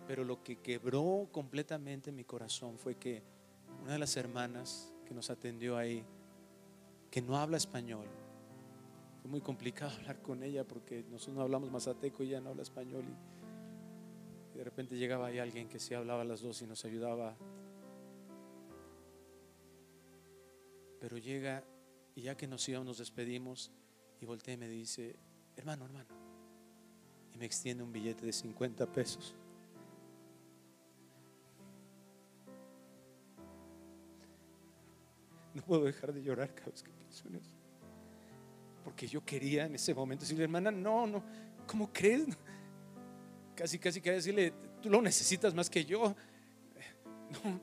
Pero 0.07 0.23
lo 0.23 0.41
que 0.41 0.61
quebró 0.61 1.27
completamente 1.33 2.13
mi 2.13 2.23
corazón 2.23 2.77
fue 2.77 2.95
que 2.95 3.21
una 3.83 3.91
de 3.91 3.99
las 3.99 4.15
hermanas 4.15 4.93
que 5.05 5.13
nos 5.13 5.29
atendió 5.29 5.75
ahí, 5.75 6.05
que 7.11 7.21
no 7.21 7.37
habla 7.37 7.57
español, 7.57 8.07
fue 9.21 9.29
muy 9.29 9.41
complicado 9.41 9.91
hablar 9.97 10.21
con 10.21 10.41
ella 10.41 10.63
porque 10.63 11.03
nosotros 11.03 11.35
no 11.35 11.41
hablamos 11.43 11.69
mazateco 11.69 12.23
y 12.23 12.29
ella 12.29 12.41
no 12.41 12.49
habla 12.49 12.63
español 12.63 13.03
y 14.53 14.57
de 14.57 14.63
repente 14.63 14.97
llegaba 14.97 15.27
ahí 15.27 15.37
alguien 15.37 15.67
que 15.67 15.79
sí 15.79 15.93
hablaba 15.93 16.23
las 16.23 16.41
dos 16.41 16.61
y 16.61 16.65
nos 16.65 16.83
ayudaba. 16.85 17.37
Pero 20.99 21.17
llega 21.17 21.63
y 22.15 22.23
ya 22.23 22.35
que 22.35 22.47
nos 22.47 22.67
íbamos, 22.67 22.85
nos 22.85 22.97
despedimos 22.97 23.71
y 24.19 24.25
voltea 24.25 24.53
y 24.53 24.57
me 24.57 24.67
dice, 24.67 25.15
hermano, 25.55 25.85
hermano. 25.85 26.09
Y 27.33 27.37
me 27.37 27.45
extiende 27.45 27.83
un 27.83 27.91
billete 27.91 28.25
de 28.25 28.33
50 28.33 28.91
pesos. 28.91 29.35
No 35.55 35.61
puedo 35.63 35.83
dejar 35.83 36.13
de 36.13 36.23
llorar 36.23 36.53
cada 36.53 36.71
vez 36.71 36.81
que 36.81 36.91
pienso 36.91 37.27
en 37.27 37.35
eso. 37.35 37.55
Porque 38.83 39.07
yo 39.07 39.23
quería 39.23 39.65
en 39.65 39.75
ese 39.75 39.93
momento 39.93 40.23
decirle, 40.23 40.43
hermana, 40.43 40.71
no, 40.71 41.05
no, 41.05 41.23
¿cómo 41.67 41.91
crees? 41.91 42.25
Casi, 43.55 43.77
casi 43.77 44.01
quería 44.01 44.15
decirle, 44.15 44.53
tú 44.81 44.89
lo 44.89 45.01
necesitas 45.01 45.53
más 45.53 45.69
que 45.69 45.85
yo. 45.85 46.15
No, 47.43 47.61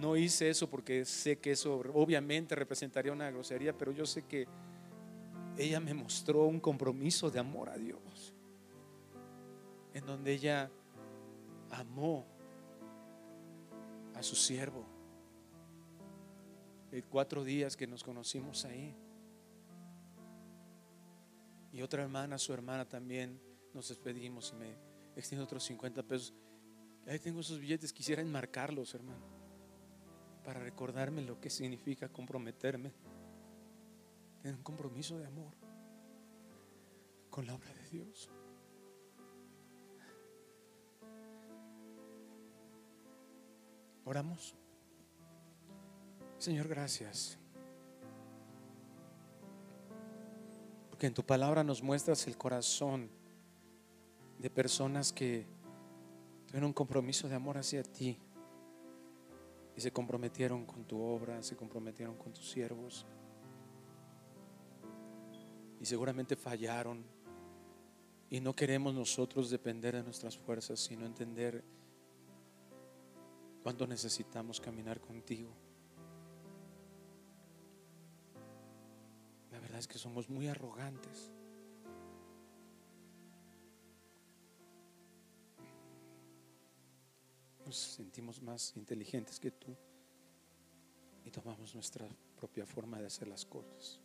No 0.00 0.16
hice 0.16 0.48
eso 0.48 0.70
porque 0.70 1.04
sé 1.04 1.38
que 1.38 1.52
eso 1.52 1.82
obviamente 1.94 2.54
representaría 2.54 3.12
una 3.12 3.30
grosería, 3.30 3.76
pero 3.76 3.92
yo 3.92 4.06
sé 4.06 4.22
que 4.22 4.46
ella 5.56 5.80
me 5.80 5.92
mostró 5.94 6.44
un 6.44 6.60
compromiso 6.60 7.30
de 7.30 7.38
amor 7.38 7.68
a 7.68 7.76
Dios, 7.76 8.34
en 9.92 10.06
donde 10.06 10.32
ella 10.32 10.70
amó 11.70 12.24
a 14.14 14.22
su 14.22 14.36
siervo. 14.36 14.91
En 16.92 17.02
cuatro 17.08 17.42
días 17.42 17.76
que 17.76 17.86
nos 17.86 18.04
conocimos 18.04 18.66
ahí. 18.66 18.94
Y 21.72 21.80
otra 21.80 22.02
hermana, 22.02 22.36
su 22.36 22.52
hermana 22.52 22.86
también, 22.86 23.40
nos 23.72 23.88
despedimos 23.88 24.52
y 24.54 24.56
me 24.56 24.76
extiende 25.16 25.42
otros 25.42 25.64
50 25.64 26.02
pesos. 26.02 26.34
Ahí 27.06 27.18
tengo 27.18 27.40
esos 27.40 27.58
billetes, 27.58 27.92
quisiera 27.94 28.20
enmarcarlos, 28.20 28.94
hermano, 28.94 29.24
para 30.44 30.60
recordarme 30.60 31.22
lo 31.22 31.40
que 31.40 31.48
significa 31.48 32.10
comprometerme. 32.10 32.92
Tener 34.42 34.56
un 34.56 34.62
compromiso 34.62 35.18
de 35.18 35.26
amor 35.26 35.54
con 37.30 37.46
la 37.46 37.54
obra 37.54 37.72
de 37.72 37.88
Dios. 37.88 38.28
Oramos. 44.04 44.61
Señor, 46.42 46.66
gracias. 46.66 47.38
Porque 50.90 51.06
en 51.06 51.14
tu 51.14 51.24
palabra 51.24 51.62
nos 51.62 51.84
muestras 51.84 52.26
el 52.26 52.36
corazón 52.36 53.08
de 54.40 54.50
personas 54.50 55.12
que 55.12 55.46
tuvieron 56.48 56.66
un 56.66 56.72
compromiso 56.72 57.28
de 57.28 57.36
amor 57.36 57.58
hacia 57.58 57.84
ti 57.84 58.18
y 59.76 59.80
se 59.80 59.92
comprometieron 59.92 60.66
con 60.66 60.84
tu 60.84 61.00
obra, 61.00 61.40
se 61.44 61.54
comprometieron 61.54 62.16
con 62.16 62.32
tus 62.32 62.50
siervos 62.50 63.06
y 65.80 65.84
seguramente 65.84 66.34
fallaron 66.34 67.04
y 68.30 68.40
no 68.40 68.52
queremos 68.52 68.92
nosotros 68.92 69.48
depender 69.48 69.94
de 69.94 70.02
nuestras 70.02 70.36
fuerzas, 70.36 70.80
sino 70.80 71.06
entender 71.06 71.62
cuánto 73.62 73.86
necesitamos 73.86 74.60
caminar 74.60 75.00
contigo. 75.00 75.61
Es 79.78 79.86
que 79.86 79.98
somos 79.98 80.28
muy 80.28 80.48
arrogantes. 80.48 81.30
Nos 87.64 87.76
sentimos 87.76 88.42
más 88.42 88.76
inteligentes 88.76 89.40
que 89.40 89.50
tú 89.50 89.74
y 91.24 91.30
tomamos 91.30 91.74
nuestra 91.74 92.06
propia 92.36 92.66
forma 92.66 92.98
de 92.98 93.06
hacer 93.06 93.28
las 93.28 93.46
cosas. 93.46 94.00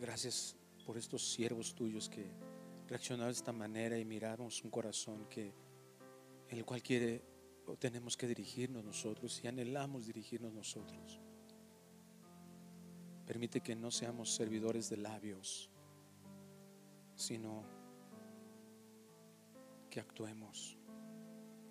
Gracias 0.00 0.56
por 0.86 0.96
estos 0.96 1.30
siervos 1.30 1.74
tuyos 1.74 2.08
que 2.08 2.30
reaccionaron 2.88 3.32
de 3.32 3.36
esta 3.36 3.52
manera 3.52 3.98
y 3.98 4.04
miramos 4.04 4.64
un 4.64 4.70
corazón 4.70 5.26
que 5.28 5.52
el 6.48 6.64
cual 6.64 6.82
quiere 6.82 7.22
o 7.66 7.76
tenemos 7.76 8.16
que 8.16 8.26
dirigirnos 8.26 8.82
nosotros 8.84 9.40
y 9.44 9.48
anhelamos 9.48 10.06
dirigirnos 10.06 10.52
nosotros. 10.52 11.20
Permite 13.30 13.60
que 13.60 13.76
no 13.76 13.92
seamos 13.92 14.34
servidores 14.34 14.90
de 14.90 14.96
labios, 14.96 15.70
sino 17.14 17.62
que 19.88 20.00
actuemos, 20.00 20.76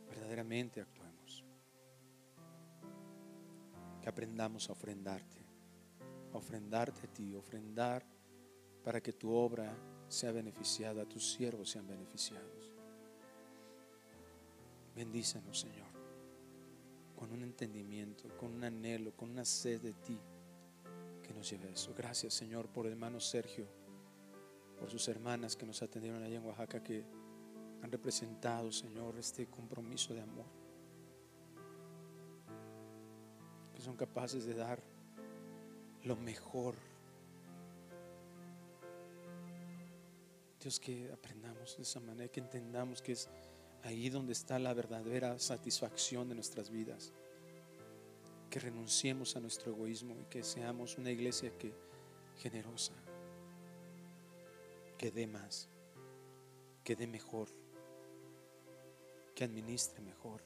verdaderamente 0.07 0.79
actuemos. 0.79 1.43
Que 4.01 4.07
aprendamos 4.07 4.69
a 4.69 4.71
ofrendarte, 4.71 5.45
a 6.31 6.37
ofrendarte 6.37 7.05
a 7.05 7.11
ti, 7.11 7.35
ofrendar 7.35 8.05
para 8.81 9.01
que 9.01 9.11
tu 9.11 9.29
obra 9.29 9.75
sea 10.07 10.31
beneficiada, 10.31 11.03
tus 11.03 11.29
siervos 11.29 11.71
sean 11.71 11.85
beneficiados. 11.85 12.73
Bendícenos, 14.95 15.59
Señor, 15.59 15.91
con 17.17 17.33
un 17.33 17.43
entendimiento, 17.43 18.29
con 18.37 18.53
un 18.53 18.63
anhelo, 18.63 19.11
con 19.11 19.31
una 19.31 19.43
sed 19.43 19.81
de 19.81 19.91
ti 19.91 20.17
que 21.29 21.35
nos 21.35 21.47
lleve 21.51 21.67
a 21.67 21.71
eso. 21.73 21.93
Gracias, 21.95 22.33
Señor, 22.33 22.69
por 22.69 22.87
el 22.87 22.93
hermano 22.93 23.19
Sergio, 23.19 23.67
por 24.79 24.89
sus 24.89 25.07
hermanas 25.09 25.55
que 25.55 25.63
nos 25.63 25.79
atendieron 25.83 26.23
allá 26.23 26.37
en 26.37 26.43
Oaxaca, 26.43 26.81
que 26.81 27.05
han 27.83 27.91
representado, 27.91 28.71
Señor, 28.71 29.15
este 29.15 29.45
compromiso 29.45 30.15
de 30.15 30.21
amor. 30.21 30.47
Que 33.75 33.79
son 33.79 33.95
capaces 33.95 34.43
de 34.45 34.55
dar 34.55 34.81
lo 36.03 36.15
mejor. 36.15 36.73
Dios, 40.59 40.79
que 40.79 41.11
aprendamos 41.13 41.77
de 41.77 41.83
esa 41.83 41.99
manera, 41.99 42.31
que 42.31 42.39
entendamos 42.39 43.03
que 43.03 43.11
es 43.11 43.29
ahí 43.83 44.09
donde 44.09 44.33
está 44.33 44.57
la 44.57 44.73
verdadera 44.73 45.37
satisfacción 45.37 46.27
de 46.27 46.33
nuestras 46.33 46.71
vidas. 46.71 47.13
Que 48.49 48.59
renunciemos 48.59 49.35
a 49.35 49.39
nuestro 49.39 49.71
egoísmo 49.71 50.15
y 50.19 50.25
que 50.25 50.43
seamos 50.43 50.97
una 50.97 51.11
iglesia 51.11 51.55
que 51.57 51.73
generosa, 52.37 52.93
que 54.97 55.11
dé 55.11 55.27
más, 55.27 55.69
que 56.83 56.95
dé 56.95 57.05
mejor, 57.05 57.49
que 59.35 59.43
administre 59.43 60.01
mejor. 60.01 60.43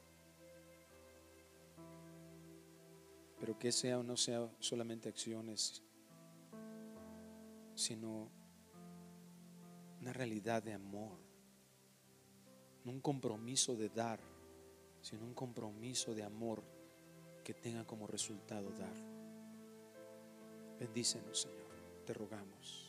Pero 3.39 3.57
que 3.57 3.71
sea 3.71 3.99
o 3.99 4.03
no 4.03 4.17
sea 4.17 4.49
solamente 4.59 5.09
acciones, 5.09 5.81
sino 7.75 8.29
una 10.01 10.13
realidad 10.13 10.61
de 10.61 10.73
amor 10.73 11.23
no 12.83 12.91
un 12.91 12.99
compromiso 12.99 13.75
de 13.75 13.89
dar, 13.89 14.19
sino 15.01 15.25
un 15.25 15.33
compromiso 15.33 16.13
de 16.13 16.23
amor 16.23 16.63
que 17.43 17.53
tenga 17.53 17.85
como 17.85 18.07
resultado 18.07 18.71
dar. 18.71 18.95
Bendícenos, 20.79 21.41
Señor, 21.41 22.03
te 22.05 22.13
rogamos. 22.13 22.82